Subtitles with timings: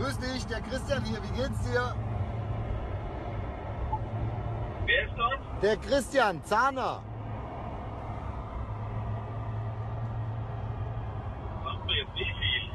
[0.00, 1.94] Grüß dich, der Christian hier, wie geht's dir?
[4.86, 5.60] Wer ist das?
[5.60, 7.02] Der Christian, Zahner.
[11.62, 12.70] Sagt mir jetzt nicht viel.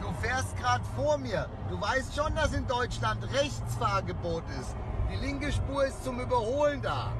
[0.00, 1.46] Du fährst gerade vor mir.
[1.68, 4.74] Du weißt schon, dass in Deutschland Rechtsfahrgebot ist.
[5.12, 7.12] Die linke Spur ist zum Überholen da.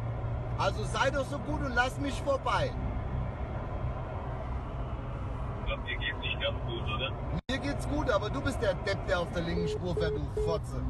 [0.56, 2.72] Also sei doch so gut und lass mich vorbei.
[5.60, 7.39] Ich glaube, dir geht's nicht ganz gut, oder?
[7.50, 10.40] Mir geht's gut, aber du bist der Depp, der auf der linken Spur fährt, du
[10.42, 10.80] Fotze.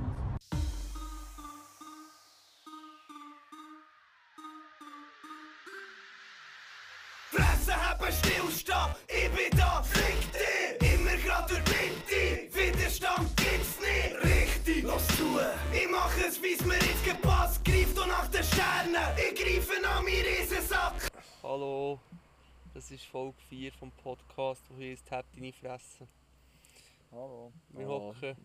[7.31, 10.93] Fresse haben, stillstehen, ich bin da, fick dich!
[10.93, 15.41] Immer grad durch die Mitte, Widerstand gibt's nicht, richtig, los zu!
[15.73, 20.05] Ich mach es, wie's mir jetzt gepasst, greif doch nach den Sternen, ich greife an
[20.05, 21.09] meinen Riesensack!
[21.43, 21.99] Hallo,
[22.75, 26.07] das ist Folge 4 vom Podcast, wo heißt «Hab deine Fresse».
[27.13, 27.53] Hallo.
[27.71, 28.37] Wir hocken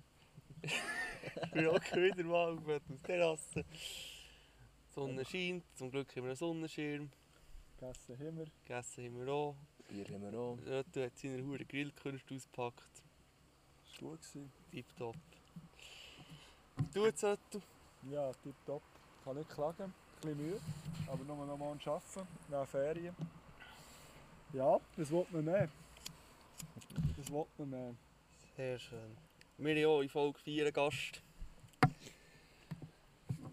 [1.53, 3.63] wir hocken wieder mal auf der Terrasse.
[3.63, 7.11] Die Sonne scheint, zum Glück haben wir einen Sonnenschirm.
[7.77, 8.47] Gegessen haben wir.
[8.65, 9.55] Gegessen haben wir auch.
[9.87, 10.57] Bier haben wir auch.
[10.65, 13.03] Rötu hat seine hure Grillkunst ausgepackt.
[13.85, 14.51] Ist gut gewesen.
[14.71, 15.15] Tipptopp.
[16.91, 17.61] Du jetzt, Rötu?
[18.09, 18.81] Ja, tipptopp.
[19.23, 19.83] Kann nicht klagen.
[19.83, 20.61] Ein bisschen müde,
[21.05, 22.27] aber nur noch mal arbeiten.
[22.49, 23.15] Nach Ferien.
[24.53, 25.69] Ja, das will man mehr.
[27.15, 27.95] Das will man mehr.
[28.55, 29.17] Sehr schön.
[29.57, 31.21] Wir haben auch in Folge 4 einen Gast.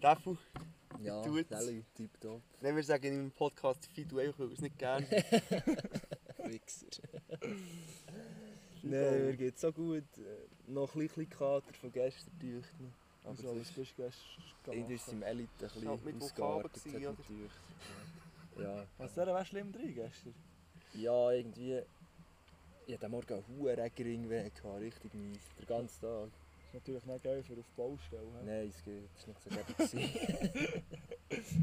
[0.01, 0.37] Defu.
[1.01, 1.21] Ja?
[1.21, 2.41] Deli, tipptopp.
[2.61, 5.05] Nein, wir sagen in meinem Podcast Fidu einfach, weil wir es nicht gerne
[6.45, 6.87] Wichser.
[8.81, 10.03] Nein, mir geht's so gut.
[10.67, 12.65] Noch ein bisschen Kater von gestern durch.
[13.23, 15.87] Aber Also, es was ist, bist du gestern irgendwie ist es im Elite ein bisschen
[17.07, 17.11] oder?
[17.11, 17.51] natürlich.
[18.57, 18.85] Ja.
[18.97, 20.33] Was war schlimm drin gestern?
[20.93, 21.81] ja, irgendwie...
[22.85, 25.39] Ich hatte Morgen einen hohen Regenring weg, richtig mies.
[25.59, 26.27] Den ganzen Tag.
[26.27, 28.21] ist natürlich nicht geil für auf die Baustelle.
[28.21, 28.45] hä?
[28.45, 29.09] Nein, es geht.
[29.15, 29.77] Das war nicht so gut.
[29.77, 30.83] gewesen.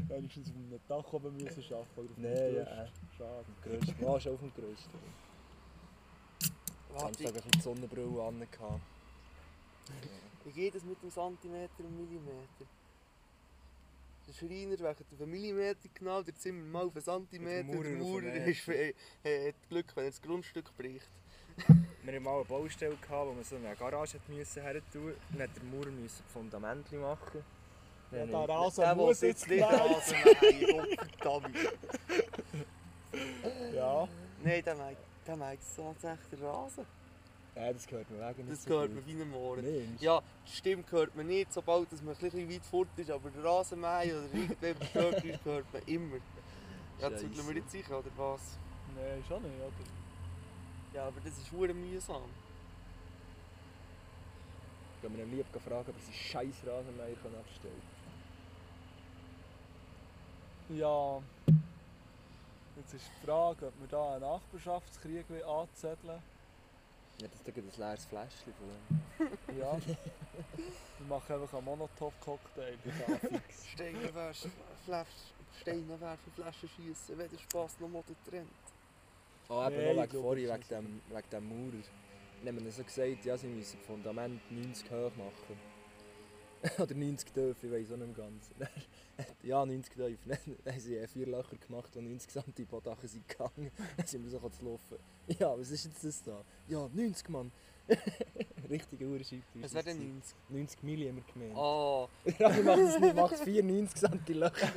[0.09, 2.87] Wenigstens auf einem Dach oben müssen arbeiten oder auf einem Nein, ja.
[3.17, 3.45] Schade.
[3.63, 3.95] Grösste.
[4.03, 4.97] Ja, schon auf dem grössten.
[6.89, 8.39] Am Warte, Samstag hatte ich die Sonnenbrille an.
[8.51, 8.81] gehabt.
[10.43, 12.65] Wie geht es mit dem Zentimeter und Millimeter?
[14.31, 17.63] Der Schreiner wegen einen Millimeter genau, der Zimmer mal auf einen Zentimeter.
[17.63, 18.93] Der Der Maurer Maurer ist, äh,
[19.23, 21.09] äh, hat Glück, wenn er das Grundstück bricht.
[22.03, 25.39] Wir hatten mal eine Baustelle, gehabt, wo wir so eine Garage mussten her tun Dann
[25.39, 27.43] musste der Maurer müssen Fundamente machen.
[28.11, 29.63] Ja, der Rasen Der muss jetzt nicht.
[29.63, 31.57] Rasen Gottverdammt.
[33.73, 34.07] Ja.
[34.43, 36.85] Nein, der meint, der meint tatsächlich Rasen.
[37.55, 39.05] Ja, das gehört mir wegen nicht Das so gehört gut.
[39.05, 39.63] mir wie einem Ohren.
[39.63, 43.11] Nein, Ja, die Stimme hört man nicht, sobald dass man ein bisschen weit fort ist,
[43.11, 46.17] aber der Rasenmäher oder irgendetwas gehört ist, hört man immer.
[46.99, 48.57] Ja, zügeln wir jetzt sicher, oder was?
[48.95, 49.73] Nein, schon nicht, oder?
[50.93, 52.23] Ja, aber das ist hure mühsam.
[54.95, 57.81] Ich kann mir lieb fragen, ob er seinen scheiß Rasenmeier kann abstellen
[60.69, 61.21] Ja.
[62.77, 66.21] Jetzt ist die Frage, ob wir da einen Nachbarschaftskrieg will anzetteln
[67.21, 69.59] Ja, das ist doch ein leeres Fläschchen von dem.
[69.59, 69.77] Ja.
[69.77, 72.77] Wir machen einfach einen Monotop-Cocktail.
[73.73, 74.51] Steine werfen,
[74.85, 75.07] Flasch,
[75.59, 78.49] Steine werfen, Flaschen schiessen, weder Spass noch Mode trennt.
[79.49, 81.83] Ah, eben Nein, noch ich wegen vorhin, wegen dem, wegen dem Maurer.
[82.43, 85.59] Dann haben wir so gesagt, ja, sie müssen das Fundament 90 hoch machen.
[86.79, 88.49] Oder 90 tief, ich weiß auch nicht ganz.
[89.43, 90.19] ja, 90 tief.
[90.25, 93.71] Dann haben sie vier Löcher gemacht, die 90 cm Bodachen sind gegangen.
[93.97, 94.97] Dann sind wir so zu laufen.
[95.39, 96.43] Ja, was ist jetzt das da?
[96.67, 97.51] Ja, 90 Mann.
[98.69, 99.43] Richtige Uhrenscheibe.
[99.61, 100.35] Es wäre dann 90.
[100.49, 101.57] 90 Milli haben wir gemeint.
[101.57, 102.07] Ah,
[102.39, 104.73] Rami macht es nicht, macht 4 90 cm Löcher.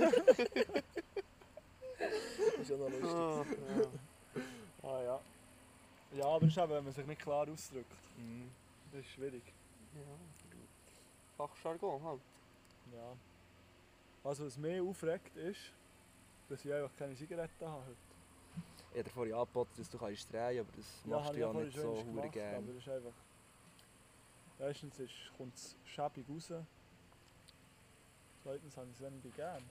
[2.60, 3.10] ist schon noch lustig.
[3.12, 3.44] ah,
[3.78, 4.88] ja.
[4.88, 5.20] Ah ja.
[6.16, 7.92] Ja, aber das ist eben, wenn man sich nicht klar ausdrückt.
[8.16, 8.50] Mhm.
[8.92, 9.42] Das ist schwierig.
[9.94, 10.00] ja.
[11.36, 12.20] Fachjargon halt.
[12.92, 13.16] Ja.
[14.22, 15.72] Also was mich aufregt ist,
[16.48, 17.96] dass ich einfach keine Zigaretten habe.
[18.94, 21.76] Ich habe vorhin angeboten, dass du kannst drehen aber das Ja, machst du ja nicht
[21.76, 22.56] so gemacht, gerne.
[22.58, 23.12] aber das ist einfach...
[24.60, 26.52] Erstens ist, kommt es schäbig raus.
[28.44, 29.62] Zweitens habe ich es irgendwie gern.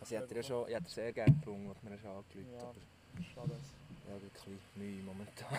[0.00, 2.62] Also ich hätte ja schon, ich hätte sehr gerne gebrungen, was mir schon angelegt Ja.
[2.62, 3.60] aber Schade.
[4.08, 5.58] ja, wirklich Mühe momentan.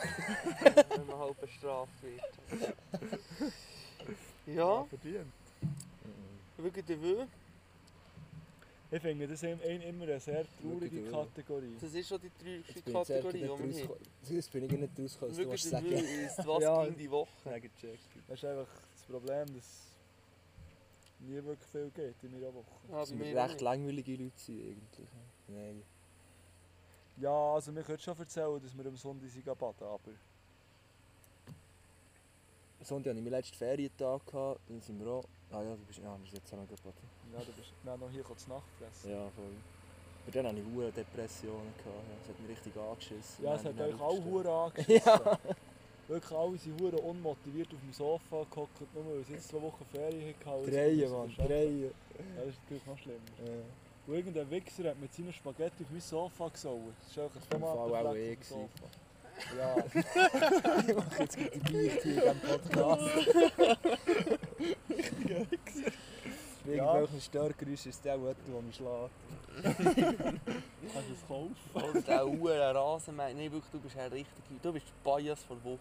[0.98, 3.54] Wenn man halt bestraft wird.
[4.46, 5.32] Ja, verdient.
[6.58, 7.26] wirklich der Wö.
[8.96, 11.76] Ich finde das ein- immer eine sehr traurige Kategorie.
[11.82, 14.00] Das ist schon die traurigste Kategorie, die wir haben.
[14.30, 16.86] Jetzt bin ich nicht rausgekommen, du Wö sagen ist, was Ja.
[16.86, 17.30] ging die Woche?
[17.46, 18.00] Ja, gecheckt.
[18.28, 23.06] Das ist einfach das Problem, dass es nie wirklich viel geht in meiner Woche.
[23.08, 25.10] Sind mir recht langweilige Leute sind eigentlich.
[25.48, 25.82] Nein.
[27.18, 30.00] Ja, also wir können schon erzählen, dass wir am Sonntag sind baden, aber
[32.82, 34.24] Sonntag hatte ich meinen letzten Ferientag.
[34.28, 35.24] Gehabt, dann sind wir auch...
[35.54, 36.00] Ah ja, du bist...
[36.00, 36.68] Ja, wir sind jetzt zusammen.
[36.68, 39.12] Ja, du bist dann noch hier zu Nacht fressen.
[39.12, 39.54] Ja, voll.
[40.26, 41.74] Aber dann hatte ich hohe Depressionen.
[41.78, 42.16] Gehabt, ja.
[42.22, 43.46] Es hat mich richtig angeschissen.
[43.46, 44.26] Ja, es hat euch auch.
[44.26, 45.20] Huren angeschissen.
[46.08, 49.86] Wirklich alle sind Huren unmotiviert auf dem Sofa gehockt, nur weil sie jetzt zwei Wochen
[49.86, 50.72] Ferien hatten.
[50.72, 51.84] Dreien, Mann, dreien.
[51.84, 51.90] Ja,
[52.36, 53.20] das ist natürlich noch schlimmer.
[53.46, 53.54] Ja.
[54.06, 56.94] Und irgendein Wichser hat mit seinen Spaghetti auf mein Sofa gesaut.
[57.00, 59.03] Das ist einfach ein Tomatenfleck eh auf dem Sofa.
[59.58, 59.76] Ja,
[60.88, 63.06] Ich mache jetzt gerade die Beichte hier in diesem Podcast.
[66.66, 66.94] Wegen Ja.
[66.94, 69.12] welchen Störgeräusch ist der jemand, der mich schlägt?
[70.94, 71.56] kannst du es kaufen?
[71.74, 73.34] Oder der Uhr Rasenmäher.
[73.34, 74.60] Nein, wirklich, du bist ein richtiger.
[74.62, 75.78] Du bist Bias vor Woche.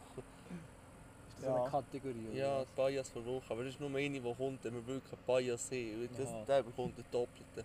[1.29, 1.55] Ist das Ja.
[1.63, 2.27] eine Kategorie?
[2.31, 3.45] oder Ja, Bias vor Woche.
[3.51, 6.09] Aber das ist nur eine, die kommt, wenn wir wirklich einen Bias sehen.
[6.19, 7.65] Das, der bekommt den Doppelten.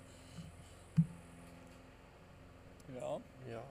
[2.96, 3.20] Ja.
[3.52, 3.64] Ja.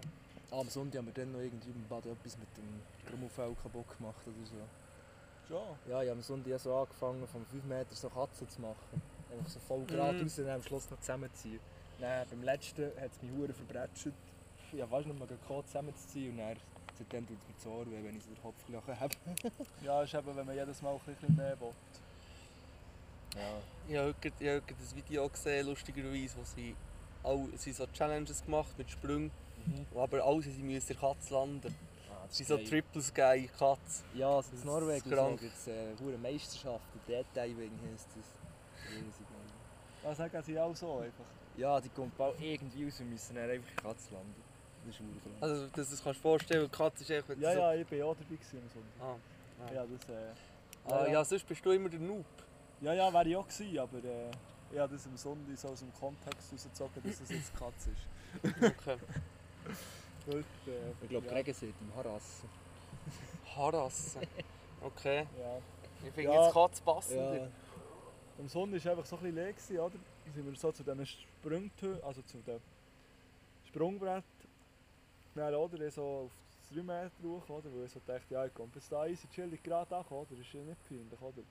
[0.51, 3.97] Ah, am Sonntag haben wir dann noch irgendwie im Bad etwas mit dem Trommelfell kaputt
[3.99, 4.55] gemacht oder so.
[5.49, 5.91] Schon.
[5.91, 9.03] Ja, ich habe am Sonntag so angefangen, von 5 Meter so Katzen zu machen.
[9.33, 10.23] Einfach so voll gerade Mhm.
[10.23, 11.61] raus und dann am Schluss noch zusammenziehen.
[12.01, 14.13] Dann, beim letzten hat es mich hure verbretscht.
[14.73, 16.57] Ich habe fast nicht mehr gekonnt, zusammenzuziehen und dann,
[16.97, 19.15] seitdem tut es mir das Ohr weh, wenn ich so den Kopf gelachen habe.
[19.83, 21.73] Ja, ist eben, wenn man jedes Mal ein bisschen mehr will.
[23.35, 23.59] Ja.
[23.89, 26.75] Ich habe heute, ich habe heute ein Video gesehen, lustigerweise, wo sie,
[27.23, 29.31] all, sie so Challenges gemacht mit Sprüngen,
[29.93, 31.75] wo aber alle sie müssen in der Katze landen.
[32.11, 34.05] Ah, Es sind so in der Katze.
[34.15, 35.41] Ja, also Das Norwegen ist so krank.
[35.41, 38.91] gibt es äh, hure Meisterschaften, Dead-Diving heisst das.
[38.93, 39.51] Riesig, Mann.
[40.05, 41.25] Ja, sagen sie auch so einfach.
[41.57, 44.35] Ja, die kommt bald irgendwie raus und müssen dann einfach in Katze landen.
[44.85, 45.37] Das ist hure krank.
[45.41, 47.29] Also, das, das kannst du dir vorstellen, die Katze ist echt...
[47.29, 49.21] wenn Ja, so, ja, ich bin auch dabei gewesen am Sonntag.
[49.69, 52.25] Ah, Ja, das, äh, ah, ja, sonst bist du immer der Noob.
[52.81, 54.31] ja, ja, wäre ich auch gewesen, aber äh,
[54.73, 58.63] ich habe das am Sonntag so aus dem Kontext rausgezogen, dass das jetzt Katze ist.
[58.63, 58.97] Okay.
[60.29, 60.43] Äh,
[61.03, 62.49] Ich glaube, ja, Regen sind im Harassen.
[63.55, 64.23] Harassen.
[64.81, 65.27] Okay.
[65.39, 65.59] Ja.
[66.07, 66.45] Ich finde Ja.
[66.45, 67.37] jetzt Katze passender.
[67.37, 67.49] Ja,
[68.39, 69.91] Am Sonntag war einfach so ein bisschen leer, gewesen, oder?
[70.25, 72.61] Dann sind wir so zu diesen Sprungtüren, also zu dem
[73.67, 74.25] Sprungbrett.
[75.35, 76.31] Dann, oder, so auf
[76.61, 77.73] das 3 Meter hoch, oder?
[77.75, 80.27] Weil ich so dachte, ja, ich komme bis da easy chillig gerade an, oder?
[80.31, 81.43] Das ist ja nicht peinlich, oder?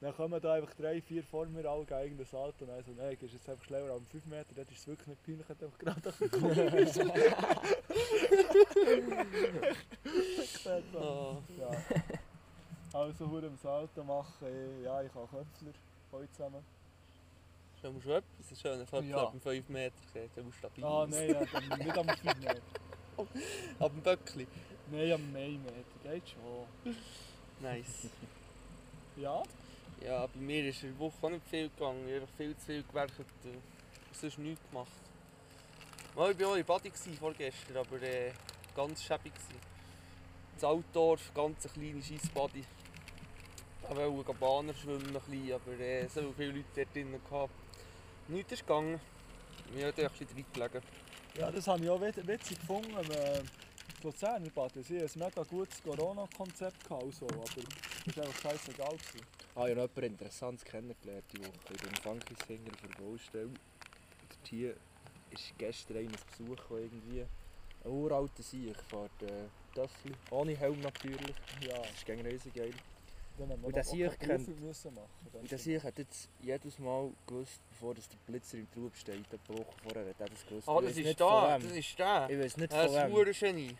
[0.00, 2.92] Dann kommen da einfach drei, vier vor mir, alle gegen irgendein Salto und dann so,
[2.92, 5.66] nein, gehst jetzt einfach schneller am 5 Meter, dort ist es wirklich nicht peinlich, du
[5.66, 7.00] einfach gerade angekommen bist.
[10.96, 11.36] Ah.
[11.58, 11.70] ja.
[12.94, 15.72] Also, am Salto machen, ja, ich habe Köpfler,
[16.12, 16.64] heute zusammen.
[17.82, 19.22] Schon mal schon etwas, ein schöner Köpfler Ja.
[19.24, 21.40] ab dem 5 Meter gesehen, der muss stabil Ah, nein, ja,
[21.76, 22.62] nicht am 5 Meter.
[23.80, 24.46] Ab dem Böckli.
[24.90, 26.94] Nein, am Mai Meter, geht schon.
[27.60, 28.08] Nice.
[29.16, 29.42] Ja?
[30.04, 32.08] Ja, bei mir ist in Woche auch nicht viel gegangen.
[32.08, 33.26] Ich habe viel zu viel gewerkt und
[34.12, 34.88] sonst nichts gemacht.
[36.16, 38.32] Mal, ich war auch in Badi vorgestern, aber äh,
[38.74, 39.32] ganz schäbig.
[40.54, 42.64] Das Altdorf, ganz eine kleine Scheissbadi.
[43.82, 47.52] Da wollte ich Bahner schwimmen, bisschen, aber äh, so viele Leute dort drinnen gehabt.
[48.28, 49.00] Nichts ist gegangen.
[49.72, 50.82] Wir dort ein bisschen reingelegen.
[51.38, 52.94] Ja, das habe ich auch wit- witzig gefunden.
[53.12, 53.42] Äh,
[54.00, 57.44] die Luzerner Bad, sie hatten ein mega gutes Corona-Konzept, gehabt und so, aber
[58.06, 58.96] das war einfach scheißegal.
[58.96, 59.39] Gewesen.
[59.54, 61.50] Ah, ich habe noch jemanden Interessantes kennengelernt die Woche.
[61.74, 63.46] Ich bin im Funkisfinger auf der Baustelle.
[63.46, 64.76] Und hier
[65.30, 67.26] ist gestern einer Besuch gekommen, irgendwie.
[67.84, 70.12] Ein uralter Sieg fährt äh, Töffel.
[70.30, 71.34] Ohne Helm natürlich.
[71.66, 72.72] Ja, Das ist gegen riesig geil.
[73.62, 75.58] Und der Sieg kennt- das Und der.
[75.58, 79.72] Sieg hat jetzt jedes Mal gewusst, bevor das der Blitzer im Trub steht, eine Woche
[79.82, 80.68] vorher hat er das gewusst.
[80.68, 81.78] Ah, das ist da, das wem.
[81.78, 82.28] ist der.
[82.30, 82.80] Ich weiß nicht von
[83.26, 83.78] ist ein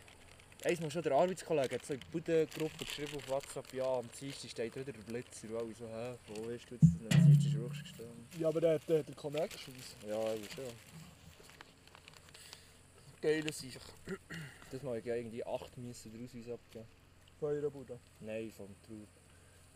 [0.61, 0.75] Genie.
[0.75, 4.51] Einmal schon der Arbeitskollege hat so in die Budengruppe geschrieben auf WhatsApp, ja, am Dienstag
[4.51, 5.47] steht wieder der Blitzer.
[5.49, 8.27] Und alle so, hä, wo hast du jetzt denn am Dienstag schon gestanden?
[8.39, 9.95] Ja, aber der hat der, der Connections.
[10.07, 10.65] Ja, ich schon.
[13.21, 13.79] Geile Sicht.
[14.71, 16.85] Das Mal ja irgendwie 8 müssen den Ausweis abgeben.
[17.39, 17.99] Von eurer Bude.
[18.19, 19.07] Nein, vom Trub.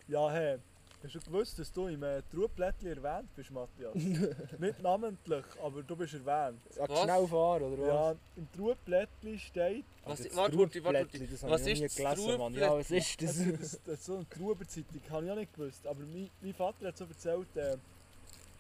[0.08, 0.58] Ja, hey.
[1.06, 3.94] Hast du gewusst, dass du im äh, erwähnt bist, Matthias?
[4.60, 6.60] Nicht namentlich, aber du bist erwähnt.
[6.76, 7.04] Ja, Was?
[7.04, 7.88] schnell fahren, oder was?
[7.88, 12.54] Ja, im Trupplättchen steht, Was, das warte, warte, warte, Das Was ist das gelesen, Mann.
[12.56, 13.38] Ja, was ist das?
[13.38, 15.86] das, das, das ist so eine Truberzeitung, habe ich auch nicht gewusst.
[15.86, 17.78] Aber mein, mein Vater hat so erzählt, äh,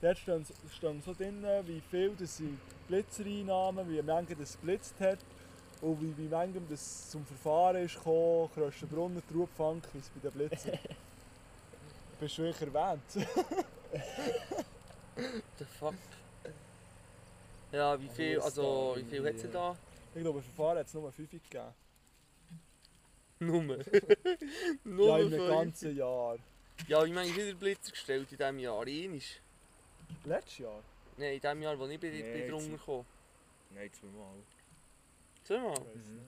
[0.01, 5.17] dort stehen, stehen so drin, wie viel das sind Blitzereinnahmen, wie manche das geblitzt hat
[5.81, 10.49] und wie, wie manchem das zum Verfahren ist gekommen, Kröschenbrunnen, Trubfankis bei den
[12.25, 12.45] Blitzern.
[12.45, 13.65] Du bist wirklich erwähnt.
[15.57, 15.95] The fuck?
[17.71, 19.75] Ja, wie viel, das also, wie viel hat sie da?
[20.13, 21.73] Ich glaube, Verfahren hat es nur 5 gegeben.
[23.39, 23.77] Nummer.
[23.85, 23.91] Ja,
[24.83, 26.37] Nummer in einem ganzen Jahr.
[26.87, 28.81] Ja, wie manchmal wieder Blitzer gestellt in diesem Jahr?
[28.85, 29.39] Einisch.
[30.25, 30.81] Letztes Jahr?
[31.17, 33.05] Nein, in dem Jahr, wo ich bin, Nee, bin drunter gekommen.
[33.71, 34.35] Nein, zweimal.
[35.43, 35.73] Zweimal?
[35.73, 36.15] Ich weiss Mhm.
[36.15, 36.25] nicht.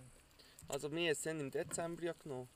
[0.69, 2.49] Also mir hat es dann im Dezember ja genommen.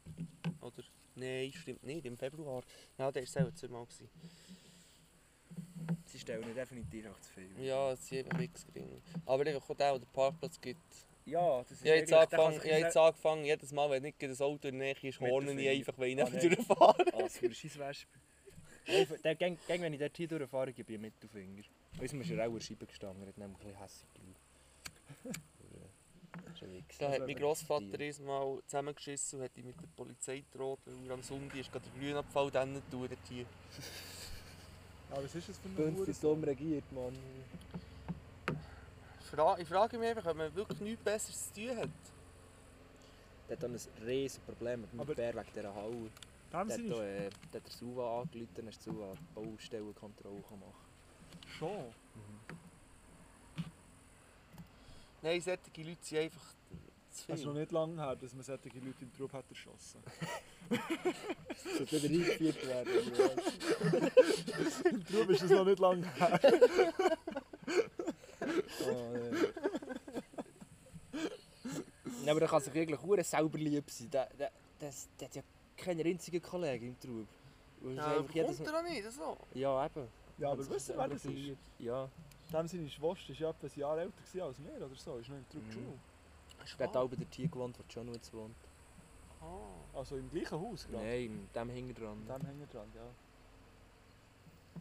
[0.62, 0.84] Oder?
[1.16, 2.64] Nein, stimmt nicht, im Februar.
[2.98, 3.86] Ja, der war selber zweimal.
[3.86, 4.10] Gewesen.
[6.06, 7.50] Sie stellen definitiv auch zu viel.
[7.66, 9.02] Ja, es sind einfach nichts gering.
[9.26, 10.80] Aber einfach auch der, der Parkplatz gibt.
[11.26, 14.22] Ja, das ist habe jetzt, angefangen, der ich habe jetzt angefangen, jedes Mal, wenn nicht
[14.22, 17.06] das Auto in der Nähe ist, horne der ich einfach, wenn ich Ah, nicht durchfahre.
[17.14, 18.08] Ah, das würde scheiß Wespe.
[18.88, 21.64] Einfach- der- Gang, gang, wenn ich dort hier durchfahre, gebe ich einen Mittelfinger.
[22.00, 25.36] Uns ist er auch eine Scheibe gestanden, er hat nämlich ein bisschen hässlich geschaut.
[25.60, 26.50] Aber, äh, ist ein Wichser.
[27.00, 31.14] Da hat mein Grossvater einmal zusammengeschissen und hat ihn mit der Polizei gedroht, weil er
[31.16, 33.46] am Sonntag ist gerade den Grünabfall dann tun dort hier.
[35.10, 36.10] Ja, was ist das für ein Hure?
[36.10, 37.18] ist dumm regiert, Mann.
[39.30, 41.90] Fra ich frage mich einfach, ob man wirklich nichts Besseres zu tun hat.
[43.50, 45.74] Der hat dann ein riesiges Problem mit dem Aber- Bär wegen dieser.
[45.74, 46.10] Dem
[46.52, 50.74] Der hat, äh, der hat der Suva angerufen, dann hast du Suva die Baustellenkontrolle machen
[51.48, 51.86] schon.
[55.22, 56.56] Nein, solche Leute sind einfach
[57.12, 57.62] zu Es ist noch viel.
[57.62, 60.02] nicht lange her, dass man solche Leute im Trub hat erschossen.
[61.78, 63.12] Sollte wieder eingeführt werden.
[64.86, 66.40] Im Trub ist es noch nicht lange her.
[68.88, 69.32] oh, nee.
[72.22, 74.10] Nein, aber der kann sich wirklich hure selber lieb sein.
[74.10, 75.42] Der, der, der, der hat ja
[75.78, 77.28] keinen einzigen Kollegen im Trub.
[77.96, 79.38] Ja, jedes kommt er auch nicht, so.
[79.54, 80.08] Ja, eben.
[80.38, 81.58] Ja, aber Hat wisst ihr, wer das ist?
[81.80, 82.10] Ja.
[82.52, 85.18] Dem seine Schwester war ja etwa ein Jahr älter als wir oder so.
[85.18, 85.72] Ist noch im Trub Mhm.
[85.72, 86.00] Schule.
[86.80, 88.56] Der hat auch bei der Tier gewohnt, wo John jetzt wohnt.
[89.42, 91.04] Ah, Also im gleichen Haus gerade.
[91.04, 92.18] Nein, in dem hinten dran.
[92.28, 93.02] Dem hängen dran, ja.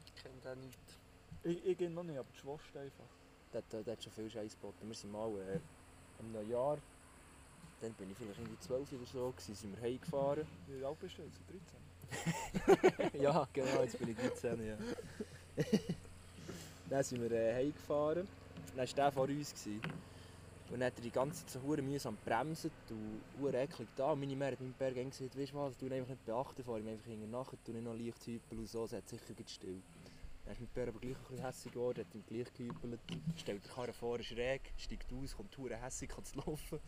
[0.05, 0.79] ich kenne den nicht.
[1.43, 3.05] Ich, ich gehe noch nicht, aber die Schwester einfach.
[3.53, 4.87] Der, der, der hat schon viel Scheiß geboten.
[4.87, 5.59] Wir sind mal äh,
[6.19, 6.77] um ein Jahr,
[7.81, 10.47] dann bin ich vielleicht irgendwie 12 oder so, gewesen, sind wir heimgefahren.
[10.67, 11.41] Wie alt bist du jetzt?
[13.01, 13.21] 13?
[13.23, 14.77] ja, genau, jetzt bin ich 13, ja.
[16.91, 18.27] dann sind wir äh, heimgefahren.
[18.77, 19.55] Dann war der vor uns.
[19.55, 19.81] Gewesen.
[20.71, 24.13] Und dann hat er die ganze Zeit so hure mühsam bremsen und hure eklig da.
[24.13, 26.79] Und meine Mutter hat meinem Berg gesagt, weißt du was, du einfach nicht beachten, fahr
[26.79, 29.83] ihm einfach hinten nachher, tu nicht noch leicht hüpeln und so, es hat sicher still.
[30.45, 33.01] Dann ist mein Bär aber gleich ein bisschen hässlich geworden, hat ihm gleich gehüpelt,
[33.37, 36.79] stellt den Karren vorne schräg, steigt aus, kommt hure hässlich, kann laufen.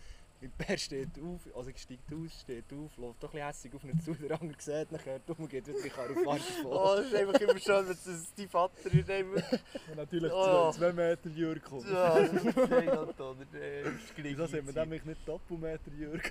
[0.42, 3.84] Mein Bär steht auf, also steigt aus, steht auf, läuft doch ein bisschen hässlich auf
[3.84, 6.42] ihn zu, der andere sieht ihn, kehrt um und geht wieder die Karre auf Fahrt
[6.64, 6.96] Oh, vor.
[6.96, 9.08] das ist einfach immer schön, wenn es dein Vater ist.
[9.88, 10.72] Und natürlich Oh.
[10.72, 11.88] 2 Meter Jürg kommt.
[11.88, 13.52] ja, das ist.
[13.54, 16.28] Der ist Wieso sind wir nämlich nicht Doppelmeter Jürg?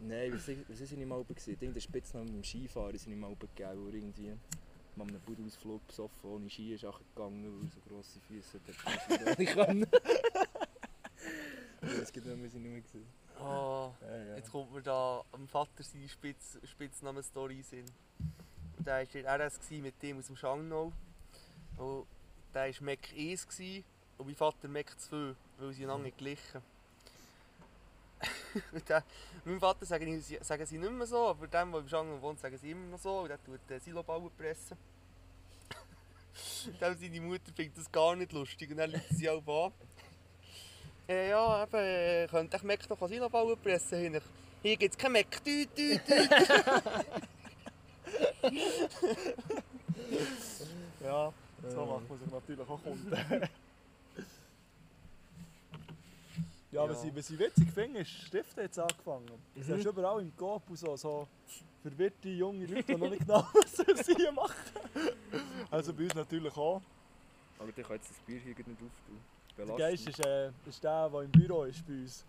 [0.00, 1.50] Nein, was sind was sind wir mal oben gewesen?
[1.60, 4.32] Irgendein Spitzname beim Skifahren sind wir mal oben gegeben, wo irgendwie
[4.96, 8.68] mal einen Budausflug besoffen ohne Ski ist gegangen, weil so grosse Füße hat,
[9.08, 9.86] dass er nicht können.
[12.02, 13.06] Es gibt noch, wir sind nicht mehr gesehen.
[13.40, 14.36] Oh, Ja, ja.
[14.36, 17.84] jetzt kommt mir da am Vater seine Spitz, Spitznamen-Story in.
[18.78, 19.04] Und der war
[19.38, 20.92] der RS mit dem aus dem Schangnau.
[21.76, 22.06] Und
[22.54, 23.84] der war Mac 1 gewesen,
[24.18, 26.62] und mein Vater Mac 2, weil sie einander glichen.
[28.88, 29.02] Der,
[29.44, 32.38] meinem Vater sagen, sie- sagen sie nicht mehr so, aber dem, der im Schangnau wohnt,
[32.40, 33.20] sagen sie immer noch so.
[33.22, 34.76] Und der tut den Silobauen pressen.
[36.80, 39.72] Seine Mutter findet das gar nicht lustig und dann rufen sie auch an.
[41.08, 43.98] Äh, ja, eben, äh, könnte ich Mac noch Silobauen pressen?
[43.98, 44.22] Hier,
[44.62, 45.26] hier gibt es kein Mac.
[45.44, 46.28] Tü, tü, tü.
[51.00, 51.32] Ja,
[51.62, 51.86] so Ja.
[51.86, 53.12] macht man sich natürlich auch Kunden.
[56.72, 57.08] ja, was, Ja.
[57.10, 59.26] ich, was ich witzig finde, ist, Stifte jetzt angefangen.
[59.26, 59.62] Du Mhm.
[59.62, 61.28] siehst überall im Coop und so, so
[61.82, 64.54] verwirrte junge Leute, die noch nicht genau wissen, was sie hier machen.
[65.70, 66.80] Also bei uns natürlich auch.
[67.58, 69.20] Aber der kann jetzt das Bier hier nicht auftun.
[69.56, 72.24] Der Geist ist, äh, ist der, der im Büro ist bei uns.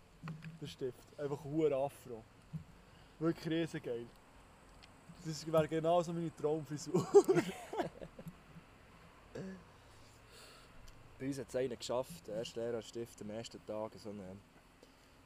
[0.61, 1.19] Der Stift.
[1.19, 2.23] Einfach ein hoher Afro.
[3.19, 4.05] Wirklich riesengeil.
[5.25, 7.07] Das wäre genau so meine Traumfrisur.
[11.17, 13.91] Bei uns hat es einer geschafft, der erste Lehrer Stift am ersten Tag.
[13.97, 14.37] So eine,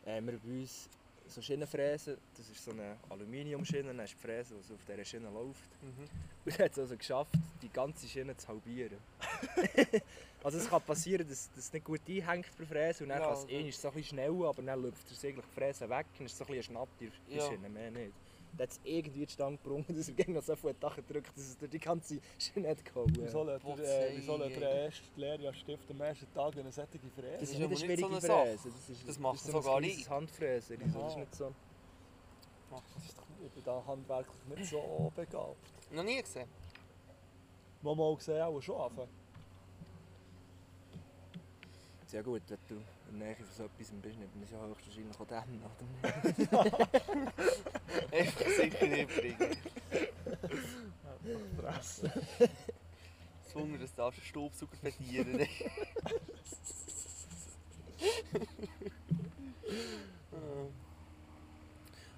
[0.06, 0.88] äh, wir bei uns
[1.32, 5.06] so Schienenfräsen, das ist so eine Aluminiumschiene, dann hast du die Fräse, die auf dieser
[5.06, 5.70] Schiene läuft.
[5.82, 6.08] Mhm.
[6.46, 8.98] Und er hat es also geschafft, die ganze Schiene zu halbieren.
[10.44, 13.34] also es kann passieren, dass es nicht gut einhängt bei Fräse und dann Ja, kann
[13.36, 16.06] es also- einmal so ein bisschen schnell, aber dann läuft es eigentlich die Fräse weg
[16.20, 17.50] und ist so ein bisschen ein Schnapp in der Ja.
[17.50, 18.14] Schiene, mehr nicht.
[18.58, 21.30] Dann hat es irgendwie die Stange gebrungen, dass er gegen noch so viel Dach gedrückt
[21.36, 23.14] dass es durch die ganze hat gehauen.
[23.18, 24.60] Wieso lässt der, sei äh, wieso lässt Dank.
[24.60, 27.36] der erste Lehrjahr Stift am ersten Tag eine solche Das Fräse?
[27.36, 28.46] ist ist nicht eine nicht so schwierige eine Sache.
[28.46, 28.70] Fräse.
[28.70, 30.78] Das, ist, Das macht ist so sogar kleines Handfräse.
[30.78, 31.54] Das ist nicht so...
[33.46, 35.56] Ich bin da handwerklich nicht so begabt.
[35.92, 36.48] Noch nie gesehen?
[37.82, 39.10] Mal mal gesehen, auch schon anfangen.
[42.12, 42.76] Ja gut, wenn du
[43.10, 46.66] in der Nähe von so etwas bist, nimmt man es ja höchstwahrscheinlich auch dann, oder?
[48.12, 49.58] Einfach sicher nicht bringen.
[51.60, 52.12] Fresse.
[53.44, 55.48] Das Wunder, dass du einen Staubsauger verdienen ne?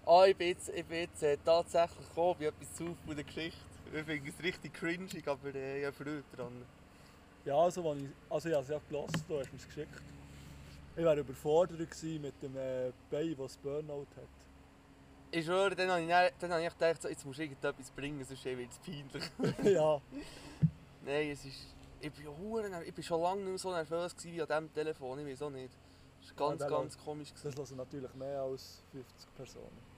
[0.05, 3.23] Ah ich bin jetzt, ich bin jetzt äh, tatsächlich gekommen, bei etwas zu von der
[3.23, 3.59] Geschichte.
[3.93, 6.65] Ich finde es richtig cringig, aber äh, ich habe Freude dran.
[7.45, 10.01] Ja, also, als ich, also ich habe es ja gelassen, du hast mir es geschickt.
[10.95, 14.27] Ich wäre überfordert mit dem äh, Bein, das Burnout hat.
[15.31, 17.89] Ich schwöre, dann habe ich, dann, dann habe ich gedacht, so, jetzt musst du irgendetwas
[17.91, 19.73] bringen, sonst wird es peinlich.
[19.75, 20.01] ja,
[21.05, 21.67] Nein, es ist...
[22.01, 25.19] Ich bin, ja ich bin schon lange nicht mehr so nervös wie an diesem Telefon,
[25.19, 25.71] ich weiß auch nicht.
[26.19, 27.31] Das war ganz, Ja, ganz komisch.
[27.31, 27.57] das Gewesen.
[27.69, 29.91] hören natürlich mehr als 50 Personen.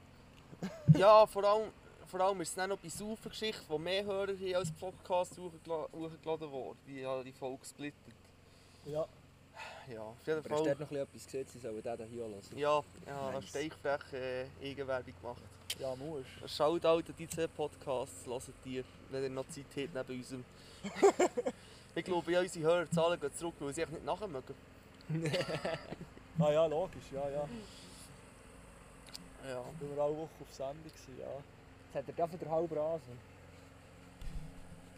[0.97, 1.71] Ja, vor allem,
[2.05, 5.91] vor allem ist es dann noch bei Saufen-Geschichte, wo mehr Hörer hier als Podcast hochgela-
[5.91, 6.77] hochgeladen worden.
[6.87, 8.13] Die die Folge gesplittet.
[8.85, 9.07] Ja,
[9.91, 10.63] Ja, auf jeden Aber Fall.
[10.65, 12.57] dort noch ein bisschen etwas gesehen, sie sollen den hier lassen?
[12.57, 13.49] Ja, ja, Nice.
[13.49, 15.41] steichfrech äh, Eigenwerbung gemacht.
[15.79, 15.91] ja.
[15.91, 20.45] Ein Shoutout an die zwei Podcasts, hört die, wenn ihr noch Zeit habt neben unserem.
[21.95, 24.55] ich glaube, ja, unsere Hörerzahlen gehen zurück, weil sie nicht nachher mögen.
[26.39, 27.47] Ah ja, logisch, ja, ja.
[29.47, 29.63] Ja.
[29.79, 31.27] Wir waren alle Woche auf Sendung, ja.
[31.27, 33.19] Jetzt hat er dafür den halben Rasen.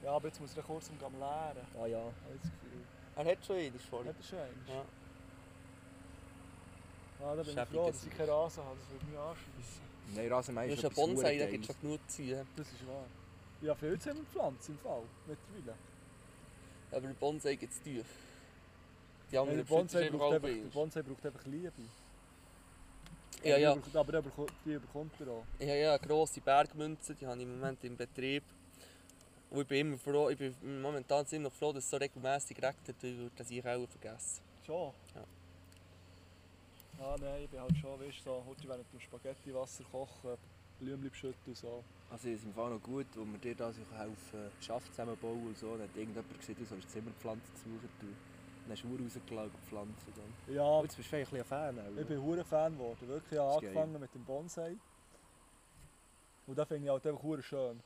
[0.02, 1.68] Ja, aber jetzt muss er kurz um leeren.
[1.78, 2.00] Ah ja.
[2.42, 2.65] Gefühl.
[3.16, 4.10] Er hat schon eines vorhin.
[4.10, 4.68] Hat er schon eins?
[4.68, 4.84] Ja.
[7.26, 9.82] Ah, da bin ich froh, dass ich keinen Rasen habe, das würde mich anschiessen.
[10.14, 12.48] Nein, Rasenmäher Du ist hast einen etwas Bonsai, der Hure gibt schon genug zu ziehen.
[12.56, 13.06] Das ist wahr.
[13.62, 15.78] Ich habe viel zusammen gepflanzt im Fall, mittlerweile.
[16.92, 18.06] Aber der Bonsai gibt es tief.
[19.32, 21.72] Die Ja, anderen der, Bonsai braucht einfach einfach, der Bonsai braucht einfach Liebe.
[23.44, 23.74] Ja, Aber ja.
[23.74, 24.22] die bekommt- Aber
[24.66, 25.44] die bekommt- er auch.
[25.60, 28.44] Ich habe ja eine grosse Bergmünze, die habe ich im Moment im Betrieb.
[29.56, 33.02] Und ich bin immer froh, ich bin momentan ziemlich froh, dass es so regelmäßig regnet,
[33.02, 34.44] weil das ich auch vergessen.
[34.66, 34.92] Schon?
[35.16, 35.24] Ja.
[37.00, 40.38] Ah nein, ich bin halt schon, weißt so, heute während dem Spaghetti-Wasser kochen,
[40.82, 41.86] Blümchen beschütten und so.
[42.12, 45.48] Also es ist im Fall noch gut, wo wir dir da so helfen, Schaft zusammenbauen
[45.48, 45.72] und so.
[45.72, 47.90] Dann hat irgendjemand gesehen, du sollst Zimmerpflanzen suchen.
[48.02, 48.08] Du.
[48.08, 50.14] Dann hast du Uhr rausgelaufen und Pflanzen.
[50.18, 50.54] Dann.
[50.54, 51.98] Ja, jetzt bist du ein Fan auch.
[51.98, 53.08] ich bin hure Fan geworden.
[53.08, 53.70] Wirklich, ich habe ist geil.
[53.70, 54.76] angefangen mit dem Bonsai.
[56.46, 57.82] Und das finde ich halt einfach schön.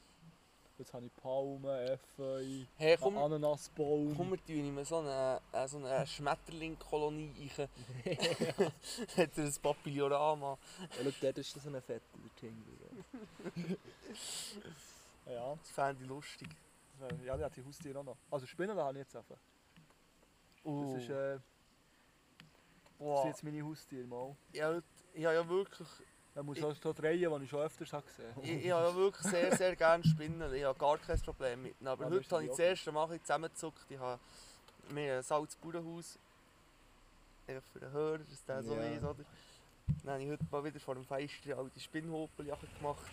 [0.80, 4.16] Jetzt habe ich Palmen, Efeu, Hey, einen komm, Ananasbaum.
[4.16, 7.68] komm wir tun ihm so eine, äh, so eine Schmetterlingkolonie rein.
[9.18, 10.58] Hat er ein Papillorama.
[10.80, 12.02] Ja, schau, dort ist das so ein fetter
[12.42, 13.78] Jingle.
[15.26, 16.48] Ja, Das fände ich lustig.
[17.00, 18.18] das ja, die hat die Haustiere auch noch.
[18.32, 19.38] Also Spinnen habe ich jetzt einfach.
[20.66, 21.42] Uh, Das ist, äh, das
[22.98, 23.22] boah.
[23.22, 24.36] sind jetzt meine Haustiere mal.
[24.54, 24.82] Ja,
[25.14, 25.88] ich habe ja wirklich,
[26.36, 28.96] Da muss auch so drehen, die ich schon öfters habe gesehen ich, ich habe ja
[28.96, 30.54] wirklich sehr, sehr gerne Spinnen.
[30.54, 31.88] Ich habe gar kein Problem mit ihnen.
[31.88, 33.86] Aber Ja, heute habe ich das erste Mal zusammengezuckt.
[33.90, 34.20] Ich habe
[34.90, 36.18] mir ein Salzbauernhaus,
[37.48, 38.80] einfach für den Hörer, dass der so Ja.
[38.82, 39.26] weiss, oder?
[40.04, 43.12] Dann habe ich heute mal wieder vor dem Fenster alte Spinnhopel gemacht.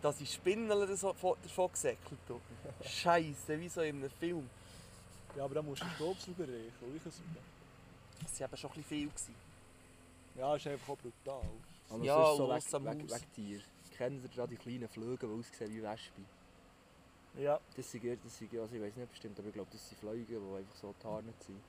[0.00, 1.36] Dass ich Spinnen davon
[1.72, 2.40] gesäckelt habe.
[2.88, 4.48] Scheiße, wie so in einem Film.
[5.36, 7.00] Ja, aber da musst du Staubsauger reichen.
[8.22, 9.34] Das war eben schon ein bisschen viel.
[10.36, 11.42] Ja, ist einfach auch brutal.
[11.94, 13.20] Aber Ja, sonst so weg, weg, Haus.
[13.20, 13.60] weg Tier.
[13.96, 16.26] Kennen Sie da die kleinen Flüge, die aussehen wie Wespen?
[17.38, 19.98] Ja, Das sind, das sind also ich weiß nicht bestimmt, aber ich glaube, das sind
[19.98, 21.60] Fliegen, die einfach so getarnt sind.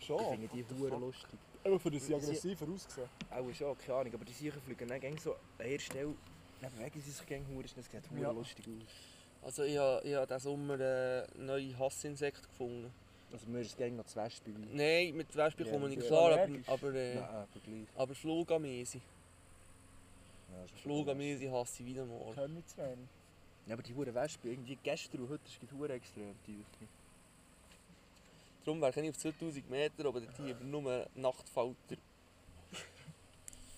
[0.00, 0.24] Ich schon.
[0.24, 1.38] finde die hure lustig.
[1.64, 3.08] Aber für das aggressiver ausgesehen.
[3.30, 6.14] Auch schon, keine Ahnung, aber die Sicher fliegen dann so an der Stelle,
[6.60, 8.30] dann bewegen sie sich gäng hure schnell, das sieht hure Ja.
[8.32, 9.44] lustig aus.
[9.44, 12.92] Also ich habe, ich habe diesen Sommer äh, neue Hassinsekte gefunden.
[13.32, 14.76] Also mir ist es noch zu Wespen wie.
[14.76, 16.02] Nein, mit Wespen Ja, komme ich ja.
[16.02, 18.14] klar, aber, aber, äh, Nein, aber
[18.48, 18.74] aber.
[20.48, 22.32] Ja, Flugamesi hasse ich wieder mal.
[22.34, 23.08] Kenn ich zu wenig.
[23.66, 26.64] Ja, aber die hure Wespen, irgendwie gestern und heute ist es hure extrem tief.
[28.64, 31.96] Darum wäre ich auf 2000 Meter, aber dort hier nur Nachtfalter.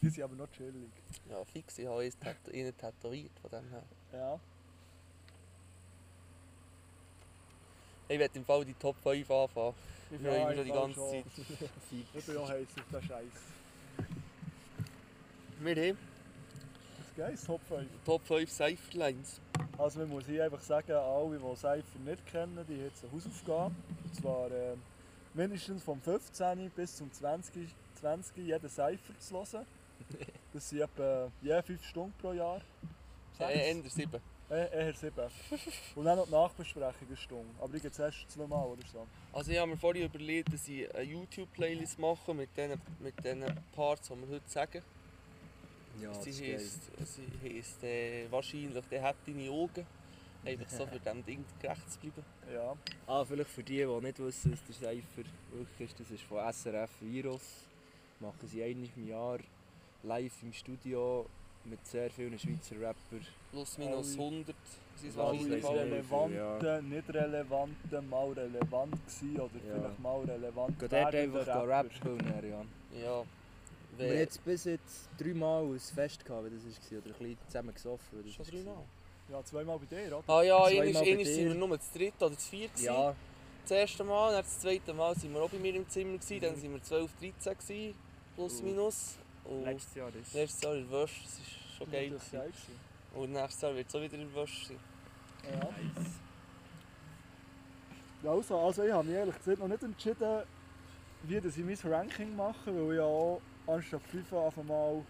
[0.02, 0.90] Die sind aber noch chillig.
[1.28, 3.82] Ja, fix, ich habe einen tätowiert von dem her.
[4.12, 4.40] Ja.
[8.08, 9.74] Ich werde im Fall die Top 5 anfangen.
[10.10, 11.10] Ich freue Ja, mich schon die ganze schon.
[11.10, 11.70] Zeit.
[12.14, 13.32] Ich bin auch heiß auf den Scheiß.
[15.60, 15.98] Wir haben
[17.20, 17.86] Geil, Top 5.
[18.06, 19.42] Top 5 Cypherlines.
[19.76, 23.12] Also man muss hier einfach sagen, alle, die Cypher nicht kennen, die haben jetzt eine
[23.12, 23.74] Hausaufgabe.
[24.04, 24.80] Und zwar ähm,
[25.34, 26.70] mindestens vom 15.
[26.70, 27.68] bis zum 20.
[28.00, 29.66] 20 jeden Cypher zu hören.
[30.54, 32.62] Das sind etwa je 5 Stunden pro Jahr.
[33.38, 34.18] Äh, Ender 7.
[34.48, 35.12] Äh, eher 7.
[35.96, 37.54] Und dann noch die Nachbesprechung eine Stunde.
[37.60, 39.06] Aber gibt es erst zweimal oder so.
[39.30, 43.44] Also ich habe mir vorhin überlegt, dass ich eine YouTube-Playlist mache mit den, mit den
[43.76, 44.82] Parts, die wir heute sagen.
[46.02, 49.86] Ja, sie heisst, sie heisst äh, wahrscheinlich «Der hat deine Augen».
[50.44, 52.24] Einfach so für dem Ding gerecht zu bleiben.
[52.52, 52.74] Ja.
[53.06, 56.38] Ah, vielleicht für die, die nicht wissen, was der Cypher wirklich ist, das ist von
[56.52, 57.42] SRF Virus.
[58.20, 59.38] Machen sie einmal im Jahr
[60.02, 61.26] live im Studio
[61.66, 63.26] mit sehr vielen Schweizer Rappern.
[63.50, 64.56] Plus minus Alle- 100.
[64.96, 65.84] Sie ist Alle Alle wahrscheinlich weiss alle.
[65.84, 66.10] nicht.
[66.64, 69.74] relevanten, nicht relevanten, mal relevant gewesen oder Ja.
[69.74, 71.68] vielleicht mal relevant Geht dort einfach Rapper.
[71.68, 72.64] Rap spielen,
[72.98, 73.24] ja.
[74.00, 77.38] Ja, Wir jetzt bis jetzt dreimal ein Fest gehabt, wie das war, oder ein bisschen
[77.46, 78.32] zusammen gesoffen.
[78.32, 78.52] Schon war.
[78.52, 78.84] dreimal?
[79.30, 80.24] Ja, zweimal bei dir, oder?
[80.32, 81.48] Ah ja, Zweimal einmal, dir.
[81.48, 82.72] wir nur das dritte oder das vierte.
[82.74, 82.86] gewesen.
[82.86, 83.14] Ja,
[83.62, 86.40] Das erste Mal, dann das zweite Mal sind wir auch bei mir im Zimmer, gewesen,
[86.40, 87.94] dann sind wir 12, 13 gewesen,
[88.34, 88.64] plus Uh.
[88.64, 89.16] minus.
[89.44, 92.10] Und letztes Jahr ist nächstes Jahr in der Wäsche, das ist schon geil.
[92.10, 92.52] Das gewesen.
[93.14, 94.78] Und nächstes Jahr wird es auch wieder in der Wäsche sein.
[95.52, 95.68] Ja.
[98.22, 100.42] Ja, also, also ich habe mich ehrlich gesagt noch nicht entschieden,
[101.22, 105.02] wie das ich mein Ranking mache, weil ich ja auch anstatt 5 einfach mal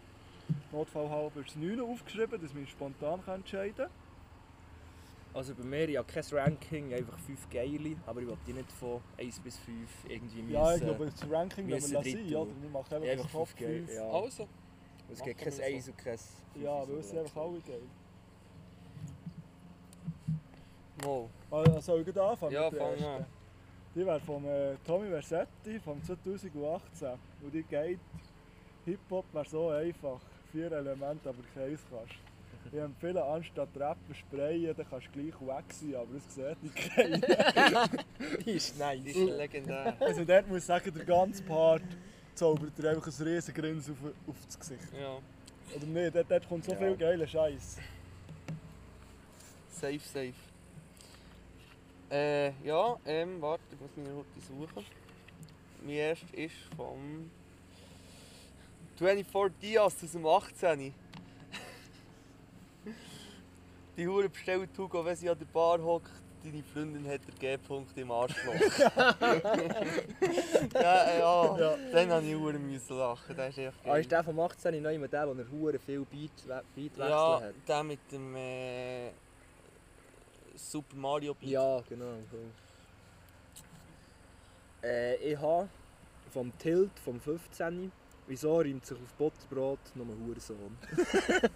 [0.72, 3.90] notfallhalber das 9 aufgeschrieben, dass ich mich spontan entscheiden kann.
[5.32, 8.72] Also bei mir, ich habe kein Ranking, einfach 5 geile, aber ich will die nicht
[8.72, 9.76] von 1 bis 5
[10.08, 10.54] irgendwie müssen.
[10.54, 12.36] Ja, ich glaube, das Ranking wenn müssen wir lassen, Drittel.
[12.36, 12.50] oder?
[12.62, 13.84] Wir machen Ja, einfach, einfach das Top 5 geil.
[13.86, 13.94] 5.
[13.94, 14.08] Ja.
[14.10, 14.48] Also,
[15.12, 15.62] es gibt wir kein so.
[15.62, 16.30] 1 und kein 5.
[16.64, 17.80] Ja, weil es sind einfach alle geil.
[21.04, 21.28] mal.
[21.50, 23.04] Also soll ich anfangen Ja, mit der fang ersten?
[23.04, 23.26] an.
[23.94, 27.08] Die wäre von äh, Tommy Versetti von 2018.
[27.42, 27.98] Und die geht,
[28.84, 30.20] Hip-Hop wäre so einfach.
[30.52, 32.14] Vier Elemente, aber keins kannst.
[32.72, 36.76] Ich empfehle, anstatt Rappen sprayen, dann kannst du gleich weg sein, aber es sieht nicht
[36.94, 37.88] keiner.
[38.44, 39.02] Die ist nice.
[39.02, 39.96] Die ist legendär.
[40.00, 41.82] Also dort muss ich sagen, der ganze Part
[42.34, 44.88] zaubert dir einfach ein riesen Grinsen auf, auf das Gesicht.
[45.00, 45.18] Ja,
[45.76, 46.78] Oder nicht, dort, dort kommt so Ja.
[46.78, 47.78] viel geiler Scheiß.
[49.70, 50.34] safe, safe.
[52.10, 54.84] Äh, ja, ähm, warte, ich muss meine Route suchen.
[55.82, 57.30] Mein erster ist vom
[59.00, 60.92] 24 Dias aus dem 18.
[63.96, 66.10] Die Hure bestellt Hugo, wenn sie an der Bar hockt.
[66.44, 68.54] Deine Freundin hat den G-Punkt im Arschloch.
[70.74, 71.76] ja, ja, Ja.
[71.92, 73.36] dann musste ich Hure müssen lachen.
[73.36, 76.04] Das ist echt Ah, ist der vom 18 neu mit dem, wo er hure viel
[76.04, 76.30] Beat,
[76.74, 77.54] Beatwechsel Ja, hat?
[77.68, 79.10] der mit dem äh,
[80.56, 81.50] Super Mario Beat.
[81.50, 82.16] Ja, genau.
[82.32, 82.50] Cool.
[84.82, 85.68] Äh, ich habe
[86.32, 87.92] vom Tilt vom 15.
[88.30, 90.78] Wieso reimt sich auf Butterbrot nur Hurensohn?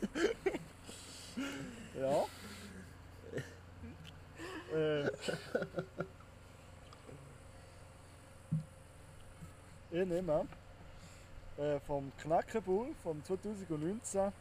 [1.96, 2.24] Ja.
[4.76, 5.06] äh.
[9.92, 10.48] Ich nehme
[11.58, 14.32] äh, vom Knackenbull vom 2019.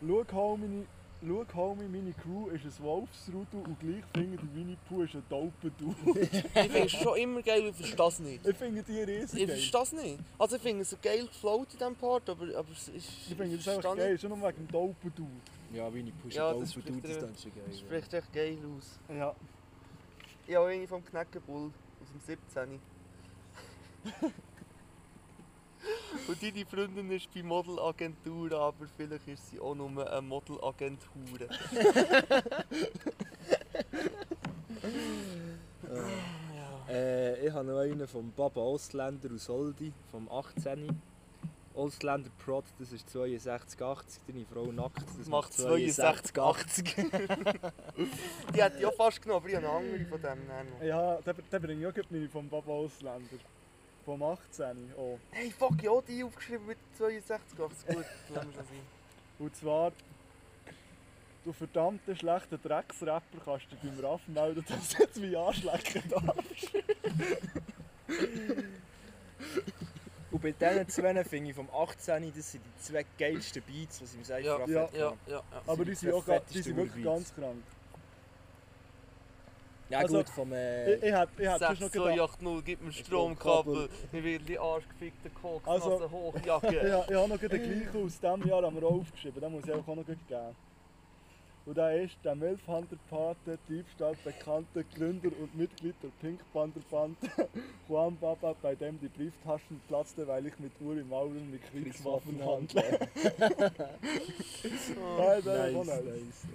[0.00, 0.86] Schau, Homie,
[1.26, 5.22] schau, Homie, meine Crew ist ein Wolfsrudel und gleich finde der Winnie Pooh ist ein
[5.28, 5.94] Taupendu.
[6.20, 8.46] Ich finde es schon immer geil, ich verstehe es nicht.
[8.46, 9.56] ich finde die riesig Ich geil.
[9.56, 10.18] verstehe es nicht.
[10.38, 13.08] Also ich finde es geil gefloat in diesem Part, aber, aber es ist...
[13.30, 15.26] Ich finde das einfach geil, schon nur wegen dem Taupendu.
[15.72, 17.64] Ja, Winnie Push Ja, und das Tauben, spricht du, das ist schon geil.
[17.70, 17.78] ja.
[17.78, 18.98] spricht echt geil aus.
[19.16, 19.34] Ja.
[20.46, 21.70] Ich habe eine vom Kneckenbull
[22.02, 22.80] aus dem 17.
[26.28, 31.48] Und deine Freundin ist bei Modelagentur, aber vielleicht ist sie auch nur eine Modelagentur.
[35.88, 35.90] ja.
[36.90, 41.00] Äh, ich habe noch einen vom Baba Ostländer aus Oldi, vom 18.
[41.74, 44.18] Ostländer Prod, das ist 62,80.
[44.26, 46.94] Deine Frau nackt, das macht macht 62,80.
[48.54, 50.86] Die hätte ich auch fast genommen, aber ich habe eine andere von dem.
[50.86, 53.36] Ja, den bringe ich auch meine vom Papa Ausländer.
[54.10, 54.92] Vom 18.
[54.96, 55.20] Oh.
[55.30, 57.14] Hey, fuck, auch die aufgeschrieben mit 62,80.
[57.56, 58.64] Gut, lassen wir schon sein.
[59.38, 59.92] Und zwar,
[61.44, 66.72] du verdammter schlechter Drecksrapper kannst du beim Raff melden, dass du jetzt wie anschlecken darfst.
[70.32, 72.32] Und bei diesen zwei finde ich vom 18.
[72.34, 75.42] das sind die zwei geilsten Beats, die sie im Cypher Ja, ja, Ja, ja, ja.
[75.68, 77.62] Aber die die sind, auch, die sind wirklich ganz krank.
[79.90, 80.52] Ja Also, gut, vom...
[80.52, 83.88] Äh, Ich, ich hätte ich hätte sonst noch gedacht, 6280, gib mir Stromkabel.
[84.12, 86.68] Ich will die arschgefickte Koks, Also- Hochjacke.
[86.68, 89.86] ich, ich habe noch den gleichen aus diesem Jahr am aufgeschrieben, den muss ich auch
[89.86, 90.56] noch geben.
[91.66, 97.18] Und der ist der Milfhunter-Pate, Diebstahl bekannte Gründer und Mitglied der Pink Panther Band,
[97.88, 102.82] Juan Baba, bei dem die Brieftaschen platzte, weil ich mit Uri Mauren mit Kriegswaffen handle.
[104.62, 105.74] Nice, nice.
[105.74, 106.46] nice, nice.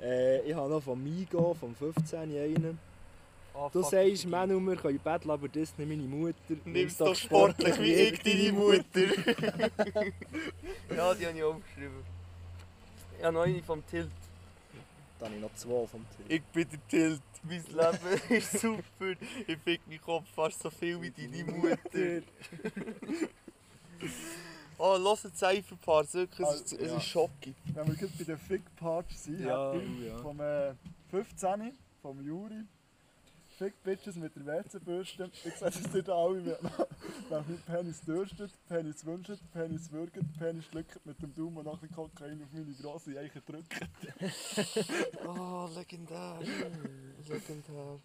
[0.00, 2.18] Äh, ich habe noch von Migo, vom 15.
[2.18, 2.78] einen.
[3.54, 6.34] Ah, Du sagst, Manu, wir können betteln, aber das ist nicht meine Mutter.
[6.66, 8.84] Nimm's doch sportlich wie ich deine Mutter.
[10.94, 12.04] ja, die habe ich aufgeschrieben.
[13.18, 14.10] Ich habe noch eine vom Tilt.
[15.18, 16.30] Dann habe ich noch zwei vom Tilt.
[16.30, 17.22] Ich bin der Tilt.
[17.42, 19.12] Mein Leben ist super.
[19.46, 22.22] Ich fick meinen Kopf fast so viel wie deine Mutter.
[24.78, 26.46] Oh, lass ein Cypher-Part, wirklich.
[26.48, 26.96] Es ist, es Ja.
[26.98, 27.54] ist schocking.
[27.74, 30.18] Wenn wir gerade bei den Fick Parts sind, Ja, hätte ich ja.
[30.18, 30.74] vom äh,
[31.10, 31.72] 15.
[32.02, 32.62] vom Juri.
[33.58, 35.30] Fick Bitches mit der WC-Bürste.
[35.46, 36.50] Ich sage es nicht alle, wie
[37.30, 41.90] nach dem Penis dürstet, Penis wünscht, Penis würgt, Penis schluckt mit dem Daumen nach dem
[41.90, 43.72] Kokain auf meine grosse Eiche drückt.
[45.26, 46.38] Oh, legendär.
[47.26, 47.98] legendär.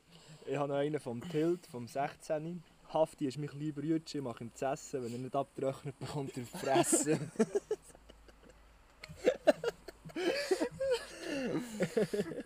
[0.45, 2.63] Ich habe noch einen vom Tilt, vom 16.
[2.93, 6.35] Hafti ist mich lieber Jütsche, ich mache ihm zu essen, wenn er nicht abtrocknet, bekommt
[6.37, 7.31] er fressen.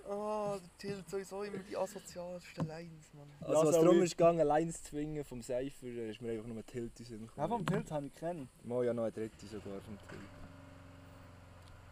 [0.09, 3.27] Ah, der Tilt sowieso immer die asozialsten Lines, Mann.
[3.41, 6.31] Also Ja, was so darum ist gegangen, Lines zu zwingen vom Seifer, da ist mir
[6.33, 8.47] einfach nur Tilt in Sinn Ja, vom Tilt habe ich kennen.
[8.63, 10.21] Mal ja noch eine dritte sogar vom Tilt.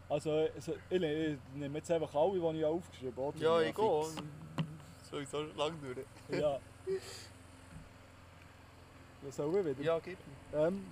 [0.09, 3.37] Also, also ich, ne- ich nehme jetzt einfach alle, die ich aufgeschrieben habe.
[3.39, 4.03] Ja, ich gehe.
[5.09, 6.39] Sowieso lange durch.
[6.39, 6.59] Ja.
[9.25, 9.81] Was soll ich wieder?
[9.83, 10.17] Ja, gib
[10.51, 10.59] mir.
[10.67, 10.85] Ähm,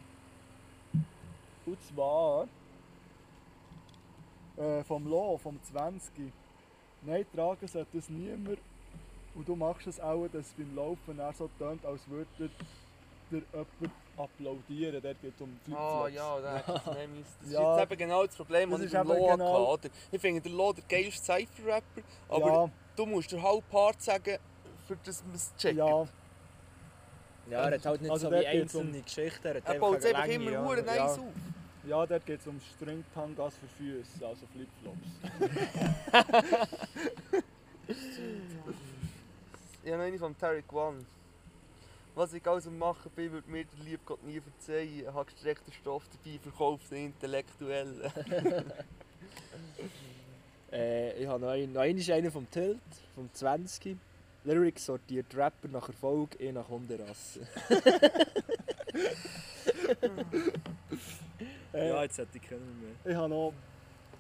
[1.66, 2.48] und zwar
[4.58, 6.32] äh, vom Law, vom 20.
[7.04, 8.58] Nein, tragen sollte das niemand.
[9.34, 12.50] Und du machst es auch, dass es beim Laufen eher so tönt, als würde dir
[13.32, 13.68] jemand
[14.18, 15.02] applaudieren.
[15.02, 16.04] Der geht um Flipflops.
[16.04, 16.40] Ah ja.
[16.42, 16.66] Das
[17.50, 17.74] Ja.
[17.74, 19.90] ist jetzt eben genau das Problem, Das ich beim Lo genau- hatte.
[20.12, 24.38] Ich finde der Lo der geilste Cypher-Rapper, aber ja, du musst den halben Part sagen,
[24.86, 25.78] für das man es checkt.
[25.78, 26.06] ja,
[27.52, 30.06] Ja, er hat halt nicht Also so wie geht's um- einzelne Geschichten, er Er baut
[30.06, 30.82] einfach Länge, immer ja.
[30.84, 31.06] nice ja.
[31.06, 31.20] auf.
[31.88, 35.10] ja, dort geht es um Stringtangas für Füße, also Flipflops.
[39.84, 41.04] Ich habe noch eine von Tarek One.
[42.14, 45.00] Was ich also machen bin, würde mir der liebe Gott nie verzeihen.
[45.00, 48.12] Ich habe gestreckten Stoff dabei, verkauft den Intellektuellen.
[50.74, 52.80] Äh, ich habe noch einen, noch einen ist einer vom Tilt,
[53.14, 53.98] vom 20.
[54.44, 57.48] Lyrics sortiert Rapper nach Erfolg, eh nach Hunderasse.
[61.74, 63.12] Äh, ja, jetzt hätte ich keinen mehr.
[63.12, 63.54] Ich habe noch,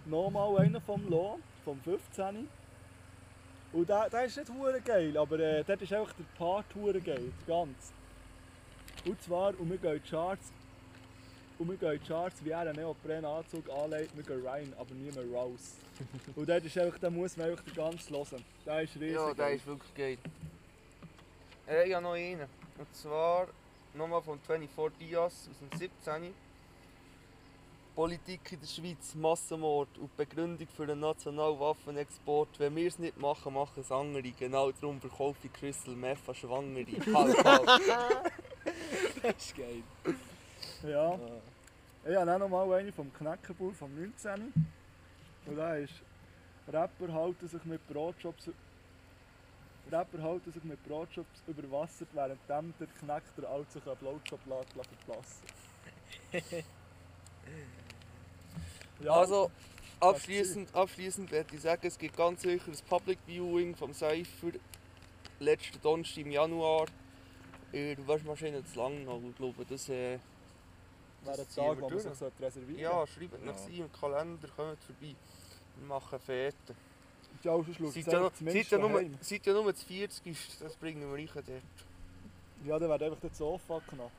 [0.05, 2.47] noch mal einen vom Law, vom 15.
[3.73, 6.99] Und der, der ist nicht hure geil, aber äh, dort ist einfach der Part hure
[7.01, 7.91] geil, ganz.
[9.05, 10.51] Und zwar, und wir gehen in die Charts,
[11.61, 14.93] und wir gehen in die Charts, wie er einen Neoprenanzug anlegt, wir gehen rein, aber
[14.95, 15.75] nie mehr raus.
[16.35, 18.43] und dort ist einfach, da muss man einfach den ganz hören.
[18.65, 19.13] Der ist riesig.
[19.13, 20.17] Ja, der ist wirklich geil.
[21.67, 22.47] Äh, ich habe noch einen.
[22.77, 23.47] Und zwar
[23.93, 26.33] nochmal von 24 Dias aus dem 17.
[27.93, 32.57] Politik in der Schweiz, Massenmord und Begründung für den nationalen Waffenexport.
[32.57, 34.23] Wenn wir es nicht machen, machen es andere.
[34.23, 36.85] Genau darum verkaufe ich Crystal Meth an Schwangere.
[37.13, 37.69] Halt, halt.
[39.21, 39.83] Das ist geil.
[40.83, 41.19] Ja.
[42.03, 44.53] Ich habe auch noch mal einen vom Knäckerbauer vom 19.
[45.45, 45.93] Und der ist,
[46.67, 48.49] Rapper halten sich mit Brotjobs
[49.91, 54.39] Rapper halten sich mit Brotjobs über Wasser, während dem der Knechter alt sich einen Blowjob
[54.41, 55.43] verplassen.
[59.03, 59.51] ja, Also,
[59.99, 64.51] abschließend, abschließend werde ich sagen, es gibt ganz sicher ein Public Viewing vom Cypher
[65.39, 66.85] letzten Donnerstag im Januar
[67.71, 69.21] in der Waschmaschine zu Langnau.
[69.29, 70.19] Ich glaube, das, äh,
[71.23, 73.59] wäre ein Tag, wo man sich reservieren ja, schreibt nach Ja.
[73.59, 75.15] sie im Kalender, kommt vorbei.
[75.77, 76.75] Wir machen Fete.
[77.43, 80.61] Ja, sonst schaut Seid es ja, seid, ja nur, seid ja nur zu 40, ist,
[80.61, 81.47] das bringen wir rein dort.
[82.65, 84.11] Ja, dann wird einfach der Sofa knapp.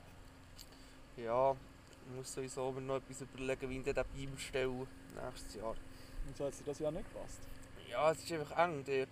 [1.16, 4.86] Ja, ich muss sowieso mir noch etwas überlegen, wie ich den Beamer stelle
[5.24, 5.76] nächstes Jahr.
[6.26, 7.38] Und so hat es das ja nicht gepasst.
[7.88, 9.08] Ja, es ist einfach eng dort.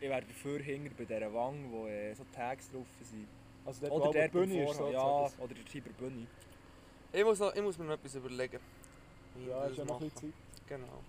[0.00, 3.26] Ich wäre dafür hinger bei dieser Wange, wo äh, so Tags drauf sind.
[3.64, 4.88] Also der, Oder der der Bühne ist so.
[4.90, 6.26] Ja, oder der Tiber Bunny.
[7.16, 8.58] Ich muss, noch, ich muss mir noch etwas überlegen.
[9.46, 10.10] ja, ich ist ja noch ein mache.
[10.14, 10.66] bisschen Zeit.
[10.68, 11.00] Genau.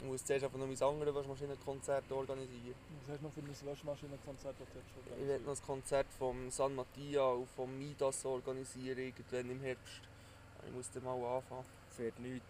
[0.00, 2.74] Ich muss zuerst einfach noch mein anderes Waschmaschinenkonzert organisieren.
[3.06, 5.62] Was hast du noch für ein Waschmaschinenkonzert, das du jetzt schon Ich werde noch das
[5.62, 10.02] Konzert vom San Mattia und vom Midas organisieren, irgendwann im Herbst.
[10.66, 11.64] Ich muss dann mal anfangen.
[11.90, 12.46] Es wird nichts.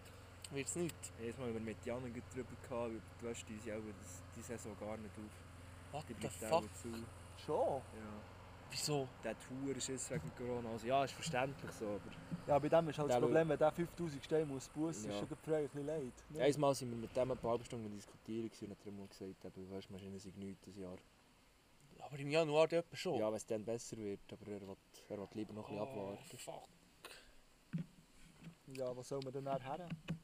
[0.51, 0.95] Wird es nicht?
[1.21, 4.23] Jedes Mal, wenn wir mit Jan gut drüber gehabt, über die Wäsche, die auch das-
[4.37, 5.93] die Saison gar nicht auf.
[5.95, 6.64] What Die the fuck?
[7.47, 7.81] Schon?
[7.81, 8.34] Ja.
[8.77, 9.07] Wieso?
[9.23, 10.69] Der hat Huren Schiss wegen Corona.
[10.71, 12.11] Also ja, ist verständlich so, aber...
[12.49, 15.21] Ja, bei dem ist halt das Problem, wenn der 5000 Steine muss bussen, Ja.
[15.21, 16.13] ist schon frei ein bisschen leid.
[16.31, 16.41] ne?
[16.43, 19.45] Einmal sind wir mit dem ein paar halbe Stunden diskutieren und hat er mal gesagt,
[19.57, 20.97] eben, Waschmaschinen sind nichts das Jahr.
[22.01, 23.15] Aber im Januar dort schon.
[23.21, 24.77] Ja, wenn es dann besser wird, aber er will,
[25.09, 26.39] er will lieber noch ein bisschen Oh, abwarten.
[26.39, 26.69] fuck.
[28.77, 29.89] Ja, was soll man denn nachher her?
[29.89, 30.15] Ja,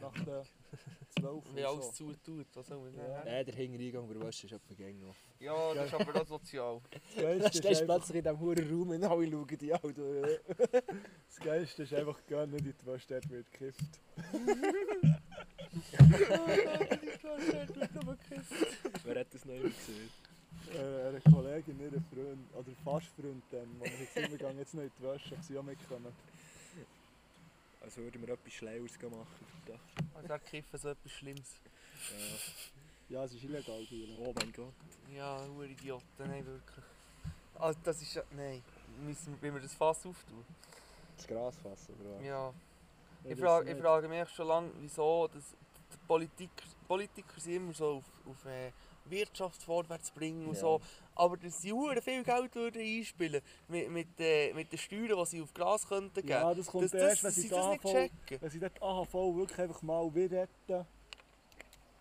[0.00, 0.24] Nach den
[1.20, 2.12] 12 Wie alles so?
[2.12, 3.24] zutut, was soll man Ja.
[3.24, 5.28] Nein, der Hintereingang bei der Wäsche ist etwa gängig offen.
[5.40, 6.80] Ja, das ist aber das sozial.
[6.90, 9.74] Das Da Geilste, stehst ist du plötzlich in diesem hohen Raum und alle schauen dich
[9.74, 9.94] an.
[9.94, 10.38] Du,
[11.26, 13.80] das Geilste ist einfach gar nicht in die Wäsche, dort wird gekifft.
[19.04, 20.10] wer hat das noch immer gesehen?
[20.74, 24.74] Äh, eine Kollegin, ihre Freund, oder fast Freund, dann, wo wir jetzt immer gehen, jetzt
[24.74, 26.12] noch in die Wäsche, ob sie auch mitkommen.
[27.80, 29.26] Als würden wir etwas Schlaueres machen.
[30.14, 31.60] Also er kiffen so etwas Schlimmes.
[33.08, 34.18] Ja, es ist illegal hier.
[34.18, 34.74] Oh mein Gott.
[35.14, 36.84] Ja, nur Idioten, nein, wirklich.
[37.54, 38.22] Also das ist ja...
[38.32, 38.62] Nein.
[39.00, 40.44] Müssen wir, wenn wir das Fass auftun?
[41.16, 42.24] Das Gras fassen, oder was?
[42.24, 42.52] Ja.
[43.24, 45.54] Ich frage, ich frage mich schon lange, wieso das
[45.92, 48.72] die Politiker, Politiker sind immer so auf, auf äh,
[49.06, 50.60] Wirtschaft vorwärts bringen und Ja.
[50.60, 50.80] so.
[51.18, 55.26] Aber dass sie hure viel Geld würden einspielen mit, mit, äh, mit den Steuern, die
[55.26, 56.28] sie auf Gras könnten geben.
[56.28, 58.38] Ja, das kommt das, das, erst, wenn dass sie sie das nicht AHV, checken.
[58.40, 60.86] wenn sie dort AHV wirklich einfach mal wieder retten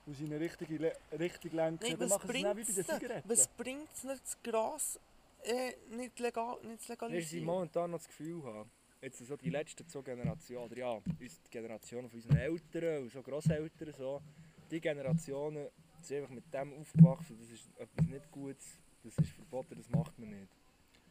[0.06, 2.82] und sie in eine richtige Le Richtung lenken, Nein, dann was machen sie es wie
[2.84, 3.00] bei den?
[3.00, 3.30] Zigaretten.
[3.30, 5.00] Was bringt es nicht, das Gras
[5.44, 7.46] äh, nicht, legal, nicht zu Weil sie legalisieren?
[7.46, 8.70] momentan noch das Gefühl haben,
[9.02, 13.22] jetzt so die letzten zwei Generationen, oder ja, die Generationen von unseren Eltern und so
[13.24, 14.22] Grosseltern, so,
[14.70, 15.68] die Generationen
[16.04, 18.78] sind einfach mit dem aufgewachsen, das ist etwas nicht Gutes,
[19.08, 20.52] das ist verboten, das macht man nicht.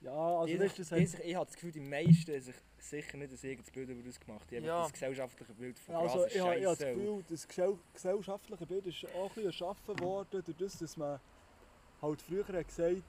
[0.03, 2.55] Ja, also die sich, das die sich, ich habe das Gefühl, die meisten haben sich
[2.79, 4.47] sicher nicht ein eigenes Bild über uns gemacht.
[4.51, 4.83] Die haben Ja.
[4.83, 6.79] das gesellschaftliche Bild von also Gras ich, habe- ich habe das.
[6.79, 11.19] Gefühl, das gesell gesellschaftliche Bild ist auch ein bisschen erschaffen worden, durch das, dass man
[12.03, 13.03] halt früher gesagt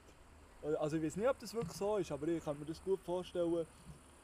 [0.64, 2.82] oder- also ich weiß nicht, ob das wirklich so ist, aber ich kann mir das
[2.82, 3.68] gut vorstellen,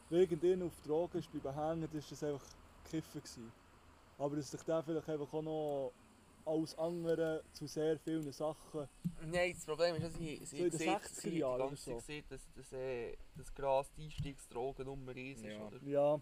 [0.10, 2.46] wegen denen auf Drogen ist bleiben hängen, das war das einfach
[2.90, 3.22] Kiffen.
[3.22, 3.52] Gewesen.
[4.18, 5.92] Aber dass sich der vielleicht einfach auch noch
[6.46, 8.88] alles andere zu sehr vielen Sachen
[9.26, 11.56] Nein, das Problem ist, dass sie, sie, So in den sieht- 60er sie die Jahren
[11.62, 12.00] oder ganze so.
[12.00, 15.46] Sieht, dass, dass äh, das Gras die Einstiegsdroge Nummer 1 ist.
[15.46, 15.68] Ja.
[15.68, 15.78] Oder?
[15.84, 16.22] Ja,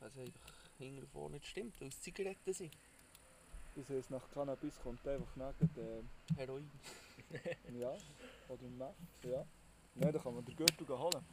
[0.00, 0.40] Was einfach
[0.78, 2.76] hinten und vorne nicht stimmt, weil es Zigaretten sind.
[3.76, 6.70] das heisst, nach Cannabis kommt einfach neben Heroin.
[7.32, 7.94] äh, ja,
[8.48, 9.44] oder Meth, ja.
[9.94, 11.24] Nein, da kann man den Gürtel holen.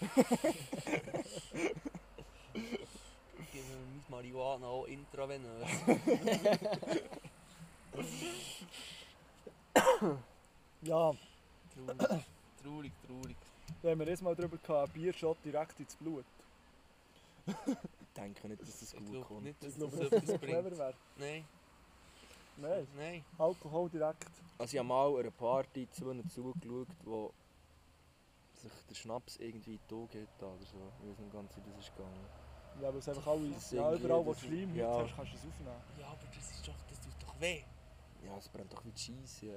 [3.54, 5.68] Geben wir mein Marihuana auch intravenös.
[10.82, 11.12] Ja,
[11.74, 12.26] traurig,
[12.62, 13.36] traurig, traurig.
[13.82, 16.24] da haben wir erst mal drüber gehabt, Bierschott direkt ins Blut.
[17.46, 17.54] Ich
[18.16, 19.44] denke nicht, dass das Ich gut glaube kommt.
[19.44, 20.78] nicht, dass Ich glaube, etwas dass das clever bringt.
[20.78, 20.94] wäre.
[21.16, 21.44] Nein,
[22.56, 23.24] Nein, nein.
[23.38, 24.30] Alkohol direkt.
[24.58, 27.32] Also ich habe mal einer Party zu ihnen zugeschaut, wo
[28.54, 30.92] sich der Schnaps irgendwie hat oder so.
[31.02, 32.26] Ich weiß nicht ganz, wie das ist gegangen.
[32.80, 34.88] Ja, weil es einfach alle, Das ist ja, überall wo du das ist- Schleim ja.
[34.88, 35.80] hast, kannst du es aufnehmen.
[36.00, 37.62] Ja, aber das ist doch, das tut doch weh.
[38.24, 39.46] Ja, es brennt doch wie Cheese.
[39.46, 39.54] Ja.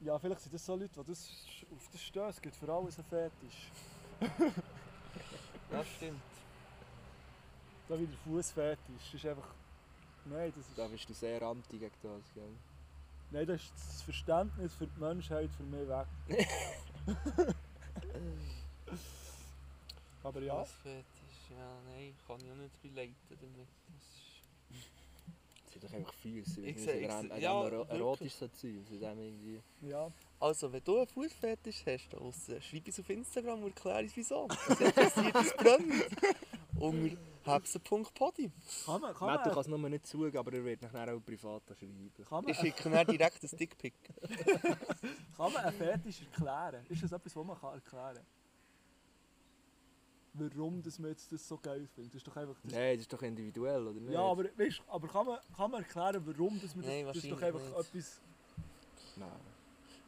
[0.00, 1.28] Ja, vielleicht sind das so Leute, die das,
[1.72, 2.28] auf das stehen.
[2.28, 3.70] Es gibt für alles einen Fetisch.
[5.70, 6.20] Das stimmt.
[7.86, 8.78] So wie der Fußfetisch.
[9.12, 9.46] Das ist einfach...
[10.24, 10.78] Nein, das ist...
[10.78, 12.48] Da bist du sehr anti gegen das, gell?
[13.30, 16.06] Nein, das ist das Verständnis für die Menschheit für mich weg.
[20.22, 21.04] Aber ja, Das Fetisch,
[21.50, 23.68] ja, nein, kann ich auch nicht relaten damit.
[23.86, 25.72] Das ist...
[25.72, 26.60] Sind doch einfach Füße.
[26.60, 29.60] Ich Ich ich nicht, seh- ob ja, er erotisch sein dem irgendwie...
[29.82, 30.10] ja.
[30.40, 34.14] Also, wenn du einen Fußfetisch hast, da draussen, schreib es auf Instagram und erklär uns
[34.14, 34.46] wieso.
[34.48, 36.04] Das interessiert uns brennend.
[36.78, 38.50] Unter hebsen.podi.
[38.84, 41.14] Kann man, kann Matt, du man, kannst es nur nicht zugeben, aber er wird nachher
[41.14, 42.12] auch privat schreiben.
[42.28, 43.94] kann Ich man, schicke dann direkt ein Dickpick.
[45.36, 46.84] kann man einen Fetisch erklären?
[46.88, 48.26] Ist das etwas, was man kann erklären kann?
[50.34, 52.12] Warum dass man jetzt das so geil findet?
[52.12, 52.56] Das ist doch einfach...
[52.64, 54.12] Das Nein, das ist doch individuell, oder nicht?
[54.12, 56.92] ja, aber, weißt, aber kann, man, kann man erklären, warum dass man das...
[56.92, 57.78] Nein, das ist doch einfach nicht.
[57.78, 58.20] etwas...
[59.16, 59.30] Nein.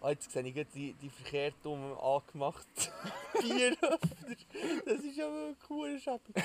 [0.00, 2.66] Ah, jetzt sehe ich gerade die, die verkehrt um angemacht
[3.40, 4.36] Bieröffner.
[4.84, 6.34] Das ist ja wirklich cool schäbig.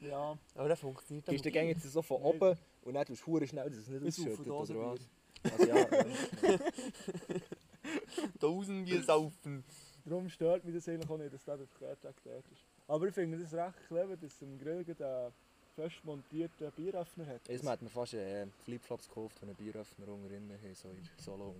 [0.00, 2.30] Ja, Aber das funktioniert Gehst du dann jetzt so von Nein.
[2.34, 5.08] oben und dann tust du schnell, dass es nicht ausschüttet, oder was?
[5.44, 6.58] Also ja, ja.
[8.40, 9.64] Tausend Bier saufen.
[10.04, 12.64] Darum stört mich das eigentlich auch nicht, dass der Verkehrtag dort ist.
[12.88, 15.32] Aber ich finde das recht clever, dass im Grill einen
[15.74, 17.48] fest montierten Bieröffner hat.
[17.48, 21.08] Jetzt hat mir fast äh, Flipflops gekauft, die einen Bieröffner unten drin haben, so in
[21.16, 21.54] Solo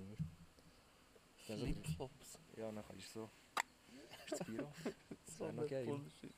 [1.47, 2.39] so- Flipflops.
[2.57, 3.31] Ja, dann kannst du so.
[4.27, 4.95] Ist das Bier offen?
[5.27, 5.87] So wär ein noch geil.
[5.87, 6.33] Bullshit.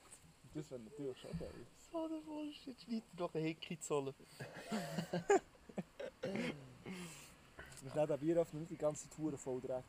[0.54, 1.50] Das wäre natürlich schon geil.
[1.92, 2.80] So ein Bullshit.
[2.80, 4.14] Schneid dir doch einen Hickey zollen.
[6.20, 9.84] Dann ist der Bieröffner nicht die ganze Tour voll Dreck.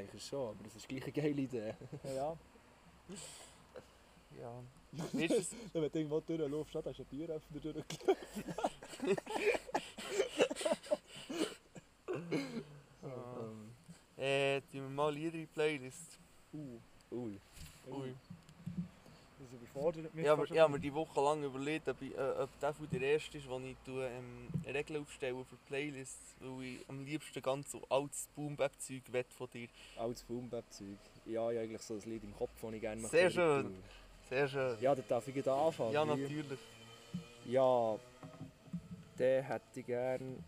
[0.00, 1.74] Ich schon, aber das ist gleich eine geile Idee.
[2.04, 2.36] Ja,
[4.40, 4.62] ja.
[4.92, 8.16] Weißt du, Wenn du irgendwo durchläufst, da ist ein Bieröffner durchgelaufen.
[13.02, 13.10] Ah.
[14.16, 16.18] Ähm, äh, tun wir mal Lieder in die Playlist.
[16.52, 16.78] Uh,
[17.10, 17.40] ui.
[17.90, 18.14] Ui.
[19.52, 22.00] Das überfordert mich Ja, aber fast ich habe ein mir die Woche lang überlegt, ob,
[22.00, 25.56] ich, äh, ob der von der erste ist, den ich tue, ähm, Regeln aufstelle für
[25.66, 29.68] Playlists, weil ich am liebsten ganz so altes Boom-Bap-Zeug wett von dir.
[29.96, 30.98] Altes Boombap-Zeug.
[31.26, 33.82] Ja, ich habe eigentlich so ein Lied im Kopf, das ich gerne Sehr möchte schön.
[34.28, 34.76] Sehr schön.
[34.80, 35.92] Ja, dann darf ich gleich anfangen.
[35.92, 36.58] Ja, natürlich.
[37.44, 37.98] Ja,
[39.18, 40.42] den hätte ich gern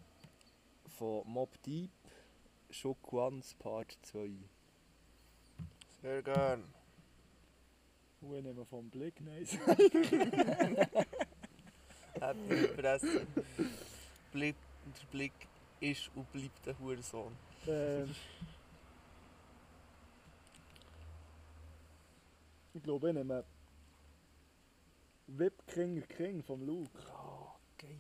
[0.97, 1.91] von Mob Deep,
[2.71, 4.31] Shook Ones Part 2.
[6.03, 6.65] Sehr gern.
[8.25, 9.53] Uh, ich nehme vom Blick, nice.
[12.21, 13.27] Happy Presse.
[14.33, 14.57] Blick,
[14.87, 15.33] der Blick
[15.81, 17.37] ist und bleibt ein Hurensohn.
[17.67, 18.15] ähm,
[22.73, 23.45] ich glaube, ich nehme
[25.27, 26.91] Whip King King vom Luke.
[27.79, 27.99] geil.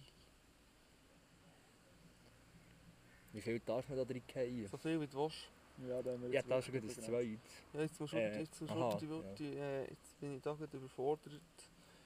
[3.32, 4.66] Wie viel darf man da drin fallen?
[4.68, 5.48] So viel wie du willst.
[5.78, 6.94] Ja, da haben wir Ja, jetzt da ist sogar das.
[6.94, 7.38] Zweite.
[7.72, 9.22] Ja, jetzt musst du, Äh, jetzt musst du aha, die, ja.
[9.38, 11.40] die, äh, jetzt bin ich da gerade überfordert.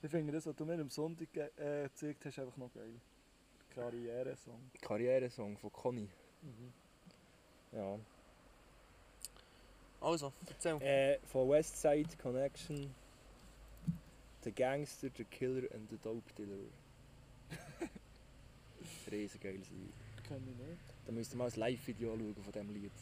[0.02, 2.94] Ich finde das, was du mir am Sonntag ge- äh, gezeigt hast, einfach noch geil.
[3.74, 4.70] Karriere-Song.
[4.80, 6.08] Karrieresong von Conny.
[7.72, 7.98] Ja.
[10.00, 10.80] Also, erzähl.
[10.80, 12.94] Äh, von Westside Connection.
[14.44, 16.56] The Gangster, The Killer and The Dope Dealer.
[19.10, 19.92] Riesengeiles Lied.
[20.26, 20.80] Kenn ich nicht.
[21.06, 22.92] Da müsst ihr mal ein Live-Video anschauen von diesem Lied.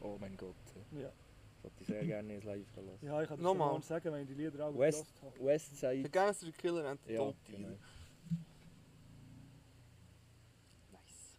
[0.00, 0.54] Oh mein Gott.
[0.92, 1.10] Ja.
[1.58, 2.98] Ich wollte sehr gerne ein Live lassen.
[3.06, 3.72] Ja, ich kann das Nochmal.
[3.72, 5.38] mal sagen, wenn ich die Lieder alle West- gehört habe.
[5.38, 6.10] Der Westside.
[6.10, 7.58] Gangster, Killer und der Ja, Dealer.
[7.58, 7.78] genau.
[10.92, 11.36] Nice.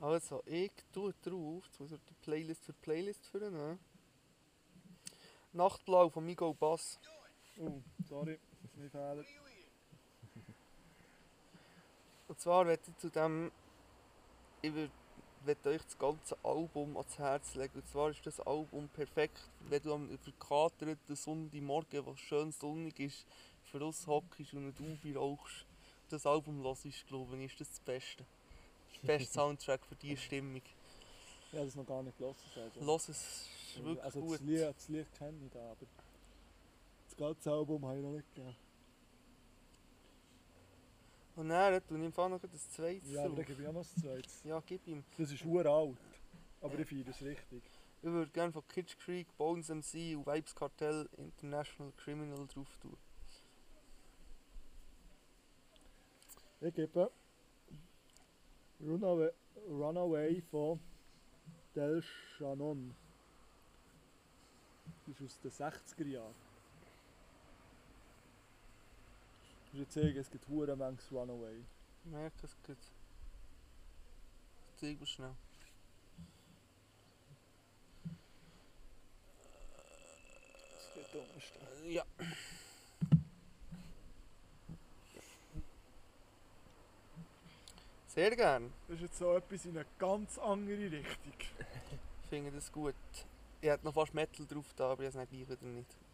[0.00, 3.78] Also, ich tue drauf, jetzt muss ich die Playlist für Playlist führen.
[5.52, 7.00] Nachtblau von Migo Bass.
[7.58, 8.38] Oh, sorry,
[8.76, 9.24] mein Fehler.
[12.28, 13.50] Und zwar möchte ich zu dem,
[14.60, 14.72] ich
[15.46, 17.74] möchte euch das ganze Album ans Herz legen.
[17.76, 19.38] Und zwar ist das Album perfekt,
[19.68, 23.24] wenn du am verkaterten Sonntagmorgen, was schön sonnig ist,
[23.70, 25.64] für uns hockst und eine Ubi rauchst.
[26.10, 28.24] Das Album hörst, glaube ich, ist das das Beste.
[28.92, 30.62] Das beste Soundtrack für diese Stimmung.
[31.52, 32.42] Ich habe das noch gar nicht gelassen.
[32.56, 32.80] Also.
[32.80, 34.34] Lass es, ist wirklich also gut.
[34.34, 35.86] Das Lied, das Lied kenne ich da, aber
[37.06, 38.56] das ganze Album habe ich noch nicht gegeben.
[41.36, 43.72] Und dann tue ich im Fall noch das zweite Ja, aber dann gebe ich auch
[43.72, 44.42] noch das zweites.
[44.42, 45.04] Ja, gib ihm.
[45.18, 45.98] Das ist uralt,
[46.62, 47.62] aber ich feiere es richtig.
[48.02, 52.96] Ich würde gerne von Kitsch Creek, Bones MC und Vibes Cartel International Criminal drauf tun.
[56.62, 57.10] Ich gebe
[58.80, 59.30] Runaway,
[59.68, 60.80] Runaway von
[61.74, 62.94] Del Shannon.
[65.06, 66.45] Das ist aus den 60er Jahren.
[69.76, 71.62] Ich würde sagen, es gibt hure manches Runaway.
[72.02, 72.78] Ich merke es gut.
[74.80, 75.34] Zeig mir schnell.
[80.74, 81.14] Das geht.
[81.84, 82.04] Äh, Ja.
[88.06, 88.72] Sehr gern.
[88.88, 91.34] Das ist jetzt so etwas in eine ganz andere Richtung.
[92.22, 92.94] Ich finde das gut.
[93.60, 96.05] Ich hätte noch fast Metal drauf da, aber ich habe es nicht gleich wieder nicht.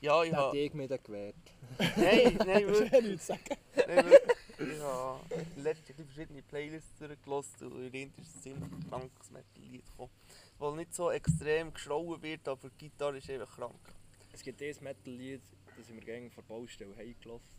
[0.00, 0.56] Ja, ich habe...
[0.56, 1.34] ich mir den gewährt.
[1.78, 2.92] Nein, nein, wirklich.
[2.92, 3.42] ich nicht sagen.
[3.74, 4.38] Nein, wirklich.
[4.60, 5.20] Ich habe
[5.56, 10.10] letztens verschiedene Playlists durchgelassen und in der ist ein ziemlich krankes Metal-Lied gekommen.
[10.58, 13.94] Weil nicht so extrem geschrauen wird, aber die Gitarre ist einfach krank.
[14.32, 15.42] Es gibt dieses Metal-Lied,
[15.76, 17.58] das haben wir gegen von der Baustelle heimgelassen.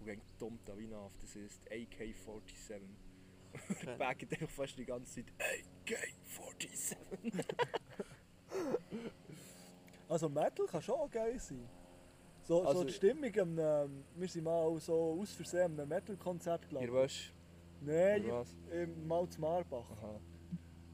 [0.00, 1.12] Und gegen dumm da wie auf.
[1.20, 2.80] Das ist AK-47.
[3.70, 3.96] Okay.
[3.98, 5.32] Backen einfach fast die ganze Zeit
[5.86, 6.96] AK-47.
[10.14, 11.68] Also Metal kann schon geil sein.
[12.44, 16.62] So, so Also- die Stimmung, am, ähm, wir sind mal so aus Versehen einem Metal-Konzert
[16.70, 17.32] Ihr gelaufen.
[17.80, 18.56] Nein, oder was?
[18.70, 19.90] im mal zu Marbach.
[19.90, 20.20] Aha.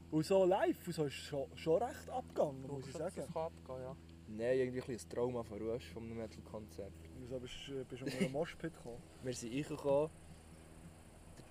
[0.09, 3.13] Und so live, und so ist schon, schon recht abgegangen, muss ich sagen.
[3.15, 3.95] Das kann abgehen, ja.
[4.27, 6.91] Nein, irgendwie ein Trauma von Rush von einem Metal-Konzert.
[7.19, 9.03] Wieso bist du bist um einen Moshpit gekommen?
[9.21, 10.09] Wir sind reingekommen.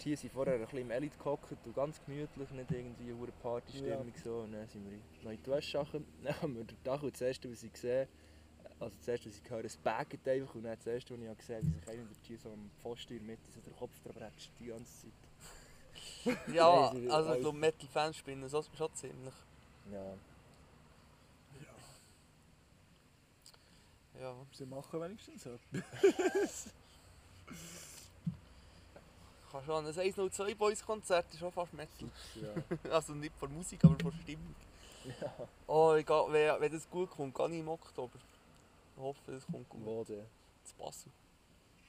[0.01, 4.12] Tier sind vorher ein bisschen im Elite gehockt und ganz gemütlich, nicht irgendwie eine Partystimmung
[4.22, 4.38] so.
[4.40, 6.07] Und dann sind wir noch in die Wäschsachen.
[6.24, 8.09] Dann haben wir den Dach und das erste, was ich gesehen
[8.80, 11.38] also das erste, was ich höre, es baggt einfach und dann das erste, was ich
[11.38, 13.76] gesehen habe, wie sich einer der Tier so am Pfosten in der Mitte so den
[13.76, 15.12] Kopf dran die ganze Zeit.
[16.55, 19.34] Ja, also ich glaube Metal-Fans spinnen so, schon ziemlich.
[19.92, 20.14] Ja.
[24.18, 24.34] Ja.
[24.53, 26.70] Sie machen wenigstens etwas.
[29.51, 29.86] Kann schon.
[29.86, 32.09] Ein 102 Boys Konzert ist schon fast Metal.
[32.36, 32.90] ja.
[32.92, 34.55] Also nicht von Musik, aber von Stimmung.
[35.66, 38.18] Oh, ich geh, wenn, wenn das gut kommt, gehe ich im Oktober.
[38.96, 39.84] Ich hoffe, es kommt gut.
[39.84, 40.26] Wo denn?
[40.64, 41.11] Zu Basel.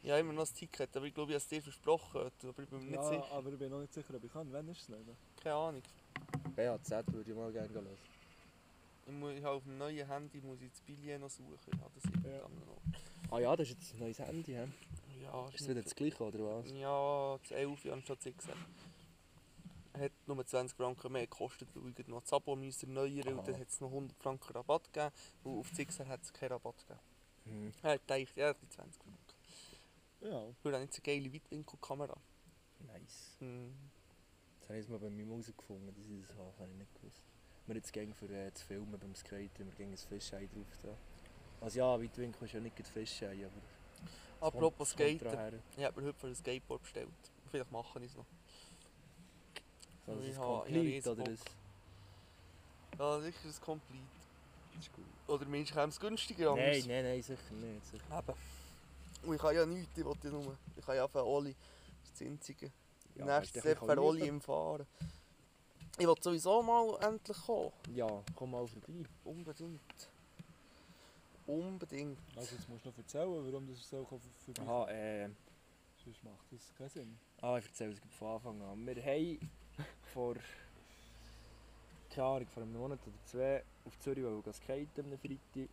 [0.04, 2.22] Ich habe immer noch das Ticket, aber ich glaube, ich habe es dir versprochen.
[2.44, 3.32] Aber ich bin mir nicht Ja, sicher.
[3.34, 4.52] aber ich bin noch nicht sicher, ob ich kann.
[4.52, 5.02] Wann ist es nicht?
[5.44, 5.82] Keine Ahnung.
[6.56, 7.88] BHZ würde ich mal gerne hören.
[9.06, 11.58] Ich, muss, ich habe auf dem neuen Handy muss ich das Billett noch suchen.
[11.68, 12.40] Ich habe das Ja.
[13.30, 14.68] Ah ja, das ist jetzt ein neues Handy, hä?
[15.22, 16.72] Ja, Ist das wieder das gleiche, oder was?
[16.72, 18.56] Ja, das 11 anstatt das XR.
[19.94, 23.60] Hat nur 20 Franken mehr gekostet, weil ich noch das Abo müsste erneuern und dann
[23.60, 25.14] hat es noch 100 Franken Rabatt gegeben.
[25.44, 27.00] Und auf das XR hat es keinen Rabatt gegeben.
[27.46, 27.74] Mhm.
[27.84, 29.32] Er hat gedacht, ja, die 20 Franken.
[30.22, 30.44] Ja.
[30.64, 32.18] Weil nicht so eine geile Weitwinkelkamera.
[32.80, 33.36] Nice.
[33.40, 33.74] Hm.
[34.60, 36.78] Das habe ich jetzt mal bei meinem herausgefunden, dass ich das habe, das habe ich
[36.78, 37.26] nicht gewusst.
[37.68, 40.98] Wir jetzt gegen für äh, das Filmen beim Skaten, wir gegen ein Fischei drauf da.
[41.60, 43.81] Also ja, Weitwinkel ist ja nicht das Fischei, aber...
[44.42, 45.54] Apropos daher.
[45.78, 47.10] Ich habe mir heute für ein Skateboard bestellt.
[47.50, 48.26] Vielleicht mache ich es noch.
[50.06, 51.40] So, das Ich habe- habe riesen oder das...
[52.98, 54.04] Ja, sicher ist Complete.
[54.80, 55.06] Ist gut.
[55.28, 56.66] Oder meinst du, es günstiger anders?
[56.66, 57.86] Nein, nein, nein, sicher nicht.
[57.86, 58.20] Sicher.
[58.20, 58.34] Eben.
[59.28, 60.58] Und ich kann ja nichts, ich will ja nur.
[60.76, 61.54] Ich kann ja einfach Oli.
[62.02, 62.72] Das ist das Einzige.
[63.16, 64.88] Ja, Nächstes wäre ein Oli im Fahren.
[66.00, 67.72] Ich will sowieso mal endlich kommen.
[67.94, 69.04] Ja, komm mal vorbei.
[69.24, 69.80] Unbedingt.
[71.52, 72.18] Unbedingt.
[72.38, 74.24] Also jetzt musst du noch erzählen, warum das so vorbei
[74.62, 75.30] Aha, äh,
[76.04, 77.18] Sonst macht das keinen Sinn.
[77.42, 78.88] ah, ich erzähle es von Anfang an.
[78.88, 79.50] Wir haben
[80.14, 80.36] vor,
[82.10, 85.70] keine Ahnung, vor einem Monat oder zwei auf Zürich wollen skaten am Freitag.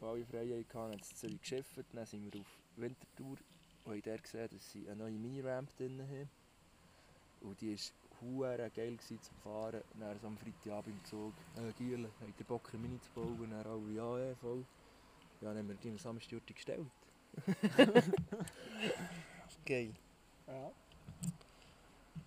[0.00, 1.84] Alle frei hatten, haben in Zürich geschifft.
[1.92, 3.36] Dann sind wir auf Wintertour
[3.84, 6.30] und haben dort gesehen, dass sie eine neue Mini-Ramp drin haben.
[7.40, 9.82] Und die war hure geil gewesen zum Fahren.
[9.92, 13.10] Und dann so am Freitagabend im Zug, äh, Gielen, habt ihr Bock, eine Mini zu
[13.10, 13.40] bauen?
[13.40, 14.64] Und dann alle, ja, ja, voll.
[15.40, 16.86] Ja, dann haben wir die am Samstag gestellt.
[19.64, 19.94] Geil.
[20.46, 20.72] Ja.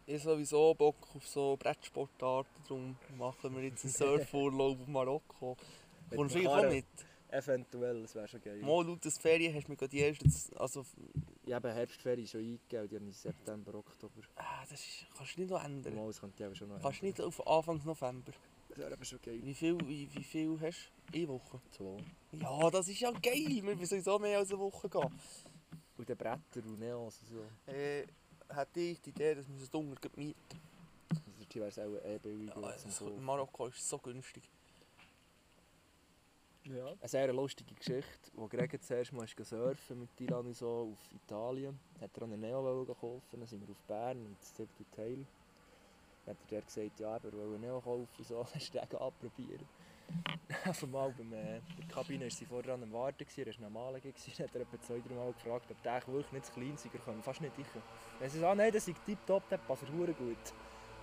[0.06, 5.58] Ich habe sowieso Bock auf so Brettsportarten, darum machen wir jetzt einen Surfurlaub auf Marokko.
[6.14, 6.86] Kommst du eigentlich auch mit?
[7.30, 8.62] Eventuell, das wäre schon geil.
[8.62, 10.32] Mal laut des Ferien hast du mir gerade die ersten...
[10.56, 10.86] Also,
[11.46, 14.22] Ich habe Herbstferien schon eingegeben, die habe ich im September, Oktober.
[14.36, 15.96] ah, das ist, kannst du nicht noch ändern.
[15.96, 18.34] Mal, das könnte ich aber schon noch Kannst du nicht auf Anfang November.
[18.74, 19.40] Das wäre aber schon geil.
[19.44, 21.18] Wie viel, wie, wie viel hast du?
[21.20, 21.62] Eine Woche?
[21.70, 21.98] Zwei.
[22.32, 23.46] Ja, das ist ja geil.
[23.48, 25.20] Wir müssen sowieso mehr als eine Woche gehen.
[25.96, 27.28] Und den Bretter und Neons und
[27.68, 27.72] so.
[27.72, 28.08] Äh,
[28.50, 30.40] hätte ich die Idee, dass wir es dunkel mieten.
[31.10, 33.24] Also dort wäre es auch eh billiger Ja, als zum das- Kaufen.
[33.24, 34.44] Marokko ist so günstig.
[36.66, 36.88] Ja.
[36.88, 41.14] Eine sehr lustige Geschichte, wo Greg zuerst mal ist surfen mit Dylan und so auf
[41.14, 41.78] Italien.
[42.02, 44.66] Hat er auch einen Neo kaufen, dann sind wir auf Bern und das to
[44.96, 45.26] Tail.
[46.26, 49.68] Dann hat er dort gesagt, ja, er will einen Neo kaufen so, ist der anprobieren.
[50.68, 53.94] Auf einmal beim, äh, in der Kabine war sie vorher am Warten, er war normal
[53.94, 56.90] dann hat er etwa zwei, drei Mal gefragt, ob der wirklich nicht zu klein sei,
[56.94, 57.66] er fast nicht rein.
[58.20, 60.38] Dann so, ah nein, das ist tipptopp, der passt verdammt gut.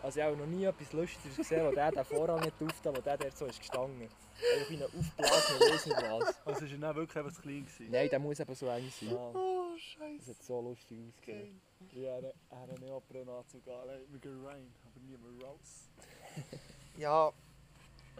[0.03, 3.01] Also ich habe noch nie etwas Lustiges gesehen, wo der den Vorhang nicht auftat, wo
[3.03, 4.03] der dort so ist gestanden.
[4.03, 6.47] Einfach wie ein aufgeblasener, weiss nicht was.
[6.47, 7.91] Also ist er dann wirklich einfach zu klein gewesen?
[7.91, 9.14] Nein, der muss eben so eng sein.
[9.14, 10.31] Ah, Oh, Das Scheiße.
[10.31, 11.61] hat so lustig ausgesehen.
[12.81, 15.88] Neoprenanzug an, er hat mir gereint, aber nie mehr raus.
[16.96, 17.32] Ja,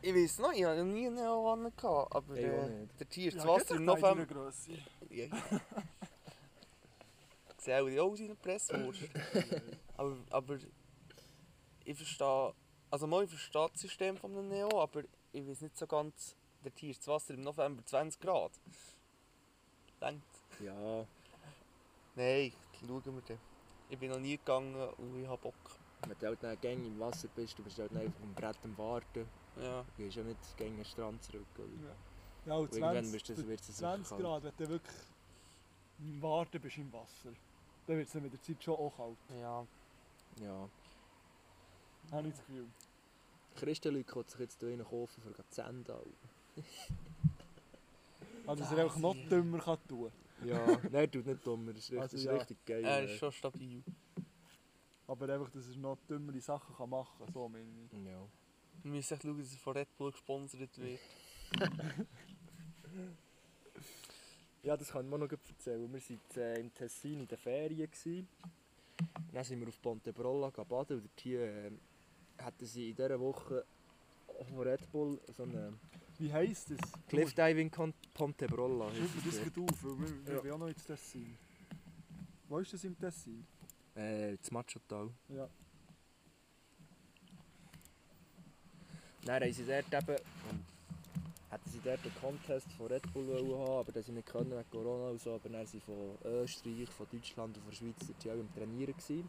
[0.03, 3.33] ich weiß noch, ich hatte nie einen Neo an, aber Ich auch äh, der Tier,
[3.33, 4.27] das Ja, Wasser im November.
[4.27, 4.73] Grösse.
[5.11, 5.27] Ja.
[7.59, 9.03] Sieht auch aus wie eine Presswurst.
[9.97, 10.59] aber, aber
[11.85, 12.55] ich verstehe,
[12.91, 15.03] also mal, ich verstehe das System von einem Neo, aber
[15.33, 18.53] ich weiß nicht so ganz, der Tier, das Wasser im November 20 Grad.
[20.01, 20.25] Denkt.
[20.65, 21.07] Ja,
[22.17, 23.39] Nein, schauen wir dann.
[23.89, 25.55] Ich bin noch nie gegangen und ich habe Bock.
[26.07, 28.77] Wenn du halt dann gängig im Wasser bist, du bist halt einfach am Brett am
[28.79, 29.27] Warten.
[29.61, 29.83] Ja.
[29.83, 31.47] Du gehst ja nicht gängig an den Strand zurück.
[31.59, 31.67] Oder?
[31.89, 31.95] Ja.
[32.47, 34.23] Ja, und Und irgendwann 20, bist du- wird es sicher 20 kalt.
[34.23, 34.97] Grad, wenn du wirklich
[35.99, 37.31] im Warten bist im Wasser,
[37.87, 39.17] dann wird es mit der Zeit schon auch kalt.
[39.41, 39.67] Ja.
[40.43, 40.69] Ja.
[42.13, 42.67] Habe ich das Gefühl.
[43.57, 45.85] Christenleute können sich jetzt hier einen kaufen für die Zähne.
[48.47, 50.11] Also, dass er einfach noch dümmer kann tun
[50.45, 52.33] Ja, nein, tut nicht dummer, das ist richtig, Also das ist ja.
[52.33, 52.85] richtig geil.
[52.85, 53.83] Er ist schon stabil.
[55.11, 57.93] Aber einfach, dass er noch dümmere Sachen kann machen kann, so meine ich.
[58.07, 58.25] Ja.
[58.85, 61.01] Wir müssen echt schauen, dass er von Red Bull gesponsert wird.
[64.63, 65.91] Ja, das kann ich mir noch gut erzählen.
[65.91, 67.91] Wir waren äh, im Tessin in den Ferien.
[67.91, 68.29] Gewesen.
[69.33, 71.71] Dann sind wir auf Pontebrolla baden und dort hier äh,
[72.37, 73.65] hatten sie in dieser Woche
[74.51, 75.73] von Red Bull so eine
[76.19, 76.79] Wie heisst das?
[77.09, 77.71] Cliff Diving.
[77.73, 77.95] Schreib
[79.01, 80.45] heisst das gut auf, weil wir, wir Ja.
[80.45, 80.53] ja.
[80.55, 81.39] auch noch ins Tessin.
[82.47, 83.47] Wo ist das im Tessin?
[83.95, 85.11] Äh, das Machotal.
[85.29, 85.49] Ja.
[89.25, 90.17] Dann haben sie dort eben,
[91.51, 93.29] hatten sie dort einen Contest von Red Bull
[93.59, 95.35] haben, aber das sie nicht können wegen Corona und so.
[95.35, 98.55] Aber dann sind sie von Österreich, von Deutschland und von der Schweiz dort auch am
[98.55, 99.29] Trainieren gewesen.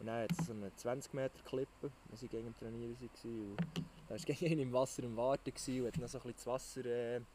[0.00, 3.50] Und dann hat es so eine 20 Meter Klippe, wo sie gegen Trainieren waren.
[3.50, 3.56] Und
[4.08, 6.46] da war gegen einen im Wasser im Warten und hat noch so ein bisschen das
[6.46, 7.26] Wasser äh, ein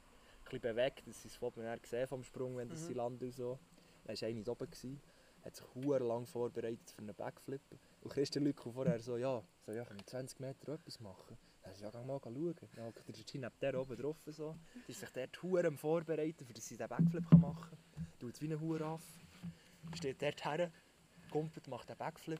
[0.43, 2.85] bisschen bewegt, dass sie es von mir gesehen vom Sprung, wenn das Mhm.
[2.87, 3.57] sie landen und so.
[4.05, 4.99] Dann war einer oben, gewesen,
[5.43, 7.61] hat sich hure lang vorbereitet für einen Backflip.
[8.01, 11.37] Und Christian Lücke vorher so, ja, so, ja, ich 20 Meter etwas machen?
[11.63, 12.55] Dann ist ja, mal schauen.
[12.75, 14.17] Dann hockt der Gigi neben der oben drauf.
[14.25, 14.55] So.
[14.87, 18.07] Die ist sich dort hure am Vorbereiten, für sie den Backflip machen kann.
[18.19, 19.01] Tut es wie ein Hure auf.
[19.93, 20.71] Steht dort her,
[21.29, 22.39] kumpelt, macht den Backflip.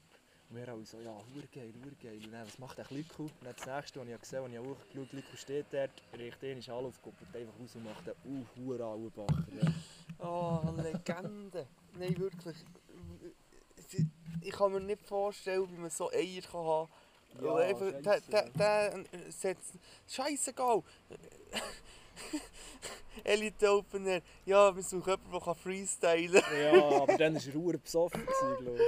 [0.50, 2.20] Und wir alle so, ja, hure geil, hure geil.
[2.26, 3.22] Und dann, was macht der Lücke?
[3.22, 6.72] Und dann das nächste, was ich gesehen habe, ich hochgeschaut Lücke steht dort, riecht ihn
[6.72, 9.46] alle auf, kumpelt einfach raus und macht den uh, hure Auenbacher.
[9.62, 9.72] Ja.
[10.20, 11.68] Oh, Legende.
[11.98, 12.58] Nein, wirklich.
[14.42, 16.90] Ich kann mir nicht vorstellen, wie man so Eier kann haben
[17.38, 17.46] kann.
[17.46, 19.74] Ja, einfach, der, der, der setzt.
[20.08, 20.84] Scheißegal!
[23.24, 24.22] Elite Opener.
[24.46, 26.62] Ja, wir suchen jemanden, der freestylen kann.
[26.62, 28.80] ja, aber dann war er hure besoffen, glaube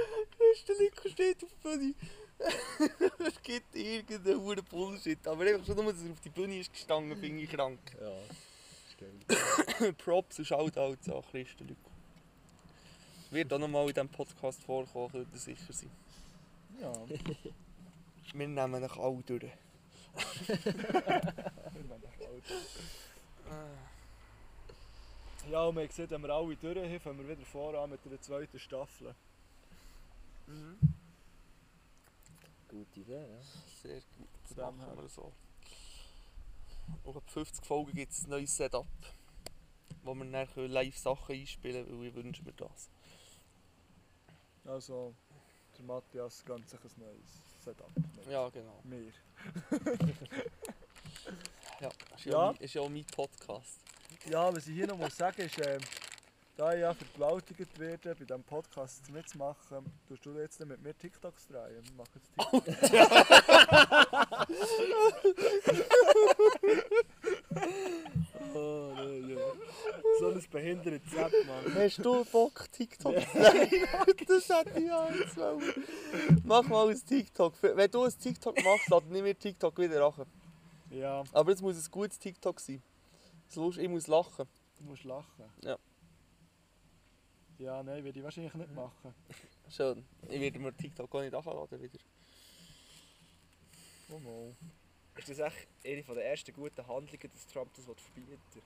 [0.52, 0.64] ich.
[0.64, 1.94] Der Nico steht auf der Bühne.
[3.26, 5.26] es gibt irgendeinen hohen Bullshit.
[5.26, 7.78] Aber einfach schon nur, dass er auf die Bühne ist gestanden, bin ich krank.
[8.00, 8.10] Ja,
[8.88, 9.92] ist geil.
[9.94, 11.93] Props und Shoutouts an Christen Nico.
[13.34, 15.90] Wird auch nochmal in diesem Podcast vorkommen, könnt ihr sicher sein.
[16.80, 16.92] Ja,
[18.32, 19.52] Wir nehmen euch alle durch.
[25.50, 28.22] ja und man sieht, wenn wir alle durch haben, fangen wir wieder voran mit der
[28.22, 29.12] zweiten Staffel.
[30.46, 30.78] Mhm.
[32.68, 33.42] Gute Idee, ja.
[33.82, 34.96] Sehr gut, das machen her.
[34.96, 35.32] wir so.
[37.02, 38.86] Und ab 50 Folgen gibt es ein neues Setup,
[40.04, 42.93] wo wir dann live Sachen einspielen können, weil ich wünsche mir das.
[44.66, 45.14] Also,
[45.76, 47.90] der Matthias ganz sich ein neues Setup.
[47.96, 48.80] mit Ja, genau.
[48.84, 49.12] Mir.
[51.80, 52.46] Ja, ist ja, Ja.
[52.52, 53.80] Mein, ist ja auch mein Podcast.
[54.30, 55.80] Ja, was ich hier noch muss sagen ist, ähm,
[56.56, 61.48] da ich ja vergewaltigt werde, bei diesem Podcast mitzumachen, tust du jetzt mit mir TikToks
[61.48, 61.82] drehen.
[61.84, 62.92] Wir machen jetzt TikToks.
[68.54, 69.36] oh, nein, ja.
[70.18, 71.74] So ein behindertes Sepp, Mann.
[71.74, 73.70] Hast du Bock, TikTok zu Nein,
[74.26, 75.84] das hätte ich jetzt wollen.
[76.44, 77.54] Mach mal ein TikTok.
[77.62, 80.26] Wenn du ein TikTok machst, dann nimm mir TikTok wieder an.
[80.90, 82.82] Ja, Aber es muss ein gutes TikTok sein.
[83.48, 84.46] Es Ich muss lachen.
[84.78, 85.44] du musst lachen.
[85.62, 85.78] Ja.
[87.58, 89.14] Ja, nein, würde ich wahrscheinlich nicht machen.
[89.68, 90.04] Schön.
[90.28, 91.98] Ich werde mir TikTok gar nicht anladen wieder.
[94.10, 94.54] Oh no.
[95.16, 98.62] Ist das echt eine von der ersten guten Handlungen, dass Trump das verbieten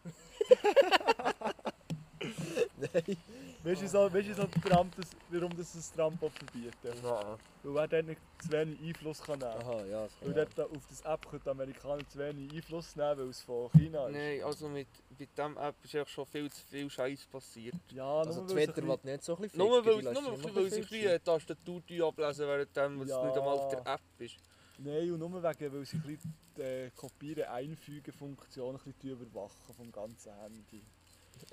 [2.76, 3.16] Nein.
[3.62, 6.72] Weißt du, so, weißt du so Trump, das, warum das das Trump auch verbieten?
[7.02, 7.36] Nein.
[7.62, 9.62] Weil er dort nicht zu wenig Einfluss kann nehmen kann.
[9.62, 10.02] Aha, ja.
[10.04, 13.28] das Weil kann dort auf das App können die Amerikaner zu wenig Einfluss nehmen, weil
[13.28, 14.14] es von China ist.
[14.16, 14.88] Nein, also mit,
[15.18, 17.74] mit diesem App ist eigentlich schon viel zu viel Scheiß passiert.
[17.90, 20.14] Ja, Also weil es Twitter will nicht so ein bisschen Nur weil, nur
[20.54, 23.24] weil ein sie ein bisschen Tastatur ablesen, während was Ja.
[23.26, 24.36] nicht einmal auf der App ist.
[24.78, 29.10] Nein, und nur wegen, weil sie ein bisschen die äh, Kopieren, Einfügen Funktion ein bisschen
[29.10, 30.82] überwachen vom ganzen Handy.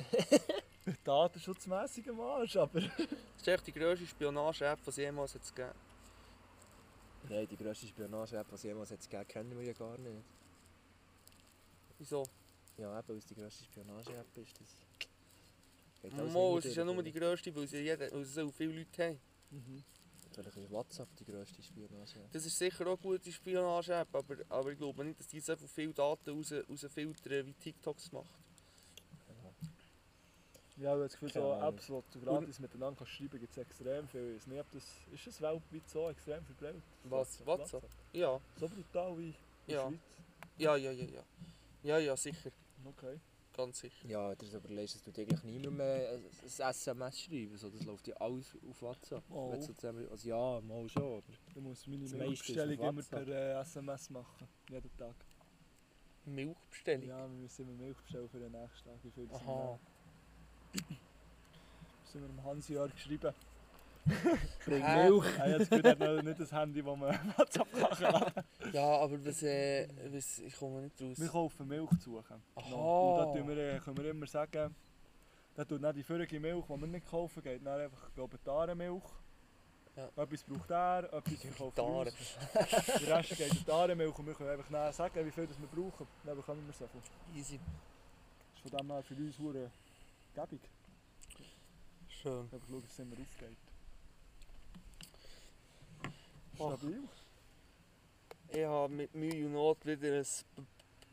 [1.04, 2.82] Datenschutzmässig am Arsch, aber...
[3.36, 5.74] Das ist echt die grösste Spionage-App, die es jemals hat gegeben
[7.30, 10.24] Nein, die grösste Spionage-App, die es jemals hat gegeben kennen wir ja gar nicht.
[11.98, 12.24] Wieso?
[12.78, 14.60] Ja, eben, weil es die grösste Spionage-App ist.
[14.60, 18.34] Das geht alles Mo, es ist ja nur die grösste, weil sie, jeder, weil sie
[18.34, 19.20] so viele Leute haben.
[19.52, 19.84] Mhm.
[20.38, 22.32] Natürlich ist WhatsApp die grösste Spionage-App.
[22.32, 25.56] Das ist sicher auch eine gute Spionage-App, aber, aber ich glaube nicht, dass die so
[25.56, 28.26] viele Daten raus, rausfiltern, wie TikTok es macht.
[30.78, 31.54] Ja, ich habe das Gefühl, so.
[31.54, 34.32] Apps, die du gratis miteinander kannst schreiben gibt es extrem viel.
[34.36, 34.84] Ich weiß nicht, ob das...
[35.14, 36.82] Ist das weltweit so extrem verbreitet?
[37.06, 37.46] Was?
[37.46, 37.84] WhatsApp?
[38.12, 39.36] Ja, So brutal wie in
[39.68, 39.88] der Ja.
[39.88, 40.00] Schweiz?
[40.58, 41.24] ja, ja, ja, ja.
[41.84, 42.52] Ja, ja, sicher.
[42.84, 43.20] Okay.
[43.56, 44.08] Ganz sicher.
[44.08, 47.70] Ja, wenn du dir überlegst, dass du eigentlich niemand mehr ein ein SMS schreiben so,
[47.70, 49.24] das läuft ja alles auf WhatsApp.
[49.30, 49.52] Oh.
[49.52, 51.24] Wenn du so zusammen, also ja, mal schon, aber...
[51.48, 54.48] Ich muss meine Milchbestellung immer per äh, SMS machen.
[54.70, 55.16] Jeden Tag.
[56.26, 57.08] Milchbestellung?
[57.08, 59.04] Ja, wir müssen immer Milch bestellen für den nächsten Tag.
[59.04, 59.80] Wie viel das Aha.
[62.12, 63.34] sind wir dem Hans-Jörg geschrieben.
[64.66, 64.84] Bring?
[64.84, 65.26] Milch!
[65.36, 69.88] Gefühl, er hat noch nicht das Handy, das man WhatsApp kann Ja, aber was, äh,
[70.12, 71.20] was, ich komme nicht raus.
[71.20, 72.42] Wir kaufen Milch zu suchen.
[72.56, 72.76] Aha.
[72.76, 74.76] Und da wir, äh, können wir immer sagen,
[75.56, 78.44] da tut nicht die vorige Milch, die wir nicht kaufen, geht dann einfach, glaube ich,
[78.44, 79.04] die Arenmilch.
[79.96, 80.10] Ja.
[80.24, 83.00] Etwas braucht er, etwas verkauft er.
[83.00, 85.68] Der Rest geht in die Arenmilch und wir können einfach sagen, wie viel das wir
[85.68, 86.06] brauchen.
[86.24, 87.02] Dann bekommen wir so viel.
[87.40, 87.60] Easy.
[87.60, 89.72] Das ist von dem her für uns hure
[90.36, 90.62] gäbig.
[92.10, 92.42] Schön.
[92.52, 93.65] Einfach schauen, dass es immer aufgeht.
[96.56, 97.04] Stabil.
[98.50, 100.26] Ich habe mit Mühe und Not wieder ein
[100.56, 100.62] B-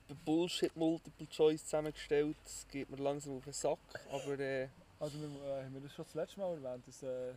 [0.08, 2.36] B- Bullshit Multiple Choice zusammengestellt.
[2.44, 3.78] Das geht mir langsam auf den Sack.
[4.10, 4.68] Aber äh,
[5.00, 7.34] Also wir, äh, haben wir das schon das letzte Mal erwähnt, das äh,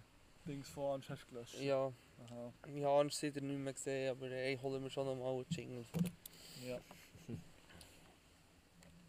[0.47, 1.59] Dings von Ansch hast gelöscht?
[1.59, 1.85] ja,
[2.25, 2.53] Aha.
[2.67, 4.11] ich habe Angst wieder nicht mehr gesehen.
[4.11, 6.01] Aber äh, ich hole mir schon noch mal einen Jingle vor.
[6.67, 6.79] Ja.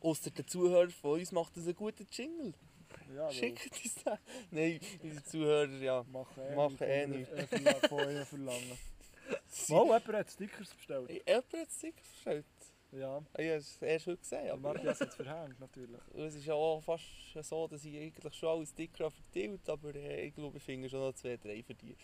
[0.00, 2.54] Ausser der Zuhörer von uns macht das einen guten Jingle.
[3.14, 4.18] Ja, Schickt uns den.
[4.50, 6.04] Nein, unsere Zuhörer, ja.
[6.10, 7.32] Machen eh Machen eh von- nichts.
[7.32, 8.78] äh, Von ihnen verlangen.
[9.68, 11.10] Mal, jemand hat Stickers bestellt.
[11.10, 12.46] Jemand hat es sicher bestellt.
[12.92, 14.50] Ja, Ich habe es erst heute gesehen.
[14.50, 16.00] Aber Matthias hat es verhängt natürlich.
[16.14, 17.04] es ist ja auch fast
[17.42, 20.88] so, dass ich eigentlich schon alle Sticker habe verteilt aber äh, ich glaube, ich finde
[20.88, 21.96] schon noch zwei, drei für die.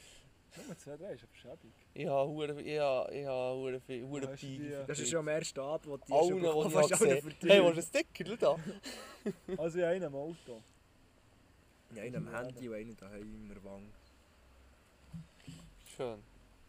[0.54, 1.72] Nummer 2, 3 ist aber schäbig.
[1.94, 5.96] Ich habe hure, ich habe hure hure die- Das ist schon am ersten Abend, wo
[5.96, 8.36] die Allen, die ich habe gesehen Hey, willst du einen Sticker?
[8.36, 8.56] Da.
[9.56, 10.62] Also in einem Auto.
[11.94, 13.86] Ja, einen am Handy und einen daheim in der Wange.
[15.96, 16.18] Schön.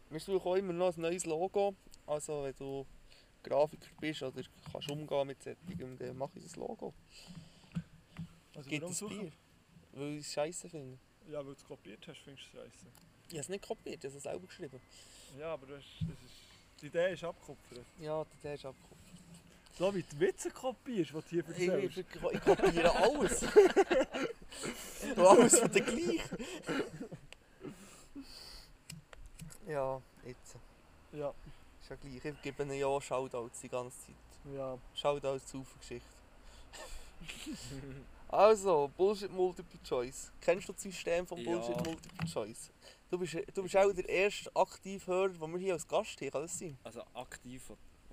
[0.09, 1.73] Wir suchen auch immer noch ein neues Logo.
[2.05, 2.85] Also wenn du
[3.43, 6.93] Grafiker bist oder kannst umgehen mit solchen, dann mach ich ein Logo.
[8.55, 9.19] Also Gibt warum es suchen?
[9.19, 9.31] Bier?
[9.93, 10.97] Weil ich es scheiße finde.
[11.29, 12.85] Ja, weil du es kopiert hast, findest du es scheiße.
[13.27, 14.79] Ich habe es nicht kopiert, ich habe es selber geschrieben.
[15.39, 17.85] Ja, aber das, ist- das ist, die Idee ist abgekupfert.
[17.99, 18.99] Ja, der ist abgekupft.
[19.77, 21.97] So wie die Witze kopierst, die du hier Ich, erzählst.
[21.97, 23.41] ich, ich kopiere alles.
[25.29, 26.37] Und alles für den gleichen.
[29.67, 30.55] Ja, jetzt.
[31.13, 31.33] Ja,
[31.81, 32.25] Ist ja gleich.
[32.25, 34.15] Ich gebe ihnen ja Shoutouts die ganze Zeit.
[34.55, 34.77] ja.
[34.95, 36.07] Shoutouts zu Geschichte.
[38.29, 40.31] Also, Bullshit Multiple Choice.
[40.41, 41.51] Kennst du das System von Ja.
[41.51, 42.71] Bullshit Multiple Choice?
[43.11, 46.41] Du bist, du bist auch der erste Aktivhörer, den wir hier als Gast haben, kann
[46.41, 46.75] das sein?
[46.83, 47.61] Also aktiv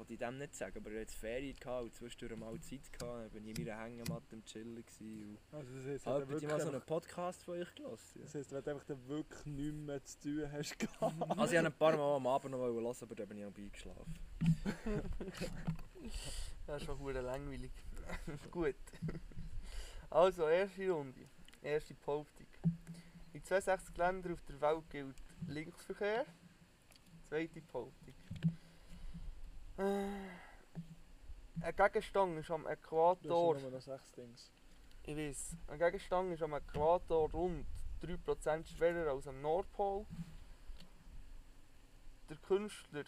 [0.00, 2.90] wollte ich dem nicht sagen, aber ich hatte jetzt Ferien gehabt und zwischendurch mal Zeit
[2.90, 3.22] gehabt.
[3.22, 4.76] Dann bin ich in meiner Hängematte im Chillen.
[4.78, 8.20] Und Also das heisst, habe wenn du wirklich mal so einen Podcast von euch gelassen.
[8.22, 11.14] das heisst, wenn du einfach dann wirklich nichts mehr zu tun hast gehabt.
[11.38, 13.44] Also ich habe ein paar Mal am Abend noch mal hören, aber dann bin ich
[13.44, 14.14] auch eingeschlafen.
[16.66, 17.72] Das ist schon hure langweilig.
[18.50, 18.76] Gut.
[20.08, 21.28] Also, erste Runde.
[21.62, 22.46] Erste Behauptung.
[23.32, 25.16] In 62 Ländern auf der Welt gilt
[25.48, 26.24] Linksverkehr.
[27.28, 28.14] Zweite Behauptung.
[29.80, 30.06] Äh,
[31.62, 33.56] Ein Gegenstand ist am Äquator.
[33.56, 34.50] ja nur noch sechs Dings.
[35.04, 35.56] Ich weiß.
[35.68, 37.66] Ein Gegenstand ist am Äquator rund
[38.02, 40.06] 3% schwerer als am Nordpol.
[42.28, 43.04] Der Künstler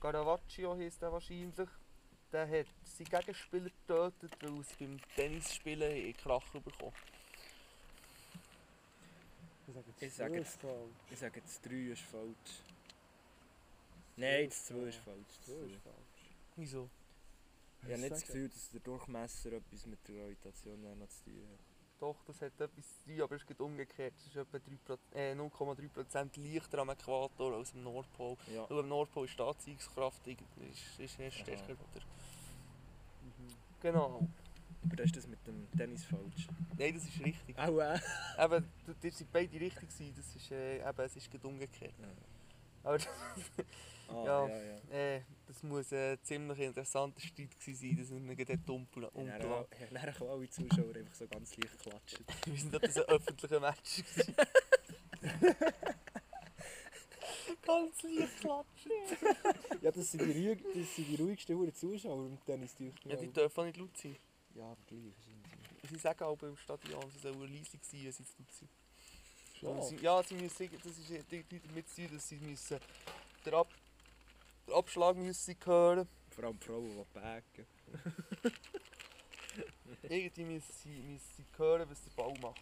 [0.00, 1.68] Caravaggio heisst er wahrscheinlich.
[2.32, 6.92] Der hat seinen Gegenspieler getötet, weil sie beim Tennisspielen einen Krach bekommen.
[9.66, 10.90] Ich Ich sage sage jetzt jetzt- zwei ist falsch.
[11.10, 12.73] Ich sage, das 3 ist falsch.
[14.16, 15.18] Nein, das 2 ist falsch.
[15.38, 15.66] Das Zwei zwei.
[15.66, 16.30] ist falsch.
[16.56, 16.90] Wieso?
[17.82, 21.48] Ich habe nicht das Gefühl, dass der Durchmesser etwas mit der Gravitation noch zu tun
[21.52, 21.58] hat.
[22.00, 24.14] Doch, das hat etwas zu tun, aber es ist gerade umgekehrt.
[24.16, 28.36] Es ist etwa 3%, äh, 0,3% leichter am Äquator als am Nordpol.
[28.54, 28.68] Ja.
[28.70, 31.72] Weil am Nordpol ist die Anziehungskraft irgendwie- ist, ist nicht stärker.
[31.72, 32.00] Oder?
[33.22, 33.54] Mhm.
[33.80, 34.28] Genau.
[34.84, 36.46] Aber das ist das mit dem Tennis falsch.
[36.78, 37.58] Nein, das ist richtig.
[37.58, 37.98] Auch äh.
[38.38, 40.14] Eben, du- ihr seid beide richtig gewesen.
[40.16, 41.94] Das ist, äh, eben, es ist umgekehrt.
[42.00, 42.08] Ja.
[42.82, 42.98] Aber
[44.08, 44.48] Ah, Ja.
[44.48, 44.78] ja, ja.
[45.16, 49.26] äh, das muss ein ziemlich interessanter Streit gewesen sein, dass wir ihn gerade dumpeln Und
[49.26, 52.24] dann und auch- haben alle Zuschauer einfach so ganz leicht klatschen.
[52.46, 54.02] Wir sind das ein öffentlicher Match.
[57.62, 58.92] Ganz leicht klatschen.
[59.80, 62.74] Ja, das sind die, ruhig, das sind die ruhigsten Huren Zuschauer im Tennis.
[63.04, 64.16] Ja, die dürfen auch nicht laut sein.
[64.54, 68.24] ja, aber gleich ist Sie sagen auch beim Stadion, sie sollen leise sein, wenn sie
[68.24, 70.00] zu laut sind.
[70.02, 72.78] Ja, sie müssen, das ist die- die damit zu tun, dass sie müssen
[73.44, 73.68] den, Ab,
[74.66, 76.08] den Abschlag müssen sie hören.
[76.30, 77.66] Vor allem die Frauen, die backen.
[80.02, 82.60] Irgendwie müssen sie, müssen sie hören, was der Ball macht.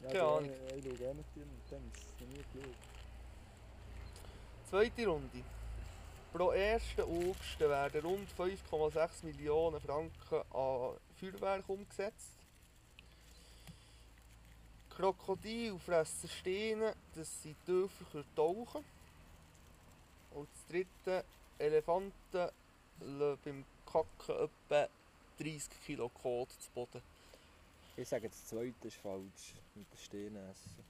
[0.00, 0.50] Ja, keine Ahnung.
[0.68, 1.56] Ich, ich schaue gerne Tennis.
[1.66, 2.76] Ich habe nie geschaut.
[4.68, 5.44] Zweite Runde.
[6.32, 6.82] Pro 1.
[6.98, 12.38] August werden rund 5,6 Millionen Franken an Feuerwerk umgesetzt.
[14.90, 18.97] Krokodil fressen Steine, dass sie tiefer tauchen können.
[20.32, 21.24] Und das dritte,
[21.58, 22.48] Elefanten
[23.00, 24.88] lassen beim Kacken etwa
[25.38, 27.02] 30 Kilo Kot zu Boden.
[27.96, 29.54] Ich sage, das zweite ist falsch.
[29.74, 30.84] Mit den Steinen essen.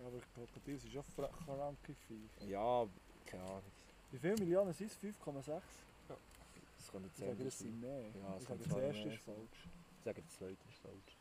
[0.00, 2.44] Ja, aber Krokodil sind schon fra- kranke Viecher.
[2.46, 2.86] Ja,
[3.26, 3.62] keine Ahnung.
[4.10, 4.98] Wie viele Millionen sind es?
[4.98, 5.60] 5,6?
[6.08, 8.00] Das kann nicht Ich sage, das sind mehr.
[8.00, 9.68] Ja, es ich sage, das erste ist falsch.
[9.98, 11.16] Ich sage, das zweite ist falsch.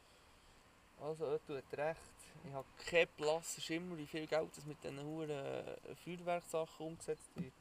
[0.99, 1.99] Also, er tut recht.
[2.43, 7.29] Ich habe keinen blassen Schimmer, wie viel Geld das mit diesen huren äh, Feuerwerksachen umgesetzt
[7.35, 7.53] wird.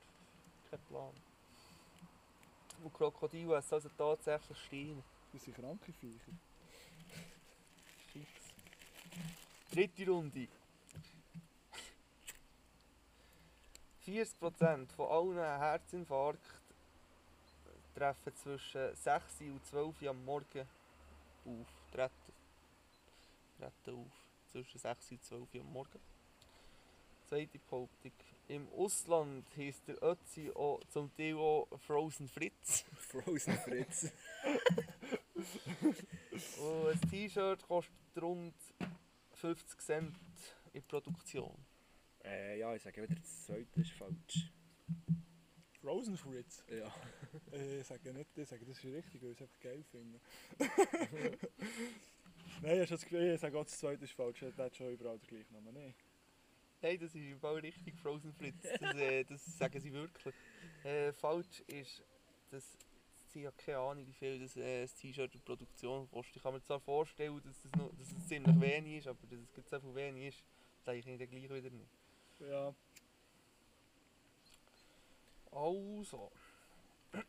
[0.70, 1.14] Kein Plan.
[2.82, 5.02] Und Krokodil essen also tatsächlich Steine.
[5.32, 6.32] Das sind kranke Viecher.
[8.12, 8.28] Fix.
[9.70, 10.48] Dritte Runde.
[14.06, 16.60] 40% von allen Herzinfarkten
[17.94, 20.66] treffen zwischen 6 und 12 Uhr am Morgen
[21.44, 21.66] auf.
[21.92, 22.32] Treten,
[23.58, 24.19] treten auf.
[24.52, 26.00] Zwischen 6 und 12 Uhr am Morgen.
[27.28, 28.12] Zweite Behauptung.
[28.48, 32.84] Im Ausland heisst der Ötzi auch zum Teil auch Frozen Fritz.
[32.96, 34.10] Frozen Fritz.
[36.60, 38.54] Und ein T-Shirt kostet rund
[39.34, 40.16] 50 Cent
[40.72, 41.52] in Produktion.
[42.24, 44.50] äh, ja, ich sage wieder, das zweite ist falsch.
[45.80, 46.62] Frozen Fritz.
[46.68, 46.92] Ja.
[47.52, 50.20] Äh, Ich sage nicht, ich sage, das ist richtig, weil ich es einfach geil finde.
[52.62, 54.40] Nein, ich, habe das Gefühl, ich sage auch, das zweite ist falsch.
[54.40, 55.74] Der hat schon überall den gleichen Namen.
[55.74, 55.94] Nein.
[56.82, 58.62] Nein, das ist Fall richtig Frozen Fritz.
[58.80, 60.34] Das, äh, das sagen sie wirklich.
[60.82, 62.02] Äh, falsch ist,
[62.50, 62.78] dass
[63.28, 66.36] sie haben keine Ahnung, wie viel das, äh, das T-Shirt in Produktion kostet.
[66.36, 69.40] Ich kann mir zwar vorstellen, dass, das noch, dass es ziemlich wenig ist, aber dass
[69.40, 70.44] es gerade so viel wenig ist,
[70.84, 71.90] sage ich dann gleich wieder nicht.
[72.40, 72.74] Ja,
[75.52, 76.30] Also.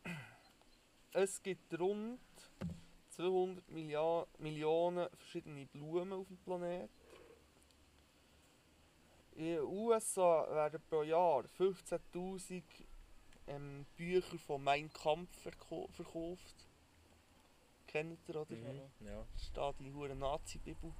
[1.14, 2.18] Es gibt rund
[3.22, 6.90] 200 Millia Millionen verschiedene Blumen auf dem Planeten.
[9.36, 12.62] In den USA werden pro Jahr 15.000
[13.46, 16.66] ähm, Bücher von Mein Kampf verkauft.
[17.86, 18.54] Kennt ihr, oder?
[18.54, 18.90] Mhm.
[19.06, 20.92] Ja, Steht die hure Nazi-Bibel.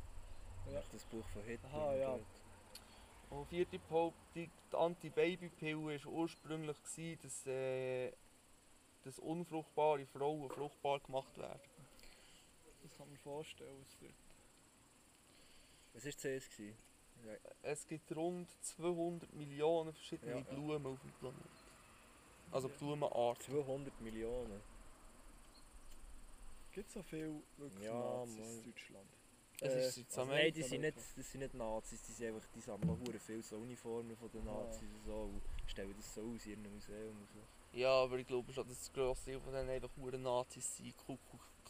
[0.70, 0.80] Ja.
[0.92, 1.68] das Buch von Hitler.
[1.70, 2.18] Aha, ja.
[3.30, 8.12] Und vierte Behauptung, die Anti-Baby-Pille war ursprünglich, gewesen, dass, äh,
[9.02, 11.71] dass unfruchtbare Frauen fruchtbar gemacht werden.
[13.02, 13.76] Kann man vorstellen.
[13.80, 14.14] was wird.
[15.94, 16.50] Was war zuerst?
[16.56, 16.76] gewesen?
[17.26, 17.32] Ja,
[17.62, 20.40] Es gibt rund 200 Millionen verschiedene Ja.
[20.40, 21.48] Blumen auf dem Planeten.
[22.50, 22.74] Also Ja.
[22.78, 23.44] Blumenarten.
[23.44, 24.60] 200 Millionen.
[26.72, 27.92] Gibt es so viel wirklich Ja,
[28.24, 28.48] Nazis Mann.
[28.54, 29.08] in Deutschland?
[29.60, 32.34] Es Äh, ist jetzt Also nein, die sind, nicht, das sind nicht Nazis, die, sind
[32.34, 36.14] einfach, die sammeln hure viel so Uniformen von den Nazis und so und stellen das
[36.14, 37.78] so aus in ihrem Museum und so.
[37.78, 40.96] Ja, aber ich glaube schon, dass das grosse Teil von denen einfach hure Nazis sind,
[41.06, 41.16] Ku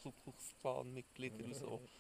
[0.03, 1.81] Ku- Klux Klan Mitglieder und so.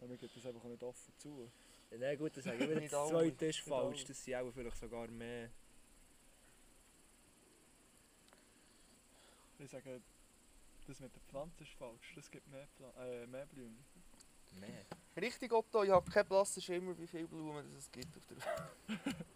[0.00, 1.48] Ja, mir geht das einfach nicht offen zu.
[1.90, 2.68] Ja, nein, gut, das sage ich.
[2.80, 3.10] Nicht Das alle.
[3.30, 5.48] zweite ist falsch, das sind auch vielleicht sogar mehr.
[9.58, 10.00] Ich sage,
[10.86, 12.12] das mit der Pflanze ist falsch.
[12.16, 13.78] Das gibt mehr, Pfla äh, mehr Blumen.
[14.60, 14.84] Mehr?
[15.16, 19.16] Richtig, Otto, ich habe keinen blassen Schimmer, wie viele Blumen es gibt auf der Welt.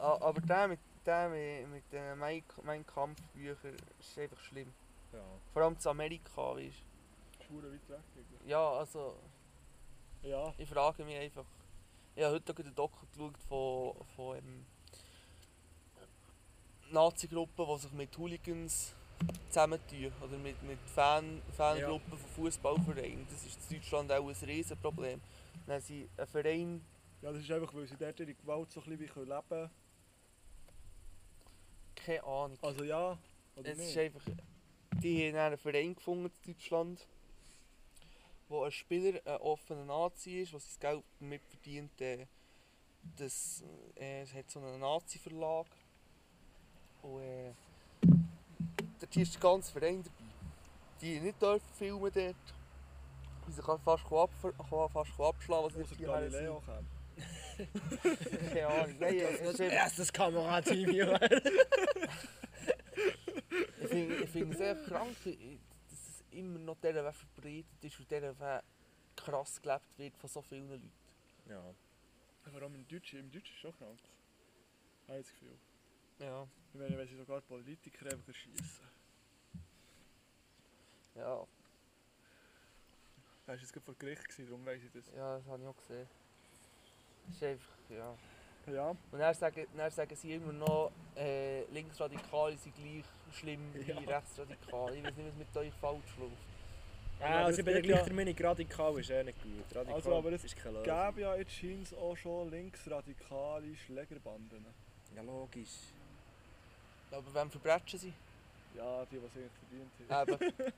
[0.00, 4.72] Ah, aber der mit, der mit, mit den mein, mein Kampfbüchern ist einfach schlimm.
[5.12, 5.24] Ja.
[5.52, 6.82] Vor allem zu Amerika, weißt
[7.48, 8.00] Schuhe weit weg.
[8.46, 9.16] Ja, also
[10.22, 11.44] Ja, ich frage mich einfach.
[12.14, 14.66] Ich habe heute einen Doku geschaut von, von ähm,
[16.90, 18.94] Nazi-Gruppen, die sich mit Hooligans
[19.48, 20.12] zusammentun.
[20.22, 23.26] Oder mit, mit Fan, Fangruppen von Fußballvereinen.
[23.30, 25.20] Das ist in Deutschland auch ein Riesenproblem.
[25.66, 26.80] Dann haben sie einen Verein,
[27.22, 29.70] ja, das ist einfach, weil sie dort ihre Gewalt so ein bisschen leben können.
[31.94, 32.58] keine Ahnung.
[32.62, 33.18] Also ja,
[33.56, 33.90] oder Es nicht?
[33.90, 34.22] ist einfach,
[35.02, 37.06] die haben einen Verein gefunden in Deutschland,
[38.48, 42.00] wo ein Spieler ein offener Nazi ist, was sein Geld damit verdient.
[42.00, 42.26] Äh,
[43.16, 43.62] das,
[43.96, 45.66] äh, es hat so einen Nazi-Verlag.
[47.02, 47.52] Und äh,
[49.00, 50.16] dort ist der ganze Verein dabei.
[51.00, 52.36] Die nicht dürfen filmen dort.
[53.46, 54.30] Die sich fast ab,
[54.92, 56.88] fast abschlagen, was nicht hier Galileo sind.
[58.52, 58.96] Keine Ahnung.
[59.00, 61.18] Nein, es ist einfach- Erstes Kamerateam hier.
[63.80, 65.16] Ich finde es echt krank,
[66.32, 68.62] immer noch dieser Weg verbreitet ist und dieser Weg
[69.16, 70.92] krass gelebt wird von so vielen Leuten.
[71.48, 71.62] Ja.
[72.50, 73.98] Vor allem im Deutschen, im Deutschen ist es schon krank.
[75.08, 75.58] Habe ich das Gefühl.
[76.20, 78.88] Ja, Ich meine, wenn sie sogar Politiker einfach erschießen.
[81.14, 81.46] ja,
[83.46, 85.06] Da war jetzt gerade vor Gericht, gewesen, darum weiss ich das.
[85.14, 86.08] ja, das habe ich auch gesehen.
[87.26, 88.16] Das ist einfach, ja.
[88.72, 93.90] Ja, Und dann sagen, dann sagen sie immer noch, äh, Linksradikale sind gleich schlimm wie
[93.90, 93.98] Ja.
[93.98, 94.96] Rechtsradikale.
[94.96, 96.32] Ich weiß nicht, was mit euch falsch läuft.
[97.20, 99.64] Ja, also ich bin der ja- gleichen Meinung, radikal ist eh nicht gut.
[99.74, 104.64] Radikal Also, aber es ist keine gäbe ja jetzt scheint auch schon linksradikale Schlägerbanden.
[105.16, 105.68] Ja, logisch.
[107.10, 108.12] Aber wem verbrechen sie?
[108.76, 109.50] Ja, die, die es eigentlich
[110.08, 110.32] verdient haben.
[110.60, 110.72] Eben.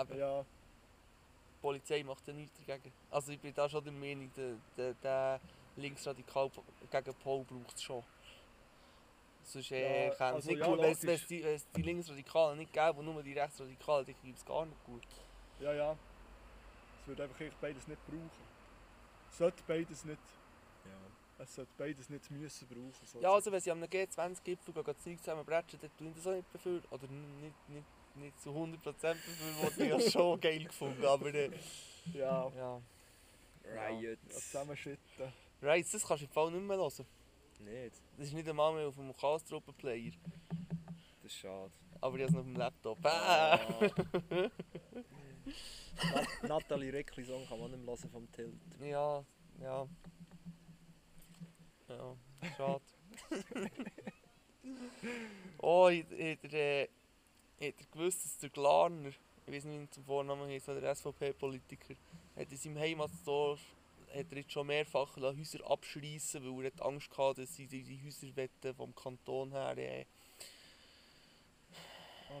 [0.10, 0.18] Eben.
[0.18, 2.92] Ja, Die Polizei macht ja nichts dagegen.
[3.10, 5.40] Also ich bin da schon der Meinung, der, der, der
[5.76, 6.50] Linksradikal
[6.90, 8.02] gegen Paul braucht es schon.
[9.42, 10.78] Sonst äh, Ja, käme es also nicht ja, gut.
[10.80, 14.64] Wenn es- die, die Linksradikalen nicht gäbe und nur die Rechtsradikalen, dann käme es gar
[14.66, 15.02] nicht gut.
[15.60, 15.96] ja, ja.
[17.02, 18.30] Es würde einfach eigentlich beides nicht brauchen.
[19.30, 20.18] Es sollte beides nicht,
[20.86, 21.42] Ja.
[21.44, 23.06] es sollte beides nicht müssen brauchen.
[23.06, 26.54] So Ja, also wenn sie am G20-Gipfel gehen, Zeug zusammenbrechen, dann tun das auch nicht
[26.54, 26.80] dafür.
[26.90, 29.16] Oder nicht, nicht, nicht zu 100% dafür,
[29.60, 31.50] wo ich ja schon geil gefunden aber äh,
[32.14, 32.80] ja, ja.
[33.66, 34.18] Riot.
[34.22, 35.32] ja, zusammenschütten.
[35.64, 37.06] Right, das kannst du im Fall nicht mehr hören.
[37.60, 38.02] Nicht.
[38.18, 40.12] Das ist nicht einmal mehr auf dem Kastruppen-Player.
[41.22, 41.72] Das ist schade.
[42.02, 42.98] Aber ich habe es noch auf dem Laptop.
[43.06, 43.58] Ah.
[46.12, 48.60] Nat Nathalie Reckli Song kann man nicht mehr hören vom Tilt.
[48.78, 49.24] Ja,
[49.58, 49.88] ja.
[51.88, 52.16] Ja,
[52.58, 52.84] schade.
[55.62, 59.08] oh, äh, hat er gewusst, dass der Glarner,
[59.46, 61.94] ich weiß nicht, wie er zum Vornamen heißt, der SVP-Politiker,
[62.36, 63.60] hat in seinem Heimatdorf
[64.14, 68.00] hat er jetzt schon mehrfach Häuser abschliessen weil er hat Angst hatte, dass sie die
[68.04, 70.04] Häuser vom Kanton her äh,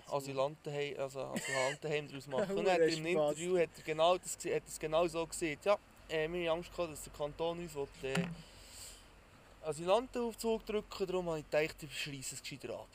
[0.08, 2.58] Asylantenheim, also Asylantenheim daraus machen.
[2.58, 3.06] Und hat im Spaß.
[3.06, 5.58] Interview hat er genau das, hat es genau so gesehen.
[5.64, 8.24] Ja, äh, wir haben Angst gehabt, dass der Kanton uns will, äh,
[9.62, 12.88] Asylantenaufzug drücken darum habe ich gedacht, ich schreisse es gescheiter ab.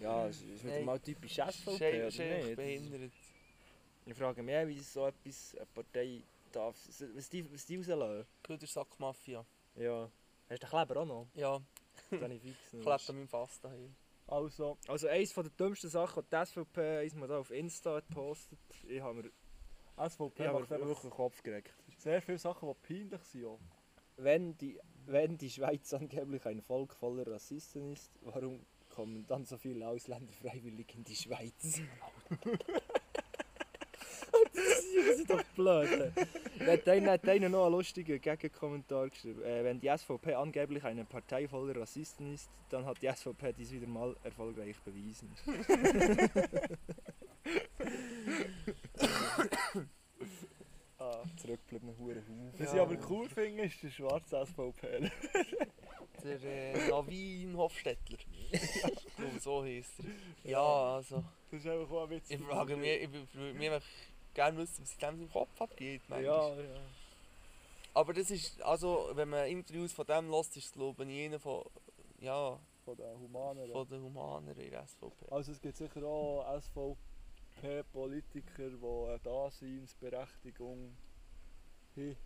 [0.00, 2.56] Ja, es ist wieder mal typisch Das SVP, ist oder nicht?
[2.56, 3.12] behindert.
[4.06, 6.22] Ich frage mich, auch, wie so etwas eine Partei
[6.52, 6.76] darf,
[7.14, 8.26] was die, was die rauslassen.
[8.42, 9.44] Ködersack-Mafia.
[9.74, 10.10] Ja.
[10.48, 11.28] Hast du den Kleber auch noch?
[11.34, 11.60] Ja,
[12.10, 13.94] Das habe ich fix klebt an meinem Fass daheim.
[14.26, 17.96] Also, Also eines von der dümmsten Sachen, die die SVP ist mir da auf Insta
[17.96, 18.58] hat gepostet.
[18.86, 19.30] Ich habe mir,
[20.08, 21.74] SVP ich habe macht mir einfach wirklich den Kopf geregt.
[21.96, 23.46] sehr viele Sachen, die peinlich sind.
[23.46, 23.58] Auch.
[24.16, 29.56] Wenn die, wenn die Schweiz angeblich ein Volk voller Rassisten ist, warum kommen dann so
[29.56, 31.80] viele Ausländer freiwillig in die Schweiz.
[35.08, 36.12] das ist doch blöd.
[36.58, 39.42] Da hat einer, noch einen lustigen Gegenkommentar geschrieben.
[39.42, 43.72] Äh, wenn die SVP angeblich eine Partei voller Rassisten ist, dann hat die SVP dies
[43.72, 45.30] wieder mal erfolgreich bewiesen.
[51.00, 51.22] Ah.
[51.36, 52.52] Zurückgebliebene Hurenhaufen.
[52.58, 55.10] Was ich aber cool finde, ist der schwarze SVP.
[56.24, 58.18] Der äh, Navin Hofstettler.
[58.50, 60.50] ich glaube, so heisst er.
[60.50, 61.24] Ja, also.
[61.50, 62.30] Das ist einfach auch ein Witz.
[62.30, 63.08] Ich frage mich, ich
[63.54, 63.86] mich einfach
[64.38, 66.00] gerne wissen, was in dem im Kopf abgeht.
[66.08, 66.24] manchmal.
[66.24, 66.80] Ja, ja.
[67.94, 71.40] Aber das ist, also, wenn man Interviews von dem lässt, ist es glaube ich einer
[71.40, 71.64] von,
[72.20, 73.72] ja, Von den Humanen.
[73.72, 75.26] von den Humanern in der SVP.
[75.30, 80.96] Also es gibt sicher auch SVP-Politiker, die eine Daseinsberechtigung
[81.96, 82.16] haben.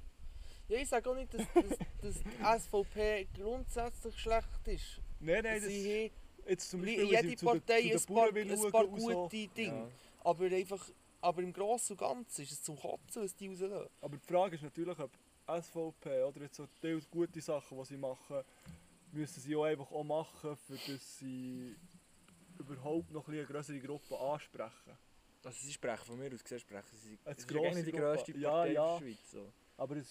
[0.69, 5.01] Ja, ich sage auch nicht, dass, dass, dass die SVP grundsätzlich schlecht ist.
[5.21, 6.11] Nein, nein, das, Sie
[6.47, 9.23] jetzt zum Beispiel, jede Partei zu ein paar, ein paar und so.
[9.29, 9.79] gute Dinge.
[9.79, 9.89] Ja.
[10.25, 10.89] Aber einfach,
[11.23, 13.89] aber im Großen und Ganzen ist es zum Kotzen, was die rauslassen.
[14.03, 15.11] Aber die Frage ist natürlich, ob
[15.47, 18.43] SVP oder jetzt so teils gute Sachen, die sie machen,
[19.13, 21.75] müssen sie auch einfach auch machen, für dass sie
[22.59, 24.97] überhaupt noch ein bisschen eine größere Gruppe ansprechen.
[25.45, 27.19] Also sie sprechen von mir aus gesehen, sprechen sie.
[27.25, 27.51] Als Es ist
[27.87, 28.39] die grösste Gruppe.
[28.39, 28.97] Partei Ja, ja.
[28.99, 29.31] in der Schweiz.
[29.33, 29.53] So.
[29.77, 30.07] Aber es,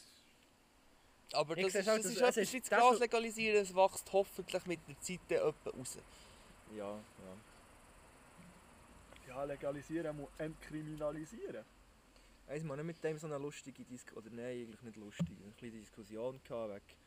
[1.34, 4.12] Aber das ist, schon, das dass- ist es etwas das das- Gas legalisieren, es wächst
[4.14, 5.40] hoffentlich mit der Zeit dann
[5.74, 5.98] raus.
[6.76, 6.98] Ja, ja.
[9.32, 11.64] Ja, legalisieren muss entkriminalisieren.
[12.48, 15.54] Eins mal nicht mit dem so eine lustige Diskussion, oder nein, eigentlich nicht lustig, eine
[15.54, 16.98] kleine Diskussion gehabt, wegen,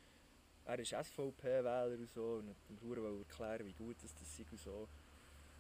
[0.67, 4.45] er ist SVP-Wähler und so, und hat dem Huren erklären, wie gut das, das sei
[4.51, 4.89] und so.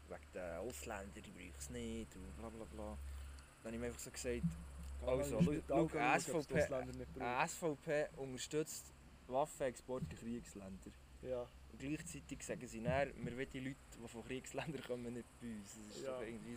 [0.08, 2.98] Wegen den Ausländern, die brauchen es nicht und bla bla bla.
[3.62, 4.42] Dann habe ich ihm einfach so gesagt,
[5.18, 5.86] Also, schau-
[6.20, 6.54] SVP
[7.48, 8.84] SVP unterstützt
[9.28, 10.90] Waffenexport in Kriegsländer.
[11.28, 11.42] Ja.
[11.72, 15.48] Und gleichzeitig sagen sie, dann, wir wollen die Leute, die von Kriegsländern kommen, nicht bei
[15.48, 15.76] uns.
[15.88, 16.12] Das ist Ja.
[16.12, 16.56] doch irgendwie...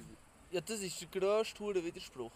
[0.52, 2.32] Ja, das ist der grösste Widerspruch.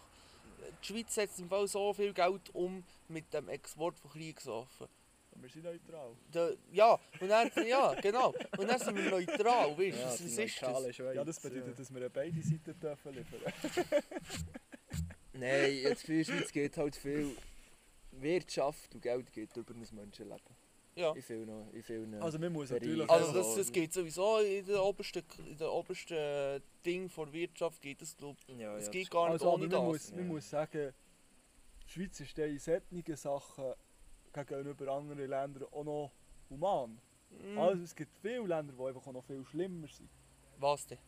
[0.82, 4.86] Die Schweiz setzt im Fall so viel Geld um mit dem Export von Kriegswaffen.
[5.34, 6.14] Wir sind neutral.
[6.30, 8.34] Da, ja, und dann, ja, genau.
[8.58, 10.94] Und dann sind wir neutral, weißt du, Ja, was, ist das?
[10.94, 13.40] Schweiz, Ja, das bedeutet, dass wir beide Seiten dürfen liefern
[15.32, 17.34] Nein, jetzt für die Schweiz geht halt viel
[18.12, 20.61] Wirtschaft und Geld geht über ein Menschenleben.
[20.94, 21.12] Ja.
[21.12, 23.08] In vielen, in vielen Also man muss natürlich...
[23.08, 28.02] Also das, das geht sowieso in der obersten, in der obersten Ding von Wirtschaft geht
[28.02, 29.82] es glaub, ja, es ja, geht das- gar nicht Also, ohne man, das.
[29.82, 30.24] muss, man Ja.
[30.26, 30.92] muss sagen,
[31.86, 33.72] die Schweiz ist in solchen Sachen
[34.34, 36.12] gegenüber anderen Ländern auch noch
[36.50, 37.00] human.
[37.30, 40.10] Mm, Also es gibt viele Länder, die einfach auch noch viel schlimmer sind.
[40.58, 40.98] Was denn?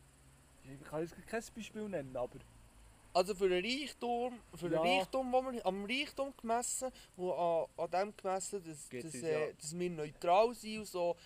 [0.65, 2.39] Ich kann jetzt kein Beispiel nennen, aber
[3.15, 4.99] Also für den Reichtum, für den Ja.
[4.99, 9.23] Reichtum, wo wir, am Reichtum gemessen und an, an dem gemessen, dass, Geht's dass, uns
[9.23, 9.53] äh, ja.
[9.53, 11.17] dass wir neutral sind und so,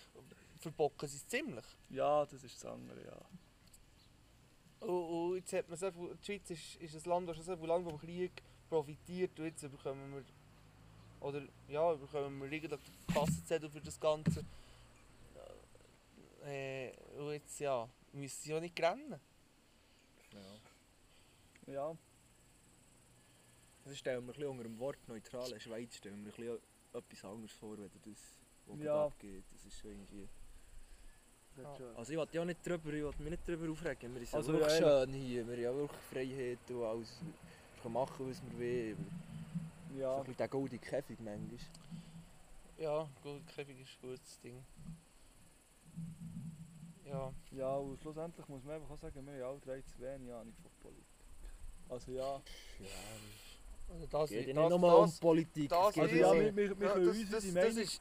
[0.59, 1.65] verbocken sie es ziemlich.
[1.89, 4.87] ja, das ist das andere, ja.
[4.87, 7.45] Und, und jetzt hat man so viel, die Schweiz ist, ist ein Land, das schon
[7.45, 10.23] so viel lang vom Krieg profitiert und jetzt bekommen wir,
[11.27, 12.79] oder ja, bekommen wir eigentlich den
[13.13, 14.45] Kassenzettel für das Ganze.
[16.45, 19.19] Äh, und jetzt ja, müssen sie ja nicht rennen.
[21.69, 21.91] Ja.
[21.91, 21.97] Ja,
[23.85, 26.59] Das stellen wir ein bisschen unter dem Wort neutrale Schweiz stellen wir ein bisschen
[26.93, 29.05] etwas anderes vor, wenn das was Ja.
[29.05, 29.43] abgeht.
[29.51, 30.27] Das ist schon irgendwie...
[31.57, 31.75] Ja.
[31.95, 34.13] Also ich will ja nicht drüber, ich mich nicht drüber aufregen.
[34.13, 37.21] Wir sind Also, wirklich ja, schön hier, wir haben ja wirklich Freiheit und alles.
[37.21, 39.11] Wir können machen, was wir wollen.
[39.89, 41.59] So Ja, ein bisschen der goldene Käfig manchmal.
[42.77, 44.63] Ja, gut, Käfig ist ein gutes Ding.
[47.05, 50.31] Ja, ja, und schlussendlich muss man einfach auch sagen, wir haben alle drei zu wenig
[50.31, 51.08] Ahnung von Politik.
[51.89, 52.41] Also ja,
[52.79, 52.85] Ja,
[53.91, 55.69] also das, geht das, nicht nur um das, Politik.
[55.69, 56.35] das also ist ja, so.
[56.39, 57.33] wir, wir, wir Ja, können das, ist,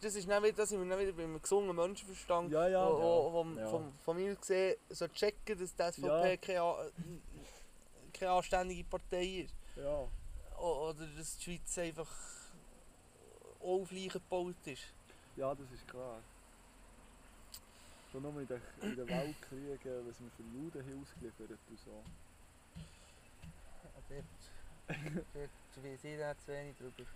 [0.04, 2.98] das ist dann wieder, das sind wir dann wieder beim gesungenen Menschenverstand, Ja, ja, wo,
[2.98, 3.68] wo, vom, Ja.
[3.68, 6.36] vom, von mir gesehen so checken, dass die SVP Ja.
[6.36, 6.92] keine,
[8.12, 9.54] keine anständige Partei ist.
[9.76, 10.06] Ja,
[10.60, 12.10] Oder dass die Schweiz einfach
[13.60, 14.82] auf Leichen gebaut ist.
[15.36, 16.22] ja, das ist klar.
[18.12, 22.04] Schon nur in den, in den Weltkriegen, was wir für Juden haben ausgeliefert und so.
[24.08, 26.92] Dort, dort weiß ich da zu wenig drüber.
[26.98, 27.06] Ein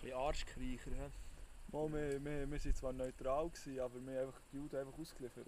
[0.00, 0.90] bisschen Arschkriecher.
[0.90, 1.10] hä?
[1.72, 4.98] Mal, wir, wir, wir sind zwar neutral, gewesen, aber wir haben einfach die Juden einfach
[4.98, 5.46] ausgeliefert.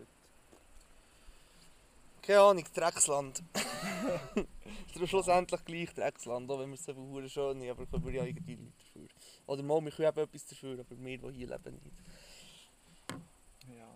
[2.22, 3.42] Keine Ahnung, Drecksland.
[4.94, 8.12] ist schlussendlich gleich Drecksland, auch wenn wir es so viel schön haben, aber können wir
[8.12, 9.08] ja irgendwie nichts dafür.
[9.46, 13.76] Oder mal, wir können eben etwas dafür, aber wir, die hier leben, nicht.
[13.76, 13.88] Ja.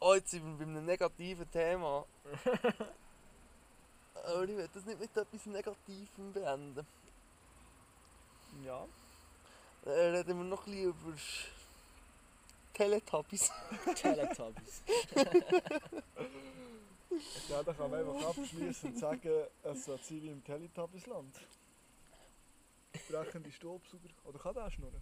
[0.00, 2.04] Oh, jetzt sind wir bei einem negativen Thema.
[4.14, 6.86] aber ich will das nicht mit etwas Negativem beenden.
[8.64, 8.86] Ja.
[9.84, 11.16] Äh, reden wir noch ein bisschen über
[12.72, 13.50] Teletubbies.
[13.94, 14.82] Teletubbies.
[17.48, 21.36] Ja, da kann man einfach abschließend sagen, es soll sein wie im Teletubbiesland.
[22.96, 24.08] Sprechende Staubsauger.
[24.24, 25.00] Oder kann der schnurren?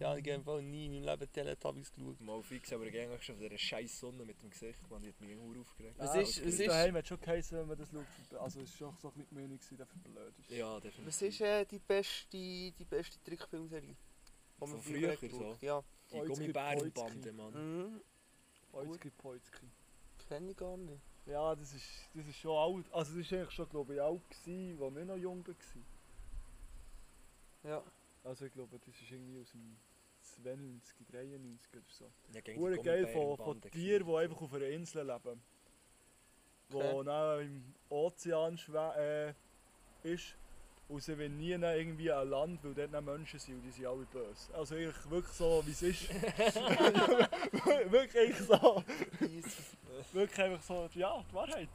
[0.00, 2.20] Ja, ich habe Fall nie in meinem Leben Teletubbies geschaut.
[2.20, 5.08] Mal fix, aber ich eigentlich schon von dieser scheiß Sonne mit dem Gesicht, man, die
[5.08, 5.94] hat mich irgendwie aufgeregt.
[5.98, 8.40] Was Ja, ist- was ist- Daheim hat schon geheißen, wenn man das schaut.
[8.40, 10.50] Also es war schon so ein bisschen die Meinung, gewesen, der blöd ist.
[10.50, 11.06] Ja, definitiv.
[11.06, 13.88] Was ist äh, die beste, die beste Trickfilmserie?
[13.94, 13.96] Die
[14.58, 15.66] Von wir früher geschaut so?
[15.66, 15.84] Ja.
[16.12, 17.52] Die Gummibärenbande, Mann.
[17.92, 18.00] Mhm.
[18.72, 19.66] Poizki, Poizki.
[20.28, 21.00] Kenne ich gar nicht.
[21.26, 22.92] Ja, das ist, das ist schon alt.
[22.92, 25.54] Also das war eigentlich schon, glaube ich, alt, gewesen, als ich noch jung war.
[27.70, 27.82] Ja.
[28.24, 29.76] Also ich glaube, das ist irgendwie aus dem
[30.42, 32.10] 92, 93 oder so.
[32.32, 35.42] Ja, gegen geil von, von Tieren, die einfach auf einer Insel leben.
[36.70, 37.04] Die Okay.
[37.04, 38.58] dann im Ozean
[38.96, 39.34] äh,
[40.02, 40.34] ist.
[40.88, 43.86] Und sie wollen nie irgendwie an Land, weil dort nicht Menschen sind und die sind
[43.86, 44.54] alle böse.
[44.54, 46.08] Also eigentlich wirklich so, wie es ist.
[47.90, 48.82] wirklich so.
[50.12, 51.68] Wirklich einfach so, ja, die Wahrheit.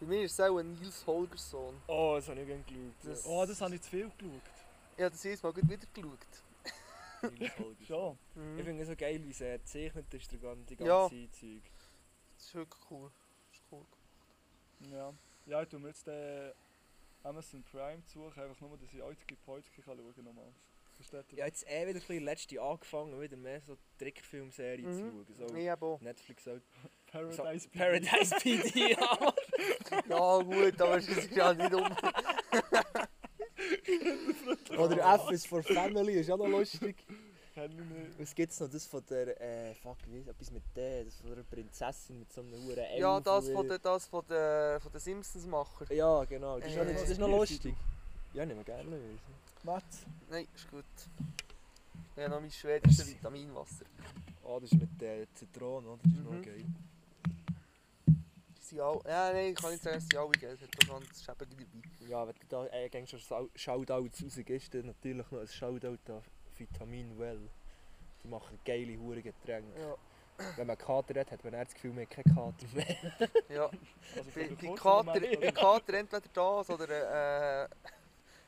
[0.00, 1.74] Bei mir ist es auch ein Nils Holgersson.
[1.86, 2.94] Oh, das habe ich gerne geschaut.
[3.04, 4.42] Das- oh, das habe ich zu viel geschaut.
[5.00, 6.26] Ich habe das jedes Mal gut wieder geschaut.
[7.86, 8.18] Schon.
[8.34, 8.58] Mhm.
[8.58, 11.08] Ich finde es so geil, wie es äh, gezeichnet ist, der ganze, die Ja.
[11.08, 11.62] ganze Zeug.
[12.36, 13.10] Das ist wirklich cool.
[13.50, 13.86] Das ist cool.
[14.92, 15.14] Ja.
[15.46, 16.52] Ja, ich tue mir jetzt den
[17.22, 20.52] Amazon Prime suchen, einfach nur, dass ich Oizki Poizki kann schauen nochmal.
[20.96, 21.38] Versteht ihr?
[21.38, 25.24] Ja, jetzt eh wieder ein bisschen letzte angefangen, wieder mehr so Trickfilmserien zu Mhm.
[25.38, 25.48] schauen.
[25.48, 26.00] So eben auch.
[26.02, 26.58] Netflix auch.
[27.10, 27.78] Paradise so, PD.
[27.78, 29.34] Paradise PD, ja.
[30.10, 31.88] Ja gut, aber es ist ja nicht um.
[34.78, 36.96] Oder F is for Family, ist auch noch lustig.
[38.18, 38.68] Was gibt's noch?
[38.70, 42.32] Das von der, äh, fuck, wie ist etwas mit der, das von der Prinzessin mit
[42.32, 42.84] so einem Huren.
[42.96, 45.92] Ja, das von den, das von den, von den Simpsons-Macher.
[45.92, 47.74] Ja, genau, das ist, noch, Äh, das ist noch lustig.
[48.32, 48.90] Ja, nehmen wir gerne.
[48.92, 49.18] wissen.
[49.64, 49.98] Mats?
[50.30, 50.84] Nein, ist gut.
[52.16, 53.84] Ich habe noch mein schwedisches Vitaminwasser.
[54.44, 55.98] Ah, das ist mit der Zitrone, oder?
[56.02, 56.24] Das ist Mhm.
[56.36, 56.64] noch geil.
[58.70, 59.00] Sind alle...
[59.06, 60.50] Ja, nein, ich kann nicht sagen, dass sie alle gehen.
[60.50, 62.08] Es hat da ganz Schäbige dabei.
[62.08, 63.14] Ja, wenn du da äh, gängst
[63.56, 66.22] Shoutouts rausgehst, dann natürlich noch ein Shoutout an
[66.56, 67.40] Vitamin Well.
[68.22, 69.80] Die machen geile hure Getränke.
[69.80, 69.94] Ja.
[70.56, 72.96] Wenn man Kater hat, hat man das Gefühl, man hat keinen Kater mehr.
[73.48, 73.70] Ja,
[74.16, 77.68] Also bei, bei Kater, bei Kater entweder das oder äh,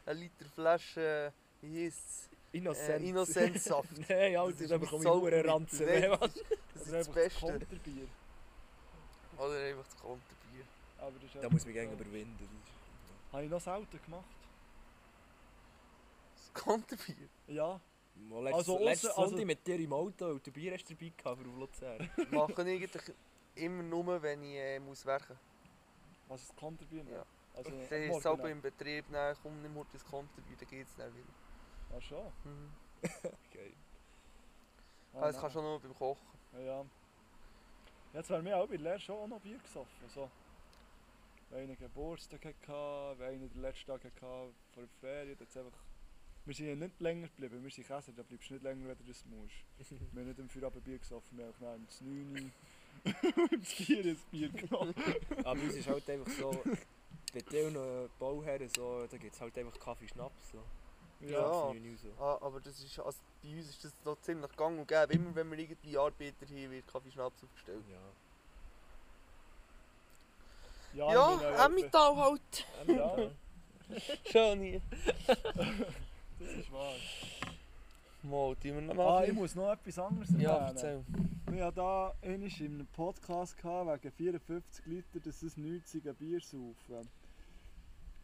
[0.06, 2.28] eine Liter Flasche, wie heisst es?
[2.52, 3.02] Innocent.
[3.04, 3.90] Äh, Innocenzsaft.
[4.08, 5.42] Nein, Das Alter, ist da bekomme ich Zaubermittel.
[5.42, 5.86] hure Ranzen.
[5.86, 6.18] Nein.
[6.74, 7.60] Das ist das Beste.
[9.44, 10.64] Oder einfach das Konterbier.
[10.98, 11.94] Aber das ist Da muss man gerne so.
[11.96, 12.48] überwinden.
[13.32, 14.24] Habe ich noch selten gemacht.
[16.36, 17.28] Das Konterbier?
[17.48, 17.80] Ja.
[18.14, 21.12] Mal letztes, Also, ausser- also- Sonntag mit dir im Auto, weil du Bier hast dabei
[21.16, 22.10] gehabt für auf Luzern.
[22.30, 23.14] Mache ich eigentlich
[23.54, 25.38] immer nur, wenn ich äh, muss werken
[26.28, 27.04] Was ist das Konterbier?
[27.04, 27.24] Ja.
[27.54, 30.68] Also, Dann ist es morgen aber im Betrieb, dann komm nicht mehr das Konterbier, dann
[30.68, 31.26] geht es dann wieder.
[31.96, 32.26] Ach schon.
[32.44, 32.70] Mhm.
[33.52, 33.72] Geil.
[35.14, 36.26] Ah, Ah, das kannst du auch nur beim Kochen.
[36.54, 36.84] Ja, ja.
[38.12, 40.08] Jetzt wäre mir auch bei Lehr schon auch noch Bier gesoffen.
[40.08, 40.30] So.
[41.50, 45.78] Wenn einer Geburtstag hatte, wenn einer den letzten Tag hatte vor der Ferien, hat's einfach...
[46.44, 48.98] Wir sind ja nicht länger geblieben, wir sind Käser, da bleibst du nicht länger, wenn
[48.98, 49.54] du das musst.
[50.12, 51.86] Wir haben nicht im Feierabend Bier gesoffen, wir haben auch im
[52.34, 52.52] 9
[53.52, 54.94] im 4 ein Bier genommen.
[55.44, 56.50] Aber uns ist halt einfach so,
[57.32, 57.78] bei diesen
[58.18, 60.50] Bauherren so, da gibt es halt einfach Kaffee-Schnaps.
[60.50, 60.64] So.
[61.30, 61.72] Ja.
[62.18, 65.12] Ah, aber das ist, also bei uns ist das noch ziemlich gang und gäbe.
[65.14, 67.84] Immer wenn wir irgendwie Arbeiter haben, wird Kaffeeschnaps aufgestellt.
[67.90, 67.98] Ja.
[70.94, 71.08] Ja,
[71.40, 72.66] wir Ja, Emmental halt.
[72.86, 73.18] Ja.
[73.18, 73.30] ja.
[74.30, 74.80] Schon nie.
[75.26, 76.92] Das ist wahr.
[78.22, 79.28] Mal, tun wir noch Ah, mal.
[79.28, 80.76] ich muss noch etwas anderes ja, erwähnen.
[80.76, 81.04] erzähl.
[81.54, 86.14] Ich hatte da einmal in einem Podcast gehabt, wegen 54 Liter, dass es 90 ein
[86.14, 87.08] Bier saufen.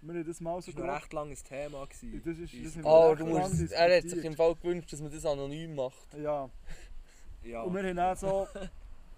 [0.00, 1.84] Wir haben das mal so Das war ein recht langes Thema.
[1.86, 2.22] Gewesen.
[2.24, 5.00] Das ist- das Oh, recht du lang musst, er hat sich im Fall gewünscht, dass
[5.00, 6.14] man das anonym macht.
[6.16, 6.48] Ja.
[7.42, 7.62] ja.
[7.62, 8.48] Und wir haben auch so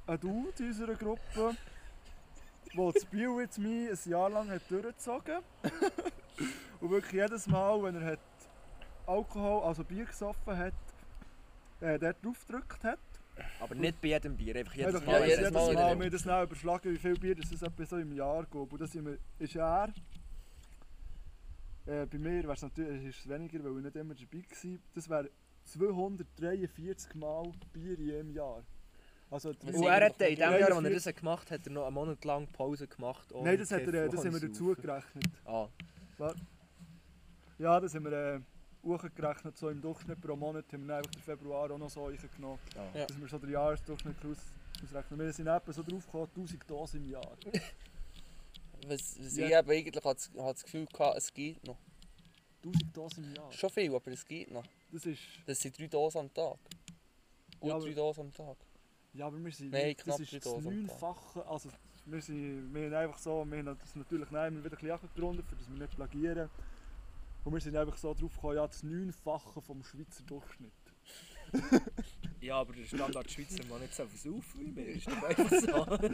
[0.06, 1.54] einen Dude in unserer Gruppe,
[2.74, 5.38] der das Bier with me ein Jahr lang hat durchgezogen
[6.80, 8.18] Und wirklich jedes Mal, wenn er hat
[9.06, 10.72] Alkohol, also Bier gesoffen hat,
[11.80, 12.98] äh, dort drauf gedrückt hat.
[13.60, 15.12] Aber nicht bei jedem Bier, einfach jedes Einfach Mal.
[15.20, 15.98] Ja, jedes, jedes jedes Mal Mal.
[15.98, 18.54] Wir haben das dann überschlagen, wie viel Bier das es etwa so im Jahr geht.
[18.72, 18.94] Und das
[19.38, 19.92] ist er.
[21.86, 24.78] Äh, bei mir wäre es natürlich ist es weniger, weil ich nicht immer dabei war.
[24.94, 25.30] Das wäre
[25.64, 28.62] 243 Mal Bier in jedem Jahr.
[29.30, 31.72] Also, Und er hat in dem Jahr, als er 43 das gemacht hat, hat er
[31.72, 33.28] noch einen Monat lang Pause gemacht.
[33.42, 35.24] Nein, das, hat er, äh, das haben wir dazu gerechnet.
[35.44, 35.68] Ah,
[37.58, 38.40] Ja, das haben wir äh,
[38.82, 39.56] hochgerechnet.
[39.56, 42.58] So im Durchschnitt pro Monat haben wir einfach den Februar auch noch so reingenommen.
[42.76, 42.98] ah.
[42.98, 43.06] Ja.
[43.06, 44.38] Dass wir so den Jahresdurchschnitt aus,
[44.82, 45.20] ausrechnen.
[45.20, 47.36] Wir sind etwa so drauf gekommen, 1000 Dosen im Jahr.
[48.86, 49.46] Was, was Ja.
[49.46, 51.78] ich eben eigentlich hatte, das- hatte das Gefühl hatte, es geht noch.
[52.62, 53.52] 1000 Dosen im Jahr.
[53.52, 54.64] Schon viel, aber es geht noch.
[54.92, 55.20] Das ist...
[55.46, 56.58] Das sind drei Dosen am Tag.
[57.58, 58.56] Gut Ja, aber- drei Dosen am Tag.
[59.12, 61.68] Ja, aber wir sind Nein, knapp das ist drei das neunfache, also
[62.06, 64.90] wir, sind, wir haben einfach so, wir haben das natürlich dann immer wieder ein bisschen
[64.92, 66.48] abgerundet, für dass wir nicht plagieren.
[67.44, 70.72] Und wir sind einfach so drauf gekommen, ja, das Neunfache vom Schweizer Durchschnitt.
[72.40, 74.86] Ja, aber der Standard Schweizer Mann nicht so versaufen wie mir.
[74.86, 76.08] Ist doch einfach so.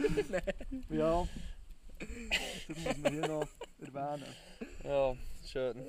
[0.93, 1.25] Ja,
[2.67, 3.47] das muss man hier noch
[3.79, 4.35] erwähnen.
[4.83, 5.15] Ja,
[5.45, 5.85] schön.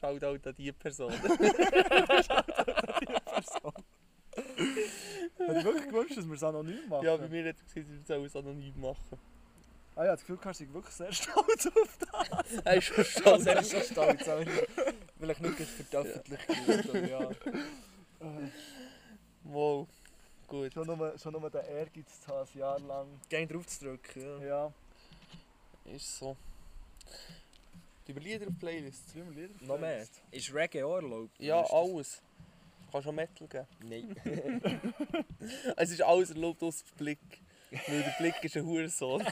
[0.00, 1.12] Shoutout an die Person.
[5.38, 7.04] Hätte ich wirklich gewünscht, dass wir es anonym machen.
[7.04, 9.18] ja, bei mir hat er gesagt, ich soll es anonym machen.
[9.94, 12.58] Ah ja, das Gefühl, du bist wirklich sehr stolz auf das.
[12.64, 13.46] Er ist schon stolz.
[13.46, 14.44] er ist schon stolz, aber
[15.18, 16.88] vielleicht nicht für die Öffentlichkeit.
[16.88, 17.30] aber ja.
[19.44, 19.88] Wow,
[20.46, 20.72] gut.
[20.72, 23.06] Schon nur, schon nur den Ehrgeiz zu haben, ein Jahr lang.
[23.28, 24.72] Gehen drauf zu drücken, ja.
[25.84, 26.36] Ja, Ist so.
[28.06, 29.10] Die über Lieder auf die Playlist.
[29.10, 30.06] sind wir Lieder Noch mehr.
[30.30, 31.38] Ist Reggae auch erlaubt?
[31.38, 32.22] Ja, alles.
[32.90, 33.66] Kannst schon Metal geben.
[33.82, 34.80] Nein.
[35.76, 37.18] Es ist alles erlaubt aus dem Blick.
[37.70, 39.24] Weil der Blick ist ein Hurensohn.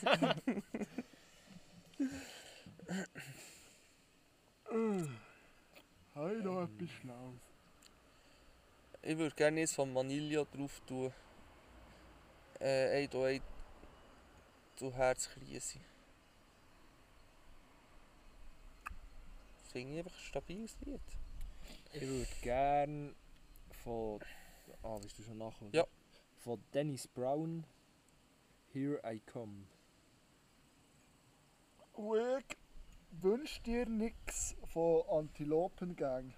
[6.15, 7.53] Habe ich noch etwas Schlaues?
[9.06, 11.12] Ich würde gerne eins von Manilio drauf tun.
[12.59, 13.43] Äh, ein, ein,
[14.78, 15.78] du Herzkrise.
[19.70, 21.02] Finde ich einfach ein stabiles Lied.
[21.93, 23.14] Ich würde gerne
[23.82, 24.20] von.
[24.82, 25.68] Ah, bist du schon nachher?
[25.72, 25.86] Ja.
[26.39, 27.66] Von Dennis Brown.
[28.72, 29.66] Here I Come.
[31.94, 32.56] Weg,
[33.10, 36.32] wünsch dir nix von Antilopengang.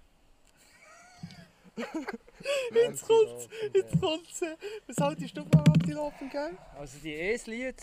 [2.73, 4.41] Jetzt kommt's, jetzt kommt's.
[4.41, 4.55] äh,
[4.87, 6.57] Was haltest du von Antilopen, gell?
[6.77, 7.75] Also die E-Lied,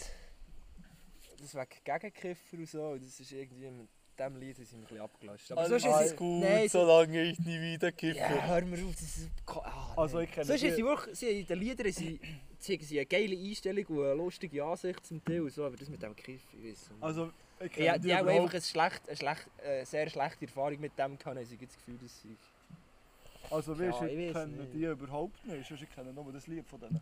[1.38, 3.88] das wegen Gegenkiffer und so, das ist irgendwie mit
[4.18, 5.52] diesem Lied sind wir ein bisschen abgelastet.
[5.58, 8.18] Aber sonst Alles ist es gut, nein, so, solange ich nie wieder kiffe.
[8.18, 9.28] ja, hör mir auf, das ist...
[9.46, 12.20] Ah, Also ich kenne Sonst ist sie wirklich, sie, in den Liedern sie,
[12.60, 15.88] zeigen sie eine geile Einstellung und eine lustige Ansicht zum Teil und so, aber das
[15.88, 17.02] mit dem Kiff, ich weiß nicht.
[17.02, 20.44] Also, ich kenne ja, die die haben einfach eine, schlecht, eine schlecht, äh, sehr schlechte
[20.46, 22.36] Erfahrung mit dem gehabt, haben sie das Gefühl, dass sie...
[23.50, 26.66] Also weißt, Ja, ich, ich kenne die überhaupt nicht, sonst ich kenne nur das Lied
[26.66, 27.00] von denen.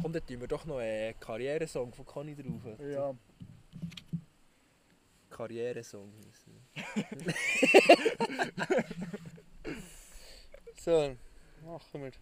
[0.00, 2.78] Komm, dann tun wir doch noch einen Karrieresong von Conny drauf.
[2.80, 3.14] Ja,
[5.30, 6.12] Karrieresong.
[10.80, 11.16] So,
[11.66, 12.12] machen wir.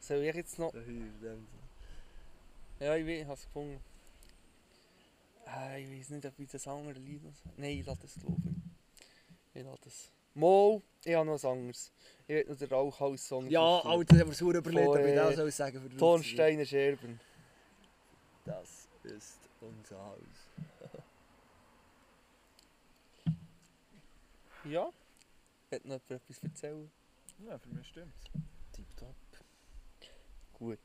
[0.00, 0.72] Soll ich jetzt noch...
[2.80, 3.80] Ja, ich weiß, ich habe es gefunden.
[5.46, 7.32] Äh, ich weiß nicht, ob ich das andere Lied noch...
[7.56, 8.76] Nein, ich lasse das laufen.
[9.54, 10.10] Ich lasse das...
[10.34, 11.92] Mo, ich habe noch ein anderes.
[12.26, 13.80] Ich will noch den Rauchhaus-Song Ja.
[13.80, 15.82] Alter, das haben wir sauer überlegt, aber ich das soll ich sagen.
[15.82, 17.20] für die Tonsteine Scherben.
[18.44, 20.18] Das ist unser Haus.
[24.64, 24.92] Ja?
[25.72, 26.90] Hat noch jemand etwas erzählen?
[27.44, 28.30] ja für mich stimmt's.
[28.72, 29.16] Tipptopp.
[30.54, 30.78] Gut.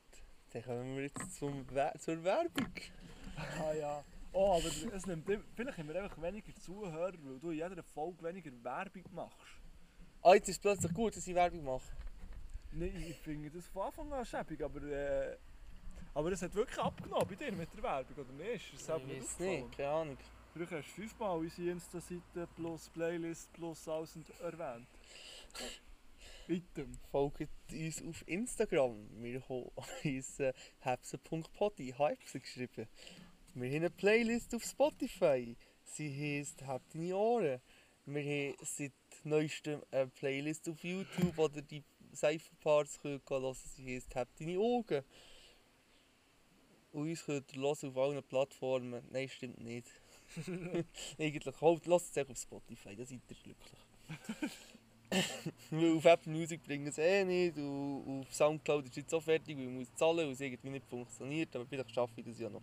[0.52, 2.72] Dann kommen wir jetzt zum Wer zur Werbung.
[3.60, 4.04] Ah ja.
[4.34, 7.82] Oh, aber es nimmt, im- vielleicht haben wir einfach weniger Zuhörer, weil du in jeder
[7.84, 9.38] Folge weniger Werbung machst.
[10.22, 11.91] Ah, jetzt ist es plötzlich gut, dass ich Werbung mache.
[12.72, 14.82] Nein, ich finde das von Anfang an schäbig, aber...
[14.84, 15.38] Äh,
[16.14, 18.74] aber es hat wirklich abgenommen bei dir mit der Werbung, oder nicht?
[18.74, 20.18] Ist das ich nicht weiß nicht, keine Ahnung.
[20.54, 24.88] Früher hast du fünfmal unsere Insta-Seite plus Playlist plus alles erwähnt.
[26.48, 26.98] Item.
[27.12, 27.41] Folgt
[27.72, 28.95] uns auf Instagram.
[29.22, 29.70] Wir haben
[30.04, 32.88] uns äh, hebse.podi, Hypse geschrieben.
[33.60, 35.56] Wir haben eine Playlist auf Spotify.
[35.84, 37.60] Sie heisst «Hab deine Ohren».
[38.06, 38.92] Wir haben seit
[39.24, 43.56] neuestem eine Playlist auf YouTube, oder die Seifenparts hören können.
[43.56, 45.04] Sie heisst «Hab deine Augen».
[46.92, 49.04] Und uns könnt ihr hören auf allen Plattformen.
[49.10, 49.88] Nein, stimmt nicht.
[51.18, 53.80] Eigentlich, halt, lasst es euch auf Spotify, dann seid ihr glücklich.
[55.72, 59.24] Weil auf Apple Music bringen sie eh nicht und auf Soundcloud ist es jetzt auch
[59.24, 62.40] fertig, weil man muss zahlen, weil es irgendwie nicht funktioniert, aber vielleicht schaffe ich das
[62.40, 62.62] ja noch.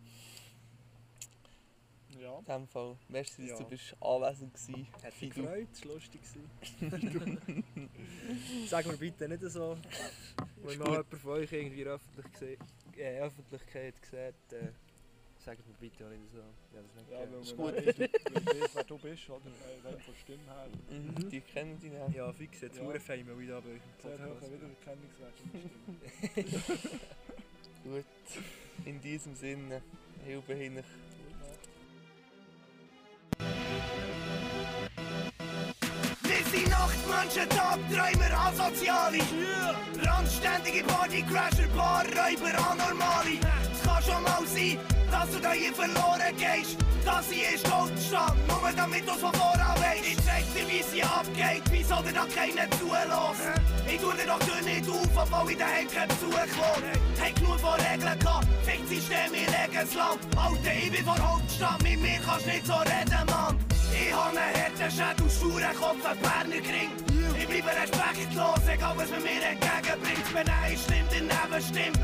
[2.20, 2.38] Ja.
[2.38, 3.64] In dem Fall, merci, dass Ja.
[3.64, 5.04] du bist anwesend warst.
[5.04, 6.20] Hat mich gefreut, es war lustig.
[8.68, 9.76] Sag mir bitte nicht so,
[10.62, 12.58] wenn mal jemand von euch irgendwie in der Öffentlich
[12.96, 14.70] äh, Öffentlichkeit sieht, äh,
[15.44, 16.38] sagt mir bitte auch nicht so.
[16.38, 17.74] Ja, das nicht Ja, weil Ist gut.
[18.54, 19.40] weiss, wer du bist, oder?
[19.84, 20.68] Äh, rein von Stimme her.
[20.90, 22.14] Mhm, die kennen dich nicht.
[22.14, 22.84] Ja, fix, jetzt Ja.
[22.84, 22.94] mal
[23.38, 24.52] wieder bei euch im Sehr hoher Podcast.
[24.52, 25.34] Wiedererkennungswert.
[27.84, 28.04] Gut,
[28.86, 29.82] in diesem Sinne,
[30.24, 30.82] Hilfe hin.
[37.24, 39.18] Nachtmenschen, Tagträumer, Asoziale.
[40.02, 43.38] Randständige Partycrasher, Barräuber, Anormale.
[43.40, 44.78] Das kannst schon mal sein,
[45.10, 46.76] dass du da hier verloren gehst.
[47.04, 50.06] Das hier ist Goldstand, nur damit du's von voran weisst.
[50.06, 53.40] Ich zeig dir, wie sie abgeht, wieso dir da keiner zulässt.
[53.86, 57.24] Ich tu dir doch Tür nicht auf, obwohl ich daheim keinen Besuch will.
[57.24, 60.20] Hab genug von Regeln gehabt, das System, ich lege es Land.
[60.36, 63.73] Alter, ich bin von Hauptstadt, mit mir kannst nicht so reden, Mann.
[63.94, 66.90] Ich hab einen harten Schädel, sturen Kopf, ein Berner Kring.
[67.38, 70.34] Ich bleibe respektlos, egal was man mir entgegenbringt.
[70.34, 72.00] Wenn ein stimmt, daneben stimmt.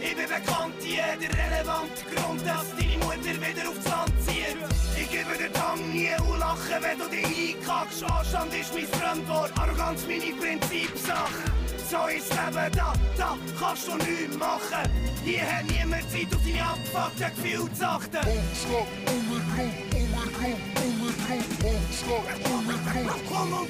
[0.00, 4.56] Ich bin bekannt, jeder relevante Grund, dass deine Mutter wieder aufs Land zieht.
[4.96, 8.04] Ich gebe den Tang nie und lache, wenn du dich einkackst.
[8.04, 11.42] Anstand ist mein Fremdwort, Arroganz meine Prinzipsache.
[11.90, 14.88] So ist Leben da, da kannst du nichts machen.
[15.24, 18.26] Hier hat niemand Zeit, auf deine abgefuckten Gefühle zu achten.
[18.70, 20.91] Komm und
[21.32, 21.68] king.
[21.68, 22.24] on, stop.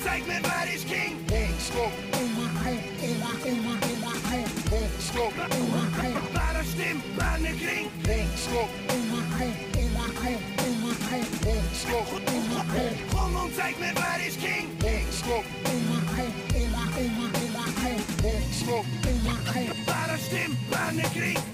[0.04, 1.26] Take me by this king.
[1.30, 1.92] Won't stop.
[2.14, 3.22] Only king.
[3.22, 4.52] Only king.
[4.70, 5.32] Won't stop.
[5.38, 6.16] Only king.
[6.34, 7.02] Bara king.
[8.08, 8.68] Won't stop.
[11.72, 12.06] Stop.
[13.56, 14.68] Take me by this stop.
[15.10, 15.44] Stop.
[21.12, 21.51] King.